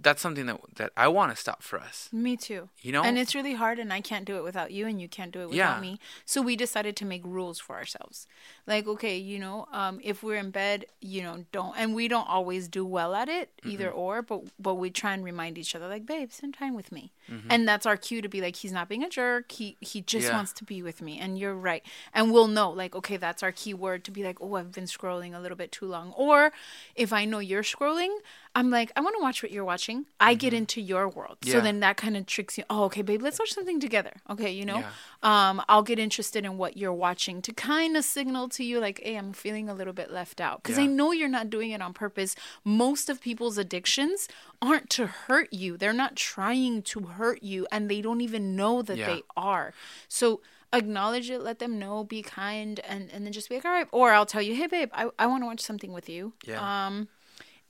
that's 0.00 0.22
something 0.22 0.46
that 0.46 0.60
that 0.76 0.92
I 0.96 1.08
want 1.08 1.32
to 1.32 1.36
stop 1.36 1.62
for 1.62 1.78
us. 1.80 2.08
Me 2.12 2.36
too. 2.36 2.68
You 2.82 2.92
know? 2.92 3.02
And 3.02 3.18
it's 3.18 3.34
really 3.34 3.54
hard, 3.54 3.78
and 3.78 3.92
I 3.92 4.00
can't 4.00 4.24
do 4.24 4.36
it 4.36 4.44
without 4.44 4.70
you, 4.70 4.86
and 4.86 5.00
you 5.00 5.08
can't 5.08 5.32
do 5.32 5.40
it 5.40 5.48
without 5.50 5.56
Yeah. 5.76 5.80
me. 5.80 5.98
So 6.24 6.40
we 6.42 6.56
decided 6.56 6.94
to 6.96 7.04
make 7.04 7.22
rules 7.24 7.58
for 7.58 7.76
ourselves. 7.76 8.26
Like, 8.66 8.86
okay, 8.86 9.16
you 9.16 9.38
know, 9.38 9.66
um, 9.72 10.00
if 10.02 10.22
we're 10.22 10.36
in 10.36 10.50
bed, 10.50 10.86
you 11.00 11.22
know, 11.22 11.44
don't, 11.52 11.74
and 11.76 11.94
we 11.94 12.06
don't 12.08 12.28
always 12.28 12.68
do 12.68 12.84
well 12.84 13.14
at 13.14 13.28
it, 13.28 13.50
either 13.64 13.90
or, 13.90 14.22
but 14.22 14.42
but 14.58 14.74
we 14.76 14.90
try 14.90 15.12
and 15.14 15.24
remind 15.24 15.58
each 15.58 15.74
other, 15.74 15.88
like, 15.88 16.06
babe, 16.06 16.30
spend 16.32 16.54
time 16.54 16.74
with 16.74 16.92
me, 16.92 17.12
and 17.50 17.66
that's 17.68 17.86
our 17.86 17.96
cue 17.96 18.22
to 18.22 18.28
be 18.28 18.40
like, 18.40 18.56
he's 18.56 18.72
not 18.72 18.88
being 18.88 19.02
a 19.02 19.08
jerk. 19.08 19.50
He 19.52 19.76
he 19.80 20.00
just 20.00 20.26
Yeah. 20.28 20.34
wants 20.34 20.52
to 20.54 20.64
be 20.64 20.82
with 20.82 21.02
me, 21.02 21.18
and 21.18 21.38
you're 21.38 21.54
right, 21.54 21.82
and 22.14 22.32
we'll 22.32 22.48
know, 22.48 22.70
like, 22.70 22.94
okay, 22.94 23.16
that's 23.16 23.42
our 23.42 23.52
key 23.52 23.74
word 23.74 24.04
to 24.04 24.10
be 24.10 24.22
like, 24.22 24.38
oh, 24.40 24.54
I've 24.54 24.72
been 24.72 24.84
scrolling 24.84 25.34
a 25.34 25.40
little 25.40 25.56
bit 25.56 25.72
too 25.72 25.86
long, 25.86 26.12
or 26.16 26.52
if 26.94 27.12
I 27.12 27.24
know 27.24 27.38
you're 27.40 27.62
scrolling. 27.64 28.14
I'm 28.58 28.70
like, 28.70 28.90
I 28.96 29.00
want 29.00 29.14
to 29.16 29.22
watch 29.22 29.40
what 29.42 29.52
you're 29.52 29.64
watching. 29.64 30.06
I 30.18 30.34
get 30.34 30.52
into 30.52 30.80
your 30.80 31.08
world. 31.08 31.38
So 31.44 31.50
Mm-hmm. 31.52 31.64
Then 31.64 31.80
that 31.80 31.96
kind 31.96 32.16
of 32.16 32.26
tricks 32.26 32.58
you. 32.58 32.64
Oh, 32.68 32.82
okay, 32.84 33.02
babe, 33.02 33.22
let's 33.22 33.38
watch 33.38 33.52
something 33.52 33.78
together. 33.78 34.14
Okay, 34.28 34.50
you 34.50 34.64
know? 34.64 34.80
Yeah. 34.80 34.90
Um, 35.22 35.62
I'll 35.68 35.84
get 35.90 35.98
interested 35.98 36.44
in 36.44 36.58
what 36.58 36.76
you're 36.76 36.92
watching 37.06 37.40
to 37.42 37.52
kind 37.52 37.96
of 37.96 38.04
signal 38.04 38.48
to 38.56 38.64
you, 38.64 38.80
like, 38.80 39.00
hey, 39.02 39.16
I'm 39.16 39.32
feeling 39.32 39.68
a 39.68 39.74
little 39.74 39.92
bit 39.92 40.10
left 40.10 40.40
out. 40.40 40.62
Because 40.62 40.78
I 40.78 40.86
know 40.86 41.12
you're 41.12 41.28
not 41.28 41.50
doing 41.50 41.70
it 41.70 41.80
on 41.80 41.92
purpose. 41.94 42.34
Most 42.64 43.08
of 43.08 43.20
people's 43.20 43.58
addictions 43.58 44.28
aren't 44.60 44.90
to 44.90 45.06
hurt 45.06 45.52
you, 45.52 45.76
they're 45.76 45.92
not 46.04 46.16
trying 46.16 46.82
to 46.82 47.00
hurt 47.18 47.42
you, 47.44 47.66
and 47.70 47.88
they 47.88 48.00
don't 48.00 48.20
even 48.20 48.56
know 48.56 48.82
that 48.82 48.96
Yeah. 48.98 49.06
they 49.06 49.22
are. 49.36 49.72
So, 50.08 50.40
acknowledge 50.72 51.30
it 51.30 51.40
let 51.40 51.60
them 51.60 51.78
know 51.78 52.04
be 52.04 52.20
kind 52.22 52.78
and 52.80 53.08
and 53.10 53.24
then 53.24 53.32
just 53.32 53.48
be 53.48 53.54
like 53.54 53.64
all 53.64 53.72
right 53.72 53.88
or 53.90 54.12
i'll 54.12 54.26
tell 54.26 54.42
you 54.42 54.54
hey 54.54 54.66
babe 54.66 54.90
i, 54.92 55.08
I 55.18 55.26
want 55.26 55.42
to 55.42 55.46
watch 55.46 55.60
something 55.62 55.94
with 55.94 56.10
you 56.10 56.34
Yeah. 56.44 56.60
um 56.86 57.08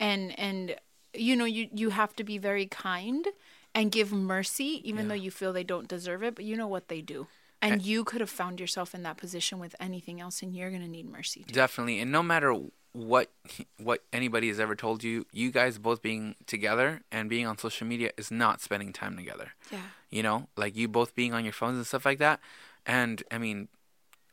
and 0.01 0.39
and 0.39 0.77
you 1.15 1.37
know 1.37 1.45
you 1.45 1.69
you 1.73 1.91
have 1.91 2.15
to 2.17 2.25
be 2.25 2.39
very 2.39 2.67
kind 2.67 3.27
and 3.75 3.91
give 3.93 4.13
mercy 4.13 4.81
even 4.85 5.09
though 5.09 5.15
you 5.15 5.31
feel 5.31 5.53
they 5.53 5.65
don't 5.65 5.89
deserve 5.89 6.23
it 6.23 6.35
but 6.35 6.45
you 6.45 6.57
know 6.57 6.67
what 6.69 6.89
they 6.89 7.01
do. 7.01 7.27
And 7.61 7.83
you 7.83 8.05
could 8.05 8.21
have 8.21 8.31
found 8.31 8.61
yourself 8.61 8.95
in 8.95 9.03
that 9.03 9.17
position 9.17 9.59
with 9.59 9.75
anything 9.81 10.21
else 10.21 10.43
and 10.43 10.55
you're 10.55 10.71
going 10.71 10.83
to 10.83 10.89
need 10.89 11.11
mercy 11.11 11.43
too. 11.43 11.53
Definitely, 11.53 11.99
and 11.99 12.13
no 12.13 12.23
matter 12.23 12.57
what 12.93 13.31
what 13.79 14.05
anybody 14.13 14.49
has 14.49 14.61
ever 14.61 14.77
told 14.77 15.03
you, 15.03 15.27
you 15.33 15.51
guys 15.51 15.77
both 15.79 16.01
being 16.01 16.37
together 16.47 17.03
and 17.11 17.29
being 17.29 17.47
on 17.47 17.59
social 17.59 17.87
media 17.87 18.13
is 18.17 18.31
not 18.31 18.61
spending 18.61 18.93
time 18.93 19.17
together. 19.17 19.55
yeah. 19.73 19.81
You 20.09 20.23
know 20.23 20.49
like 20.57 20.77
you 20.77 20.87
both 20.87 21.15
being 21.17 21.35
on 21.35 21.45
your 21.45 21.53
phones 21.53 21.77
and 21.77 21.87
stuff 21.87 22.07
like 22.07 22.19
that. 22.19 22.41
And 22.87 23.23
i 23.31 23.39
mean 23.39 23.69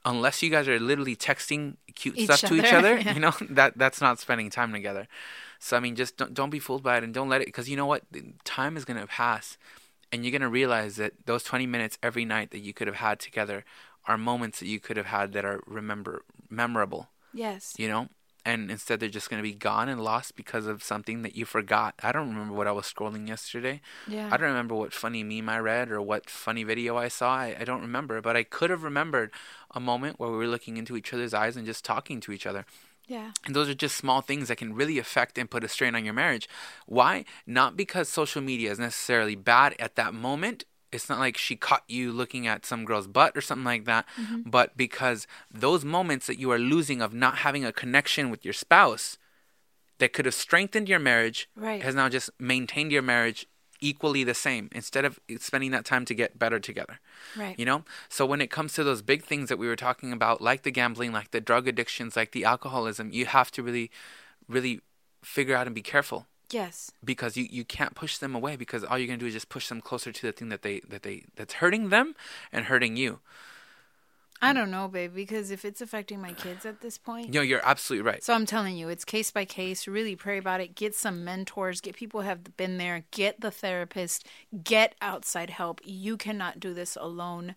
unless 0.06 0.42
you 0.44 0.50
guys 0.50 0.68
are 0.68 0.80
literally 0.80 1.16
texting 1.16 1.76
cute 1.96 2.18
Each 2.18 2.26
stuff 2.26 2.42
to 2.50 2.56
each 2.56 2.72
other, 2.72 2.94
other 2.94 3.00
yeah. 3.02 3.14
you 3.16 3.20
know 3.20 3.34
that 3.50 3.78
that's 3.78 4.00
not 4.00 4.20
spending 4.20 4.50
time 4.50 4.72
together. 4.72 5.08
So 5.60 5.76
i 5.76 5.80
mean 5.80 5.96
just 5.96 6.18
don't, 6.18 6.34
don't 6.34 6.50
be 6.50 6.60
fooled 6.60 6.84
by 6.84 6.98
it 6.98 7.04
and 7.04 7.14
don't 7.14 7.30
let 7.30 7.42
it 7.42 7.48
because 7.48 7.70
you 7.70 7.76
know 7.76 7.86
what? 7.86 8.04
Time 8.44 8.78
is 8.78 8.86
going 8.86 9.00
to 9.00 9.08
pass 9.08 9.58
and 10.12 10.24
you're 10.24 10.32
going 10.32 10.42
to 10.42 10.50
realize 10.50 10.98
that 10.98 11.14
those 11.26 11.44
20 11.44 11.66
minutes 11.66 11.98
every 12.04 12.26
night 12.26 12.52
that 12.52 12.60
you 12.60 12.74
could 12.74 12.88
have 12.88 12.98
had 12.98 13.20
together 13.20 13.66
are 14.06 14.18
moments 14.18 14.60
that 14.60 14.68
you 14.68 14.80
could 14.80 14.98
have 14.98 15.08
had 15.08 15.34
that 15.34 15.44
are 15.44 15.62
remember 15.66 16.24
memorable. 16.50 17.10
Yes. 17.34 17.74
You 17.78 17.90
know 17.90 18.10
and 18.46 18.70
instead 18.70 19.00
they're 19.00 19.10
just 19.10 19.30
going 19.30 19.42
to 19.42 19.50
be 19.50 19.56
gone 19.56 19.90
and 19.90 20.04
lost 20.04 20.36
because 20.36 20.68
of 20.68 20.84
something 20.84 21.24
that 21.24 21.36
you 21.36 21.46
forgot 21.46 21.96
i 22.04 22.12
don't 22.12 22.30
remember 22.30 22.54
what 22.54 22.68
i 22.68 22.72
was 22.72 22.86
scrolling 22.86 23.28
yesterday 23.28 23.82
yeah 24.08 24.30
I 24.32 24.38
don't 24.38 24.50
remember 24.50 24.76
what 24.76 24.94
funny 24.94 25.24
meme 25.24 25.50
I 25.50 25.60
read 25.60 25.92
or 25.92 26.02
what 26.02 26.30
funny 26.30 26.64
video 26.64 26.98
I 26.98 27.08
saw. 27.08 27.34
I, 27.36 27.56
I 27.60 27.64
don't 27.64 27.82
remember, 27.82 28.22
but 28.22 28.36
I 28.36 28.44
could 28.44 28.70
have 28.70 28.84
remembered 28.84 29.32
a 29.72 29.80
moment 29.80 30.20
where 30.20 30.30
we 30.30 30.38
were 30.38 30.48
looking 30.48 30.78
into 30.78 30.96
each 30.98 31.14
other's 31.14 31.34
eyes 31.34 31.56
and 31.56 31.66
just 31.66 31.86
talking 31.86 32.20
to 32.22 32.32
each 32.32 32.46
other. 32.46 32.66
yeah 33.08 33.32
And 33.46 33.56
those 33.56 33.70
are 33.70 33.74
just 33.76 33.96
small 33.96 34.22
things 34.22 34.48
that 34.48 34.58
can 34.58 34.74
really 34.74 34.98
affect 35.00 35.38
and 35.38 35.50
put 35.50 35.64
a 35.64 35.70
strain 35.70 35.96
on 35.96 36.04
your 36.06 36.14
marriage. 36.14 36.50
Why? 36.86 37.24
Not 37.46 37.78
because 37.78 38.10
social 38.10 38.42
media 38.42 38.72
is 38.72 38.80
necessarily 38.80 39.36
bad 39.36 39.76
at 39.80 39.96
that 39.96 40.14
moment. 40.14 40.66
It's 40.96 41.10
not 41.10 41.20
like 41.20 41.38
she 41.38 41.56
caught 41.56 41.84
you 41.88 42.12
looking 42.12 42.48
at 42.48 42.66
some 42.66 42.86
girl's 42.86 43.08
butt 43.08 43.36
or 43.38 43.42
something 43.42 43.66
like 43.66 43.86
that, 43.86 44.06
mm-hmm. 44.20 44.50
but 44.50 44.76
because 44.76 45.28
those 45.52 45.86
moments 45.86 46.28
that 46.28 46.40
you 46.40 46.52
are 46.52 46.60
losing 46.60 47.02
of 47.02 47.14
not 47.14 47.40
having 47.40 47.66
a 47.66 47.72
connection 47.72 48.30
with 48.30 48.44
your 48.44 48.54
spouse 48.54 49.18
that 50.00 50.14
could 50.14 50.26
have 50.26 50.34
strengthened 50.34 50.90
your 50.90 51.00
marriage 51.00 51.50
Right. 51.56 51.82
has 51.82 51.96
now 51.96 52.10
just 52.10 52.30
maintained 52.40 52.92
your 52.92 53.02
marriage 53.02 53.48
equally 53.82 54.24
the 54.24 54.34
same 54.34 54.70
instead 54.72 55.06
of 55.06 55.20
spending 55.40 55.72
that 55.72 55.86
time 55.86 56.06
to 56.06 56.14
get 56.14 56.40
better 56.40 56.60
together. 56.60 57.00
Right. 57.36 57.58
You 57.60 57.66
know? 57.66 57.84
So 58.10 58.26
when 58.26 58.42
it 58.42 58.50
comes 58.50 58.74
to 58.74 58.84
those 58.84 59.02
big 59.02 59.24
things 59.24 59.50
that 59.50 59.58
we 59.58 59.68
were 59.68 59.76
talking 59.76 60.12
about, 60.12 60.42
like 60.42 60.64
the 60.64 60.72
gambling, 60.72 61.12
like 61.12 61.32
the 61.32 61.42
drug 61.42 61.68
addictions, 61.68 62.16
like 62.16 62.32
the 62.32 62.46
alcoholism, 62.46 63.12
you 63.12 63.26
have 63.26 63.52
to 63.52 63.64
really, 63.64 63.92
really 64.48 64.82
figure 65.24 65.56
out 65.56 65.68
and 65.68 65.76
be 65.76 65.82
careful 65.82 66.28
Yes. 66.52 66.92
because 67.04 67.36
you, 67.38 67.48
you 67.50 67.64
can't 67.66 67.96
push 67.96 68.18
them 68.18 68.36
away 68.36 68.56
because 68.56 68.84
all 68.84 68.98
you're 68.98 69.08
gonna 69.08 69.18
do 69.18 69.26
is 69.26 69.34
just 69.34 69.50
push 69.50 69.70
them 69.70 69.82
closer 69.82 70.12
to 70.12 70.22
the 70.22 70.32
thing 70.32 70.50
that 70.50 70.62
they 70.62 70.82
that 70.82 71.04
they 71.04 71.24
that's 71.36 71.56
hurting 71.56 71.90
them 71.90 72.16
and 72.52 72.66
hurting 72.66 72.98
you. 72.98 73.20
I 74.42 74.52
don't 74.54 74.70
know, 74.70 74.88
babe, 74.90 75.16
because 75.16 75.50
if 75.50 75.64
it's 75.64 75.80
affecting 75.82 76.22
my 76.22 76.34
kids 76.34 76.66
at 76.66 76.82
this 76.82 76.98
point, 76.98 77.34
No, 77.34 77.42
you're 77.42 77.66
absolutely 77.66 78.06
right. 78.06 78.22
So 78.24 78.34
I'm 78.34 78.46
telling 78.46 78.76
you, 78.78 78.90
it's 78.90 79.06
case 79.06 79.32
by 79.32 79.46
case. 79.46 79.88
Really 79.88 80.16
pray 80.16 80.38
about 80.38 80.60
it. 80.62 80.76
Get 80.76 80.94
some 80.94 81.24
mentors. 81.24 81.80
Get 81.82 81.96
people 81.96 82.22
who 82.22 82.28
have 82.28 82.56
been 82.58 82.78
there. 82.78 83.06
Get 83.12 83.40
the 83.42 83.50
therapist. 83.50 84.28
Get 84.64 84.94
outside 85.02 85.52
help. 85.52 85.80
You 85.86 86.18
cannot 86.18 86.60
do 86.60 86.74
this 86.74 86.98
alone. 87.00 87.56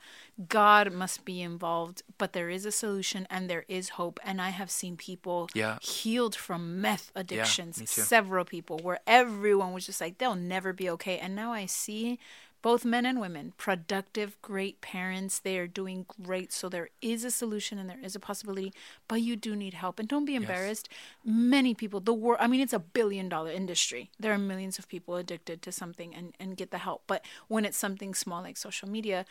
God 0.48 0.92
must 0.92 1.24
be 1.24 1.42
involved. 1.42 2.02
But 2.16 2.32
there 2.32 2.48
is 2.48 2.64
a 2.64 2.72
solution 2.72 3.26
and 3.28 3.50
there 3.50 3.64
is 3.68 3.90
hope. 3.90 4.20
And 4.24 4.40
I 4.40 4.50
have 4.50 4.70
seen 4.70 4.96
people 4.96 5.48
Yeah. 5.54 5.78
healed 5.82 6.36
from 6.36 6.80
meth 6.80 7.10
addictions. 7.14 7.80
me. 7.80 7.86
Several 7.86 8.44
people 8.44 8.78
where 8.78 9.00
everyone 9.06 9.72
was 9.72 9.84
just 9.84 10.00
like, 10.00 10.18
they'll 10.18 10.34
never 10.36 10.72
be 10.72 10.88
okay. 10.90 11.18
And 11.18 11.34
now 11.34 11.52
I 11.52 11.66
see 11.66 12.18
both 12.60 12.84
men 12.84 13.06
and 13.06 13.20
women, 13.20 13.52
productive, 13.56 14.36
great 14.42 14.80
parents. 14.80 15.38
They 15.38 15.58
are 15.58 15.66
doing 15.66 16.06
great. 16.22 16.52
So 16.52 16.68
there 16.68 16.88
is 17.00 17.24
a 17.24 17.30
solution 17.30 17.78
and 17.78 17.88
there 17.88 18.00
is 18.02 18.16
a 18.16 18.20
possibility, 18.20 18.72
but 19.06 19.22
you 19.22 19.36
do 19.36 19.54
need 19.54 19.74
help. 19.74 19.98
And 19.98 20.08
don't 20.08 20.24
be 20.24 20.34
embarrassed. 20.34 20.88
Many 21.24 21.74
people, 21.74 22.00
the 22.00 22.12
world, 22.14 22.38
I 22.40 22.46
mean, 22.48 22.60
it's 22.60 22.72
a 22.72 22.78
billion 22.78 23.28
dollar 23.28 23.50
industry. 23.52 24.10
There 24.18 24.32
are 24.32 24.38
millions 24.38 24.78
of 24.78 24.88
people 24.88 25.16
addicted 25.16 25.62
to 25.62 25.72
something 25.72 26.14
and, 26.14 26.34
and 26.40 26.56
get 26.56 26.70
the 26.70 26.78
help. 26.78 27.02
But 27.06 27.24
when 27.46 27.64
it's 27.64 27.78
something 27.78 28.14
small 28.14 28.42
like 28.42 28.56
social 28.56 28.88
media, 28.88 29.24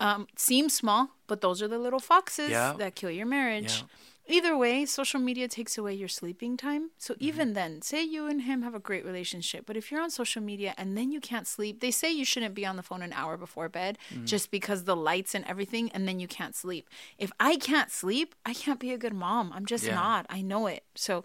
um, 0.00 0.26
seems 0.36 0.74
small, 0.74 1.10
but 1.28 1.40
those 1.40 1.62
are 1.62 1.68
the 1.68 1.78
little 1.78 2.00
foxes 2.00 2.50
Yeah. 2.50 2.74
that 2.78 2.96
kill 2.96 3.10
your 3.10 3.26
marriage. 3.26 3.78
Yeah. 3.78 3.86
Either 4.28 4.56
way, 4.56 4.84
social 4.86 5.18
media 5.20 5.48
takes 5.48 5.76
away 5.76 5.92
your 5.92 6.08
sleeping 6.08 6.56
time. 6.56 6.90
So 6.96 7.14
Mm-hmm. 7.14 7.24
even 7.24 7.52
then, 7.54 7.82
say 7.82 8.02
you 8.02 8.26
and 8.28 8.42
him 8.42 8.62
have 8.62 8.74
a 8.74 8.78
great 8.78 9.04
relationship, 9.04 9.64
but 9.66 9.76
if 9.76 9.90
you're 9.90 10.00
on 10.00 10.10
social 10.10 10.40
media 10.42 10.74
and 10.78 10.96
then 10.96 11.10
you 11.10 11.20
can't 11.20 11.46
sleep, 11.46 11.80
they 11.80 11.90
say 11.90 12.10
you 12.12 12.24
shouldn't 12.24 12.54
be 12.54 12.64
on 12.64 12.76
the 12.76 12.82
phone 12.82 13.02
an 13.02 13.12
hour 13.12 13.36
before 13.36 13.68
bed 13.68 13.98
Mm. 14.14 14.26
just 14.26 14.50
because 14.50 14.84
the 14.84 14.96
lights 14.96 15.34
and 15.34 15.44
everything, 15.46 15.90
and 15.92 16.06
then 16.06 16.20
you 16.20 16.28
can't 16.28 16.54
sleep. 16.54 16.88
If 17.18 17.32
I 17.40 17.56
can't 17.56 17.90
sleep, 17.90 18.34
I 18.46 18.54
can't 18.54 18.78
be 18.80 18.92
a 18.92 18.98
good 18.98 19.14
mom. 19.14 19.52
I'm 19.52 19.66
just 19.66 19.86
Yeah. 19.86 19.94
not. 19.94 20.26
I 20.30 20.40
know 20.40 20.66
it. 20.66 20.84
So 20.94 21.24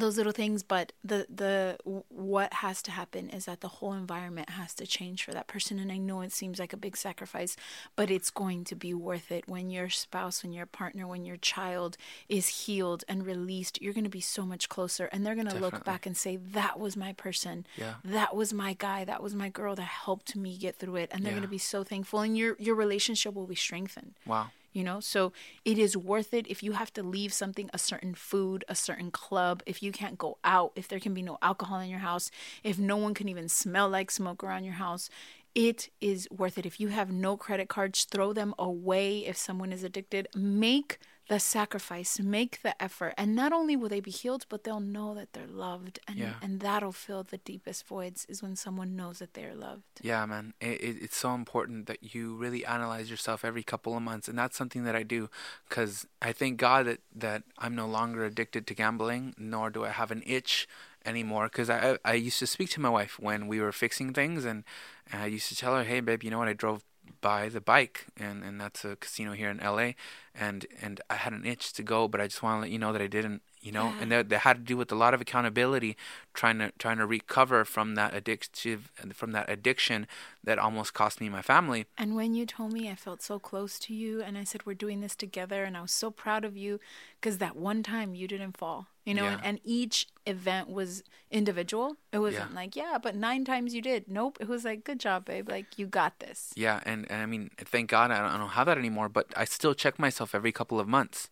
those 0.00 0.16
little 0.16 0.32
things 0.32 0.62
but 0.62 0.92
the 1.02 1.26
the 1.34 1.78
what 2.08 2.52
has 2.54 2.82
to 2.82 2.90
happen 2.90 3.28
is 3.30 3.44
that 3.46 3.60
the 3.60 3.68
whole 3.68 3.92
environment 3.92 4.50
has 4.50 4.74
to 4.74 4.86
change 4.86 5.22
for 5.24 5.32
that 5.32 5.46
person. 5.46 5.78
And 5.78 5.90
i 5.92 5.96
know 5.98 6.20
it 6.20 6.32
seems 6.32 6.58
like 6.58 6.72
a 6.72 6.76
big 6.76 6.96
sacrifice 6.96 7.56
but 7.96 8.10
it's 8.10 8.30
going 8.30 8.64
to 8.64 8.74
be 8.74 8.92
worth 8.94 9.30
it. 9.30 9.48
When 9.48 9.70
your 9.70 9.88
spouse 9.90 10.42
when 10.42 10.52
your 10.52 10.66
partner 10.66 11.06
when 11.06 11.24
your 11.24 11.36
child 11.36 11.96
is 12.28 12.46
healed 12.64 13.04
and 13.08 13.24
released 13.26 13.80
you're 13.80 13.92
going 13.94 14.04
to 14.04 14.10
be 14.10 14.20
so 14.20 14.44
much 14.44 14.68
closer. 14.68 15.06
And 15.12 15.24
they're 15.24 15.34
going 15.34 15.48
to 15.48 15.58
look 15.58 15.84
back 15.84 16.06
and 16.06 16.16
say 16.16 16.36
that 16.36 16.78
was 16.80 16.96
my 16.96 17.12
person. 17.12 17.66
Yeah. 17.76 17.94
that 18.04 18.34
was 18.36 18.52
my 18.52 18.72
guy. 18.74 19.04
That 19.04 19.22
was 19.22 19.34
my 19.34 19.48
girl 19.48 19.74
that 19.76 19.82
helped 20.06 20.34
me 20.36 20.56
get 20.56 20.76
through 20.76 20.96
it. 20.96 21.10
And 21.12 21.22
they're 21.22 21.32
Yeah. 21.32 21.38
going 21.38 21.42
to 21.42 21.48
be 21.48 21.58
so 21.58 21.84
thankful. 21.84 22.20
And 22.20 22.36
your 22.36 22.56
your 22.58 22.74
relationship 22.74 23.34
will 23.34 23.46
be 23.46 23.54
strengthened. 23.54 24.14
Wow. 24.26 24.50
You 24.74 24.84
know? 24.84 25.00
So 25.00 25.32
it 25.64 25.78
is 25.78 25.96
worth 25.96 26.34
it 26.34 26.46
if 26.48 26.62
you 26.62 26.72
have 26.72 26.92
to 26.94 27.02
leave 27.02 27.32
something 27.32 27.70
a 27.72 27.78
certain 27.78 28.14
food 28.14 28.64
a 28.68 28.74
certain 28.74 29.10
club 29.10 29.62
if 29.64 29.82
you 29.82 29.92
can't 29.92 30.18
go 30.18 30.36
out 30.44 30.72
if 30.76 30.88
there 30.88 31.00
can 31.00 31.14
be 31.14 31.22
no 31.22 31.38
alcohol 31.40 31.80
in 31.80 31.88
your 31.88 32.00
house 32.00 32.30
if 32.62 32.78
no 32.78 32.96
one 32.96 33.14
can 33.14 33.28
even 33.28 33.48
smell 33.48 33.88
like 33.88 34.10
smoke 34.10 34.44
around 34.44 34.64
your 34.64 34.74
house 34.74 35.08
it 35.54 35.88
is 36.00 36.28
worth 36.30 36.58
it. 36.58 36.66
If 36.66 36.80
you 36.80 36.88
have 36.88 37.12
no 37.12 37.36
credit 37.36 37.68
cards 37.68 38.04
throw 38.04 38.32
them 38.32 38.54
away. 38.58 39.18
If 39.18 39.36
someone 39.36 39.72
is 39.72 39.84
addicted 39.84 40.28
make 40.34 40.98
the 41.28 41.40
sacrifice 41.40 42.18
make 42.20 42.60
the 42.62 42.74
effort 42.82 43.14
and 43.16 43.34
not 43.34 43.52
only 43.52 43.74
will 43.76 43.88
they 43.88 44.00
be 44.00 44.10
healed 44.10 44.44
but 44.48 44.62
they'll 44.64 44.80
know 44.80 45.14
that 45.14 45.32
they're 45.32 45.46
loved 45.46 45.98
and 46.06 46.18
Yeah. 46.18 46.34
and 46.42 46.60
that'll 46.60 46.92
fill 46.92 47.22
the 47.22 47.38
deepest 47.38 47.86
voids 47.86 48.26
is 48.28 48.42
when 48.42 48.56
someone 48.56 48.94
knows 48.94 49.18
that 49.20 49.32
they're 49.34 49.54
loved 49.54 49.84
Yeah, 50.02 50.26
man. 50.26 50.52
It, 50.60 50.80
it, 50.88 50.96
it's 51.04 51.16
so 51.16 51.34
important 51.34 51.86
that 51.86 52.14
you 52.14 52.34
really 52.34 52.64
analyze 52.66 53.08
yourself 53.10 53.44
every 53.44 53.62
couple 53.62 53.96
of 53.96 54.02
months, 54.02 54.28
and 54.28 54.36
that's 54.38 54.56
something 54.56 54.84
that 54.84 54.94
I 54.96 55.02
do, 55.02 55.30
because 55.68 56.06
I 56.20 56.32
thank 56.32 56.58
God 56.58 56.86
that 56.86 57.00
that 57.14 57.42
I'm 57.58 57.74
no 57.74 57.86
longer 57.86 58.24
addicted 58.24 58.66
to 58.66 58.74
gambling, 58.74 59.34
nor 59.38 59.70
do 59.70 59.84
I 59.84 59.90
have 59.90 60.10
an 60.10 60.22
itch 60.26 60.68
anymore. 61.06 61.44
Because 61.46 61.70
I 61.70 61.98
I 62.04 62.14
used 62.28 62.38
to 62.40 62.46
speak 62.46 62.70
to 62.70 62.80
my 62.80 62.90
wife 62.90 63.18
when 63.18 63.46
we 63.48 63.60
were 63.60 63.72
fixing 63.72 64.12
things, 64.12 64.44
and, 64.44 64.64
and 65.10 65.22
I 65.22 65.26
used 65.26 65.48
to 65.48 65.56
tell 65.56 65.74
her, 65.76 65.84
"Hey, 65.84 66.00
babe, 66.00 66.22
you 66.24 66.30
know 66.30 66.38
what? 66.42 66.48
I 66.48 66.52
drove 66.54 66.82
by 67.20 67.48
the 67.48 67.60
bike, 67.60 68.06
and 68.16 68.44
and 68.44 68.60
that's 68.60 68.84
a 68.84 68.96
casino 68.96 69.32
here 69.32 69.50
in 69.50 69.60
L.A. 69.60 69.94
and 70.34 70.66
and 70.82 71.00
I 71.08 71.14
had 71.14 71.32
an 71.32 71.44
itch 71.46 71.72
to 71.74 71.82
go, 71.82 72.08
but 72.08 72.20
I 72.20 72.26
just 72.26 72.42
want 72.42 72.56
to 72.58 72.60
let 72.62 72.70
you 72.70 72.78
know 72.78 72.92
that 72.92 73.02
I 73.02 73.06
didn't." 73.06 73.42
You 73.60 73.72
know, 73.72 73.94
and 73.98 74.12
that, 74.12 74.28
that 74.28 74.40
had 74.40 74.56
to 74.58 74.62
do 74.62 74.76
with 74.76 74.92
a 74.92 74.94
lot 74.94 75.14
of 75.14 75.22
accountability, 75.22 75.96
trying 76.34 76.58
to 76.58 76.70
trying 76.78 76.98
to 76.98 77.06
recover 77.06 77.64
from 77.64 77.94
that 77.94 78.12
addictive 78.12 78.80
from 79.14 79.32
that 79.32 79.48
addiction 79.48 80.06
that 80.42 80.58
almost 80.58 80.92
cost 80.92 81.18
me 81.18 81.30
my 81.30 81.40
family. 81.40 81.86
And 81.96 82.14
when 82.14 82.34
you 82.34 82.44
told 82.44 82.74
me, 82.74 82.90
I 82.90 82.94
felt 82.94 83.22
so 83.22 83.38
close 83.38 83.78
to 83.80 83.94
you, 83.94 84.20
and 84.22 84.36
I 84.36 84.44
said, 84.44 84.66
We're 84.66 84.74
doing 84.74 85.00
this 85.00 85.16
together, 85.16 85.64
and 85.64 85.78
I 85.78 85.80
was 85.80 85.92
so 85.92 86.10
proud 86.10 86.44
of 86.44 86.58
you 86.58 86.78
because 87.18 87.38
that 87.38 87.56
one 87.56 87.82
time 87.82 88.14
you 88.14 88.28
didn't 88.28 88.58
fall, 88.58 88.88
you 89.06 89.14
know, 89.14 89.24
and, 89.24 89.40
Yeah. 89.40 89.48
and 89.48 89.60
each 89.64 90.08
event 90.26 90.68
was 90.68 91.02
individual. 91.30 91.96
It 92.12 92.18
wasn't 92.18 92.50
Yeah. 92.50 92.56
like, 92.56 92.76
Yeah, 92.76 92.98
but 93.02 93.14
nine 93.16 93.44
times 93.44 93.74
you 93.74 93.82
did. 93.82 94.08
Nope. 94.08 94.38
It 94.40 94.48
was 94.48 94.64
like, 94.64 94.84
Good 94.84 95.00
job, 95.00 95.24
babe. 95.24 95.48
Like, 95.48 95.78
you 95.78 95.86
got 95.86 96.18
this. 96.20 96.52
Yeah, 96.54 96.80
and, 96.84 97.10
and 97.10 97.22
I 97.22 97.26
mean, 97.26 97.50
thank 97.56 97.90
God 97.90 98.10
I 98.10 98.18
don't, 98.18 98.30
I 98.34 98.38
don't 98.38 98.50
have 98.50 98.66
that 98.66 98.78
anymore. 98.78 99.08
But 99.08 99.26
I 99.36 99.44
still 99.46 99.74
check 99.74 99.98
myself 99.98 100.23
every 100.32 100.52
couple 100.52 100.78
of 100.78 100.86
months. 100.86 101.28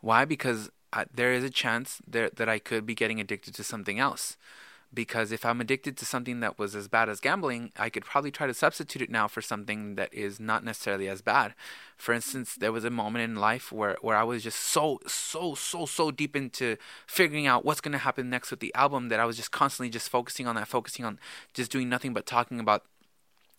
Why? 0.00 0.24
Because 0.24 0.70
I, 0.92 1.06
there 1.14 1.32
is 1.32 1.44
a 1.44 1.50
chance 1.50 2.00
that 2.06 2.48
I 2.48 2.58
could 2.58 2.84
be 2.84 2.94
getting 2.94 3.20
addicted 3.20 3.54
to 3.54 3.64
something 3.64 4.00
else. 4.00 4.36
Because 4.92 5.32
if 5.32 5.44
I'm 5.44 5.60
addicted 5.60 5.96
to 5.96 6.04
something 6.04 6.38
that 6.38 6.56
was 6.56 6.76
as 6.76 6.86
bad 6.86 7.08
as 7.08 7.18
gambling, 7.18 7.72
I 7.76 7.90
could 7.90 8.04
probably 8.04 8.30
try 8.30 8.46
to 8.46 8.54
substitute 8.54 9.02
it 9.02 9.10
now 9.10 9.26
for 9.26 9.42
something 9.42 9.96
that 9.96 10.14
is 10.14 10.38
not 10.38 10.62
necessarily 10.62 11.08
as 11.08 11.20
bad. 11.20 11.54
For 11.96 12.14
instance, 12.14 12.54
there 12.54 12.70
was 12.70 12.84
a 12.84 12.90
moment 12.90 13.24
in 13.24 13.34
life 13.34 13.72
where, 13.72 13.96
where 14.02 14.16
I 14.16 14.22
was 14.22 14.44
just 14.44 14.60
so, 14.60 15.00
so, 15.06 15.56
so, 15.56 15.84
so 15.84 16.12
deep 16.12 16.36
into 16.36 16.76
figuring 17.08 17.46
out 17.46 17.64
what's 17.64 17.80
going 17.80 17.92
to 17.92 17.98
happen 17.98 18.30
next 18.30 18.52
with 18.52 18.60
the 18.60 18.72
album 18.76 19.08
that 19.08 19.18
I 19.18 19.24
was 19.24 19.36
just 19.36 19.50
constantly 19.50 19.90
just 19.90 20.08
focusing 20.08 20.46
on 20.46 20.54
that, 20.54 20.68
focusing 20.68 21.04
on 21.04 21.18
just 21.54 21.72
doing 21.72 21.88
nothing 21.88 22.12
but 22.12 22.24
talking 22.24 22.60
about 22.60 22.84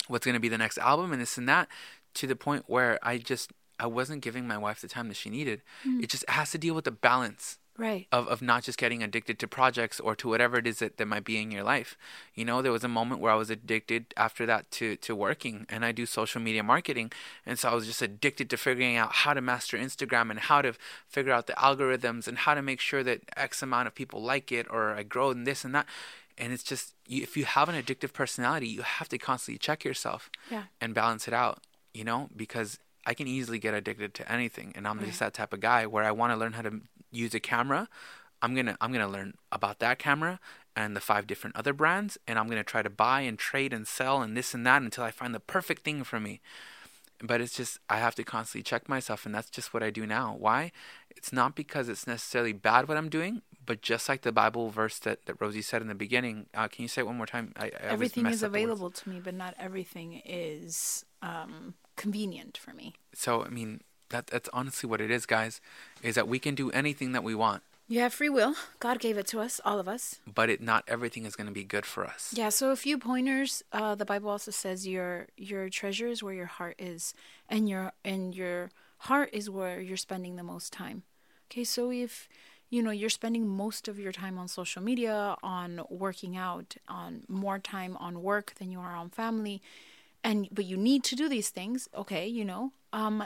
what's 0.08 0.26
going 0.26 0.36
to 0.36 0.40
be 0.40 0.50
the 0.50 0.58
next 0.58 0.78
album 0.78 1.12
and 1.12 1.22
this 1.22 1.38
and 1.38 1.50
that 1.50 1.68
to 2.14 2.28
the 2.28 2.36
point 2.36 2.64
where 2.68 2.98
I 3.04 3.18
just 3.18 3.52
I 3.80 3.88
wasn't 3.88 4.22
giving 4.22 4.48
my 4.48 4.58
wife 4.58 4.82
the 4.82 4.88
time 4.88 5.08
that 5.10 5.18
she 5.18 5.30
needed. 5.30 5.62
Mm-hmm. 5.86 6.04
It 6.04 6.10
just 6.10 6.28
has 6.30 6.52
to 6.52 6.58
deal 6.58 6.74
with 6.76 6.86
the 6.86 6.92
balance 6.92 7.58
Right. 7.78 8.08
of, 8.10 8.30
of 8.30 8.42
not 8.42 8.64
just 8.64 8.78
getting 8.78 9.04
addicted 9.04 9.38
to 9.40 9.50
projects 9.50 10.00
or 10.00 10.16
to 10.16 10.30
whatever 10.30 10.56
it 10.58 10.66
is 10.66 10.80
that, 10.80 10.96
that 10.96 11.08
might 11.08 11.26
be 11.26 11.42
in 11.42 11.52
your 11.52 11.64
life. 11.64 11.98
You 12.34 12.46
know, 12.46 12.62
there 12.62 12.72
was 12.72 12.86
a 12.86 12.88
moment 12.88 13.20
where 13.20 13.34
I 13.34 13.36
was 13.36 13.50
addicted 13.50 14.14
after 14.16 14.46
that 14.46 14.72
to, 14.72 14.96
to 14.96 15.14
working 15.14 15.66
and 15.68 15.84
I 15.84 15.92
do 15.92 16.06
social 16.06 16.40
media 16.42 16.64
marketing. 16.64 17.12
And 17.46 17.60
so 17.60 17.68
I 17.70 17.76
was 17.76 17.86
just 17.86 18.02
addicted 18.02 18.50
to 18.52 18.56
figuring 18.56 18.96
out 18.96 19.12
how 19.12 19.34
to 19.34 19.42
master 19.42 19.78
Instagram 19.78 20.30
and 20.30 20.40
how 20.40 20.62
to 20.62 20.72
figure 21.10 21.34
out 21.34 21.48
the 21.48 21.54
algorithms 21.54 22.30
and 22.30 22.38
how 22.38 22.54
to 22.54 22.62
make 22.62 22.80
sure 22.80 23.04
that 23.04 23.24
X 23.36 23.62
amount 23.62 23.88
of 23.88 23.94
people 23.96 24.22
like 24.22 24.54
it 24.54 24.68
or 24.70 24.92
I 24.92 25.04
grow 25.04 25.32
in 25.32 25.44
this 25.44 25.66
and 25.66 25.76
that. 25.76 25.86
And 26.38 26.54
it's 26.54 26.64
just, 26.64 26.94
you, 27.08 27.24
if 27.24 27.36
you 27.36 27.44
have 27.44 27.68
an 27.68 27.76
addictive 27.76 28.14
personality, 28.14 28.70
you 28.70 28.84
have 28.84 29.10
to 29.10 29.18
constantly 29.18 29.58
check 29.60 29.84
yourself 29.84 30.30
Yeah. 30.50 30.64
and 30.80 30.94
balance 30.96 31.28
it 31.28 31.34
out, 31.34 31.60
you 31.94 32.06
know, 32.06 32.30
because 32.34 32.80
I 33.06 33.14
can 33.14 33.28
easily 33.28 33.60
get 33.60 33.74
addicted 33.74 34.14
to 34.16 34.32
anything. 34.32 34.74
And 34.76 34.88
I'm 34.88 35.00
just 35.04 35.20
that 35.20 35.34
type 35.34 35.54
of 35.54 35.60
guy 35.60 35.86
where 35.86 36.04
I 36.04 36.12
want 36.12 36.34
to 36.34 36.38
learn 36.38 36.54
how 36.54 36.64
to 36.64 36.82
use 37.12 37.34
a 37.34 37.40
camera. 37.40 37.88
I'm 38.42 38.54
going 38.54 38.66
to 38.66 38.78
I'm 38.82 38.94
to 38.94 39.08
learn 39.08 39.36
about 39.52 39.80
that 39.80 40.00
camera 40.00 40.40
and 40.76 40.96
the 40.96 41.02
five 41.02 41.26
different 41.26 41.56
other 41.56 41.74
brands 41.74 42.18
and 42.28 42.38
I'm 42.38 42.48
going 42.48 42.58
to 42.58 42.64
try 42.64 42.82
to 42.82 42.90
buy 42.90 43.22
and 43.22 43.40
trade 43.40 43.74
and 43.74 43.88
sell 43.88 44.22
and 44.22 44.36
this 44.36 44.54
and 44.54 44.66
that 44.66 44.82
until 44.82 45.04
I 45.04 45.12
find 45.12 45.34
the 45.34 45.40
perfect 45.40 45.84
thing 45.84 46.04
for 46.04 46.20
me. 46.20 46.42
But 47.22 47.40
it's 47.40 47.56
just 47.56 47.80
I 47.90 47.98
have 47.98 48.16
to 48.16 48.24
constantly 48.24 48.64
check 48.64 48.90
myself 48.90 49.26
and 49.26 49.34
that's 49.34 49.50
just 49.50 49.74
what 49.74 49.84
I 49.84 49.90
do 49.90 50.06
now. 50.06 50.36
Why? 50.38 50.72
It's 51.10 51.32
not 51.32 51.56
because 51.56 51.88
it's 51.88 52.06
necessarily 52.06 52.52
bad 52.52 52.88
what 52.88 52.98
I'm 52.98 53.10
doing, 53.10 53.42
but 53.66 53.82
just 53.82 54.10
like 54.10 54.22
the 54.22 54.34
Bible 54.34 54.70
verse 54.70 55.00
that, 55.00 55.26
that 55.26 55.40
Rosie 55.40 55.62
said 55.62 55.82
in 55.82 55.88
the 55.88 55.96
beginning, 55.96 56.48
uh, 56.54 56.68
can 56.68 56.82
you 56.82 56.88
say 56.90 57.02
it 57.02 57.06
one 57.06 57.16
more 57.18 57.26
time? 57.26 57.54
I, 57.56 57.68
I 57.68 57.72
everything 57.84 58.26
is 58.28 58.44
up 58.44 58.52
the 58.52 58.58
words. 58.58 58.64
available 58.64 58.92
to 58.92 59.10
me, 59.10 59.22
but 59.24 59.34
not 59.34 59.56
everything 59.58 60.22
is 60.26 61.06
um, 61.22 61.76
convenient 61.96 62.58
for 62.58 62.74
me. 62.74 62.94
So 63.14 63.44
I 63.44 63.50
mean 63.50 63.82
that 64.10 64.28
that's 64.28 64.50
honestly 64.54 64.88
what 64.90 65.02
it 65.02 65.10
is, 65.12 65.26
guys, 65.26 65.62
is 66.04 66.16
that 66.16 66.28
we 66.28 66.40
can 66.40 66.56
do 66.56 66.70
anything 66.72 67.12
that 67.14 67.24
we 67.24 67.34
want, 67.36 67.64
You 67.88 68.00
have 68.02 68.14
free 68.14 68.30
will. 68.30 68.54
God 68.80 69.00
gave 69.00 69.18
it 69.18 69.28
to 69.28 69.40
us, 69.40 69.60
all 69.66 69.80
of 69.80 69.88
us. 69.88 70.20
but 70.34 70.50
it 70.50 70.62
not 70.62 70.84
everything 70.88 71.26
is 71.26 71.36
going 71.36 71.48
to 71.48 71.54
be 71.54 71.64
good 71.64 71.86
for 71.86 72.06
us. 72.06 72.34
Yeah, 72.36 72.50
so 72.50 72.72
a 72.72 72.76
few 72.76 72.98
pointers. 72.98 73.64
Uh, 73.72 73.96
the 73.96 74.06
Bible 74.06 74.30
also 74.30 74.52
says 74.52 74.88
your 74.88 75.28
your 75.38 75.70
treasure 75.70 76.08
is 76.08 76.22
where 76.24 76.34
your 76.34 76.46
heart 76.58 76.76
is, 76.80 77.14
and 77.50 77.68
your 77.70 77.92
and 78.04 78.36
your 78.36 78.70
heart 79.10 79.30
is 79.34 79.50
where 79.50 79.82
you're 79.82 79.98
spending 79.98 80.36
the 80.36 80.44
most 80.44 80.72
time. 80.74 81.04
Okay, 81.48 81.64
so 81.64 81.92
if 81.92 82.28
you 82.70 82.82
know 82.84 82.92
you're 82.92 83.10
spending 83.22 83.48
most 83.48 83.88
of 83.88 84.00
your 84.00 84.12
time 84.12 84.38
on 84.38 84.48
social 84.48 84.82
media 84.82 85.36
on 85.44 85.82
working 85.90 86.36
out 86.38 86.76
on 86.88 87.24
more 87.28 87.60
time 87.60 87.96
on 87.98 88.22
work 88.22 88.54
than 88.60 88.72
you 88.72 88.80
are 88.80 88.96
on 88.96 89.10
family 89.10 89.62
and 90.28 90.38
but 90.58 90.66
you 90.72 90.78
need 90.90 91.02
to 91.10 91.16
do 91.22 91.26
these 91.36 91.50
things 91.60 91.80
okay 92.02 92.26
you 92.40 92.46
know 92.52 92.64
um 93.02 93.18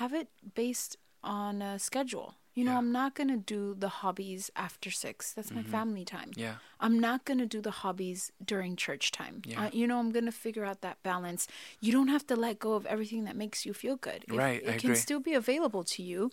have 0.00 0.12
it 0.20 0.28
based 0.62 0.92
on 1.22 1.62
a 1.70 1.78
schedule 1.78 2.28
you 2.54 2.64
know 2.64 2.72
Yeah. 2.72 2.78
i'm 2.80 2.92
not 3.00 3.10
going 3.18 3.28
to 3.36 3.40
do 3.56 3.60
the 3.84 3.92
hobbies 4.02 4.50
after 4.66 4.90
6 4.90 5.32
that's 5.36 5.52
my 5.58 5.62
family 5.76 6.04
time 6.04 6.30
Mm-hmm. 6.30 6.46
Yeah. 6.46 6.56
i'm 6.84 6.96
not 7.08 7.18
going 7.28 7.40
to 7.44 7.50
do 7.56 7.60
the 7.68 7.76
hobbies 7.82 8.20
during 8.52 8.72
church 8.86 9.06
time 9.20 9.36
Yeah. 9.44 9.60
uh, 9.66 9.70
you 9.80 9.86
know 9.88 9.98
i'm 10.02 10.12
going 10.18 10.28
to 10.32 10.36
figure 10.46 10.64
out 10.70 10.80
that 10.86 10.96
balance 11.12 11.42
you 11.84 11.90
don't 11.96 12.12
have 12.16 12.26
to 12.30 12.36
let 12.46 12.54
go 12.66 12.70
of 12.78 12.84
everything 12.94 13.22
that 13.28 13.36
makes 13.44 13.58
you 13.66 13.72
feel 13.82 13.96
good 14.08 14.20
It- 14.28 14.36
Right, 14.44 14.62
it 14.62 14.68
I 14.74 14.76
can 14.82 14.90
agree. 14.90 15.04
still 15.06 15.20
be 15.30 15.34
available 15.44 15.84
to 15.94 16.00
you 16.10 16.30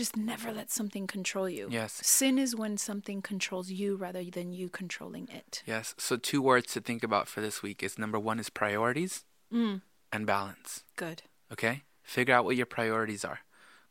just 0.00 0.16
never 0.32 0.52
let 0.60 0.68
something 0.70 1.06
control 1.16 1.48
you 1.58 1.64
Yes. 1.80 1.92
sin 2.18 2.38
is 2.44 2.50
when 2.62 2.74
something 2.88 3.18
controls 3.32 3.68
you 3.80 3.88
rather 4.06 4.22
than 4.36 4.48
you 4.58 4.66
controlling 4.80 5.26
it 5.40 5.52
Yes. 5.74 5.86
So 6.06 6.12
two 6.30 6.40
words 6.50 6.68
to 6.74 6.80
think 6.88 7.02
about 7.08 7.24
for 7.32 7.40
this 7.46 7.56
week 7.66 7.78
is 7.86 7.98
number 8.04 8.18
one 8.30 8.38
is 8.42 8.50
priorities 8.62 9.24
Mm. 9.52 9.82
and 10.12 10.26
balance. 10.26 10.84
good 10.96 11.22
Okay? 11.52 11.82
Figure 12.02 12.34
out 12.34 12.44
what 12.44 12.56
your 12.56 12.66
priorities 12.66 13.24
are. 13.24 13.40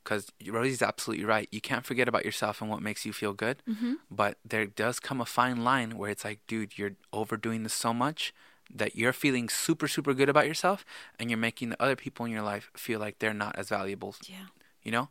Because 0.04 0.28
Rosie's 0.48 0.82
absolutely 0.82 1.26
right. 1.26 1.48
You 1.52 1.62
can't 1.62 1.86
forget 1.86 2.08
about 2.08 2.26
yourself 2.26 2.62
and 2.62 2.70
what 2.70 2.82
makes 2.82 3.06
you 3.06 3.14
feel 3.14 3.34
good. 3.34 3.62
Mm-hmm. 3.70 3.94
But 4.10 4.38
there 4.46 4.66
does 4.66 5.00
come 5.00 5.20
a 5.22 5.26
fine 5.26 5.64
line 5.64 5.98
where 5.98 6.10
it's 6.10 6.24
like, 6.24 6.40
dude, 6.48 6.78
you're 6.78 6.96
overdoing 7.12 7.64
this 7.64 7.74
so 7.74 7.94
much 7.94 8.34
that 8.74 8.96
you're 8.96 9.14
feeling 9.14 9.50
super, 9.50 9.88
super 9.88 10.14
good 10.14 10.30
about 10.30 10.48
yourself 10.48 10.86
and 11.20 11.30
you're 11.30 11.38
making 11.38 11.70
the 11.70 11.82
other 11.82 11.96
people 11.96 12.26
in 12.26 12.32
your 12.32 12.42
life 12.42 12.72
feel 12.76 13.00
like 13.00 13.20
they're 13.20 13.34
not 13.34 13.56
as 13.58 13.70
valuable 13.70 14.16
yeah 14.28 14.46
you 14.84 14.92
know 14.92 15.10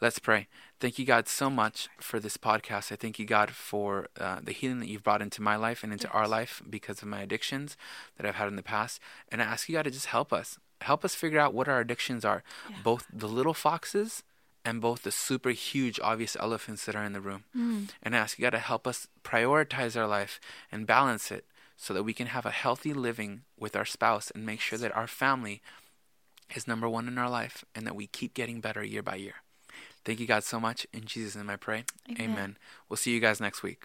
let's 0.00 0.18
pray. 0.18 0.48
Thank 0.80 0.98
you 0.98 1.04
god 1.04 1.28
so 1.28 1.50
much 1.50 1.88
for 2.00 2.18
this 2.18 2.36
podcast. 2.36 2.90
I 2.92 2.96
thank 2.96 3.18
you 3.18 3.26
god 3.26 3.50
for 3.50 4.08
uh, 4.18 4.40
the 4.42 4.52
healing 4.52 4.80
that 4.80 4.88
you've 4.88 5.02
brought 5.02 5.22
into 5.22 5.42
my 5.42 5.56
life 5.56 5.82
and 5.84 5.92
into 5.92 6.08
our 6.10 6.26
life 6.26 6.62
because 6.68 7.02
of 7.02 7.08
my 7.08 7.22
addictions 7.22 7.76
that 8.16 8.26
i've 8.26 8.36
had 8.36 8.48
in 8.48 8.56
the 8.56 8.62
past. 8.62 9.00
And 9.30 9.42
i 9.42 9.44
ask 9.44 9.68
you 9.68 9.74
god 9.76 9.84
to 9.84 9.90
just 9.90 10.06
help 10.06 10.32
us 10.32 10.58
help 10.80 11.04
us 11.04 11.14
figure 11.14 11.38
out 11.38 11.52
what 11.52 11.68
our 11.68 11.80
addictions 11.80 12.24
are 12.24 12.42
both 12.82 13.06
the 13.12 13.28
little 13.28 13.52
foxes 13.52 14.22
and 14.64 14.80
both 14.80 15.02
the 15.02 15.12
super 15.12 15.50
huge 15.50 16.00
obvious 16.02 16.36
elephants 16.40 16.84
that 16.86 16.94
are 16.96 17.04
in 17.04 17.12
the 17.12 17.20
room. 17.20 17.44
And 18.02 18.14
I 18.14 18.18
ask 18.18 18.38
you 18.38 18.42
god 18.44 18.50
to 18.50 18.58
help 18.58 18.86
us 18.86 19.06
prioritize 19.22 19.96
our 19.96 20.06
life 20.06 20.40
and 20.72 20.86
balance 20.86 21.30
it 21.30 21.44
so 21.76 21.94
that 21.94 22.02
we 22.02 22.12
can 22.14 22.26
have 22.28 22.46
a 22.46 22.50
healthy 22.50 22.92
living 22.92 23.42
with 23.58 23.74
our 23.76 23.86
spouse 23.86 24.30
and 24.30 24.44
make 24.44 24.60
sure 24.60 24.78
that 24.78 24.94
our 24.96 25.06
family 25.06 25.60
is 26.54 26.66
number 26.66 26.88
one 26.88 27.08
in 27.08 27.16
our 27.16 27.30
life 27.30 27.64
and 27.74 27.86
that 27.86 27.96
we 27.96 28.06
keep 28.06 28.34
getting 28.34 28.60
better 28.60 28.84
year 28.84 29.02
by 29.02 29.14
year. 29.16 29.36
Thank 30.04 30.20
you, 30.20 30.26
God, 30.26 30.44
so 30.44 30.58
much. 30.58 30.86
In 30.92 31.04
Jesus' 31.04 31.36
name 31.36 31.50
I 31.50 31.56
pray. 31.56 31.84
Amen. 32.08 32.30
Amen. 32.30 32.58
We'll 32.88 32.96
see 32.96 33.12
you 33.12 33.20
guys 33.20 33.40
next 33.40 33.62
week. 33.62 33.84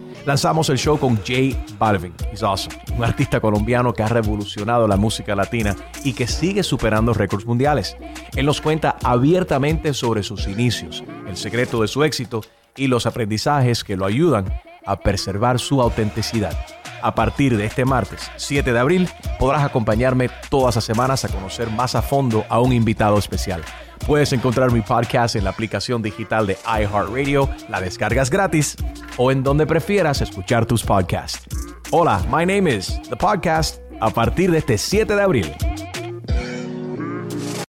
Lanzamos 0.25 0.69
el 0.69 0.77
show 0.77 0.99
con 0.99 1.17
J 1.17 1.57
Balvin, 1.79 2.13
he's 2.31 2.43
awesome, 2.43 2.75
un 2.95 3.03
artista 3.03 3.39
colombiano 3.39 3.91
que 3.91 4.03
ha 4.03 4.07
revolucionado 4.07 4.87
la 4.87 4.95
música 4.95 5.35
latina 5.35 5.75
y 6.03 6.13
que 6.13 6.27
sigue 6.27 6.61
superando 6.61 7.13
récords 7.13 7.45
mundiales. 7.45 7.97
Él 8.35 8.45
nos 8.45 8.61
cuenta 8.61 8.97
abiertamente 9.03 9.95
sobre 9.95 10.21
sus 10.21 10.47
inicios, 10.47 11.03
el 11.27 11.37
secreto 11.37 11.81
de 11.81 11.87
su 11.87 12.03
éxito 12.03 12.41
y 12.75 12.85
los 12.85 13.07
aprendizajes 13.07 13.83
que 13.83 13.97
lo 13.97 14.05
ayudan 14.05 14.45
a 14.85 14.99
preservar 14.99 15.59
su 15.59 15.81
autenticidad. 15.81 16.55
A 17.01 17.15
partir 17.15 17.57
de 17.57 17.65
este 17.65 17.85
martes 17.85 18.31
7 18.37 18.71
de 18.71 18.79
abril 18.79 19.09
podrás 19.39 19.63
acompañarme 19.63 20.29
todas 20.49 20.75
las 20.75 20.83
semanas 20.83 21.25
a 21.25 21.29
conocer 21.29 21.69
más 21.69 21.95
a 21.95 22.01
fondo 22.01 22.45
a 22.49 22.59
un 22.59 22.73
invitado 22.73 23.17
especial. 23.17 23.63
Puedes 24.05 24.33
encontrar 24.33 24.71
mi 24.71 24.81
podcast 24.81 25.35
en 25.35 25.43
la 25.43 25.51
aplicación 25.51 26.01
digital 26.01 26.47
de 26.47 26.57
iHeartRadio, 26.65 27.49
la 27.69 27.81
descargas 27.81 28.29
gratis 28.29 28.75
o 29.17 29.31
en 29.31 29.43
donde 29.43 29.65
prefieras 29.65 30.21
escuchar 30.21 30.65
tus 30.65 30.83
podcasts. 30.83 31.43
Hola, 31.91 32.21
my 32.31 32.45
name 32.45 32.67
is 32.71 32.99
The 33.09 33.15
Podcast 33.15 33.79
a 33.99 34.09
partir 34.09 34.51
de 34.51 34.59
este 34.59 34.77
7 34.77 35.15
de 35.15 35.21
abril. 35.21 35.70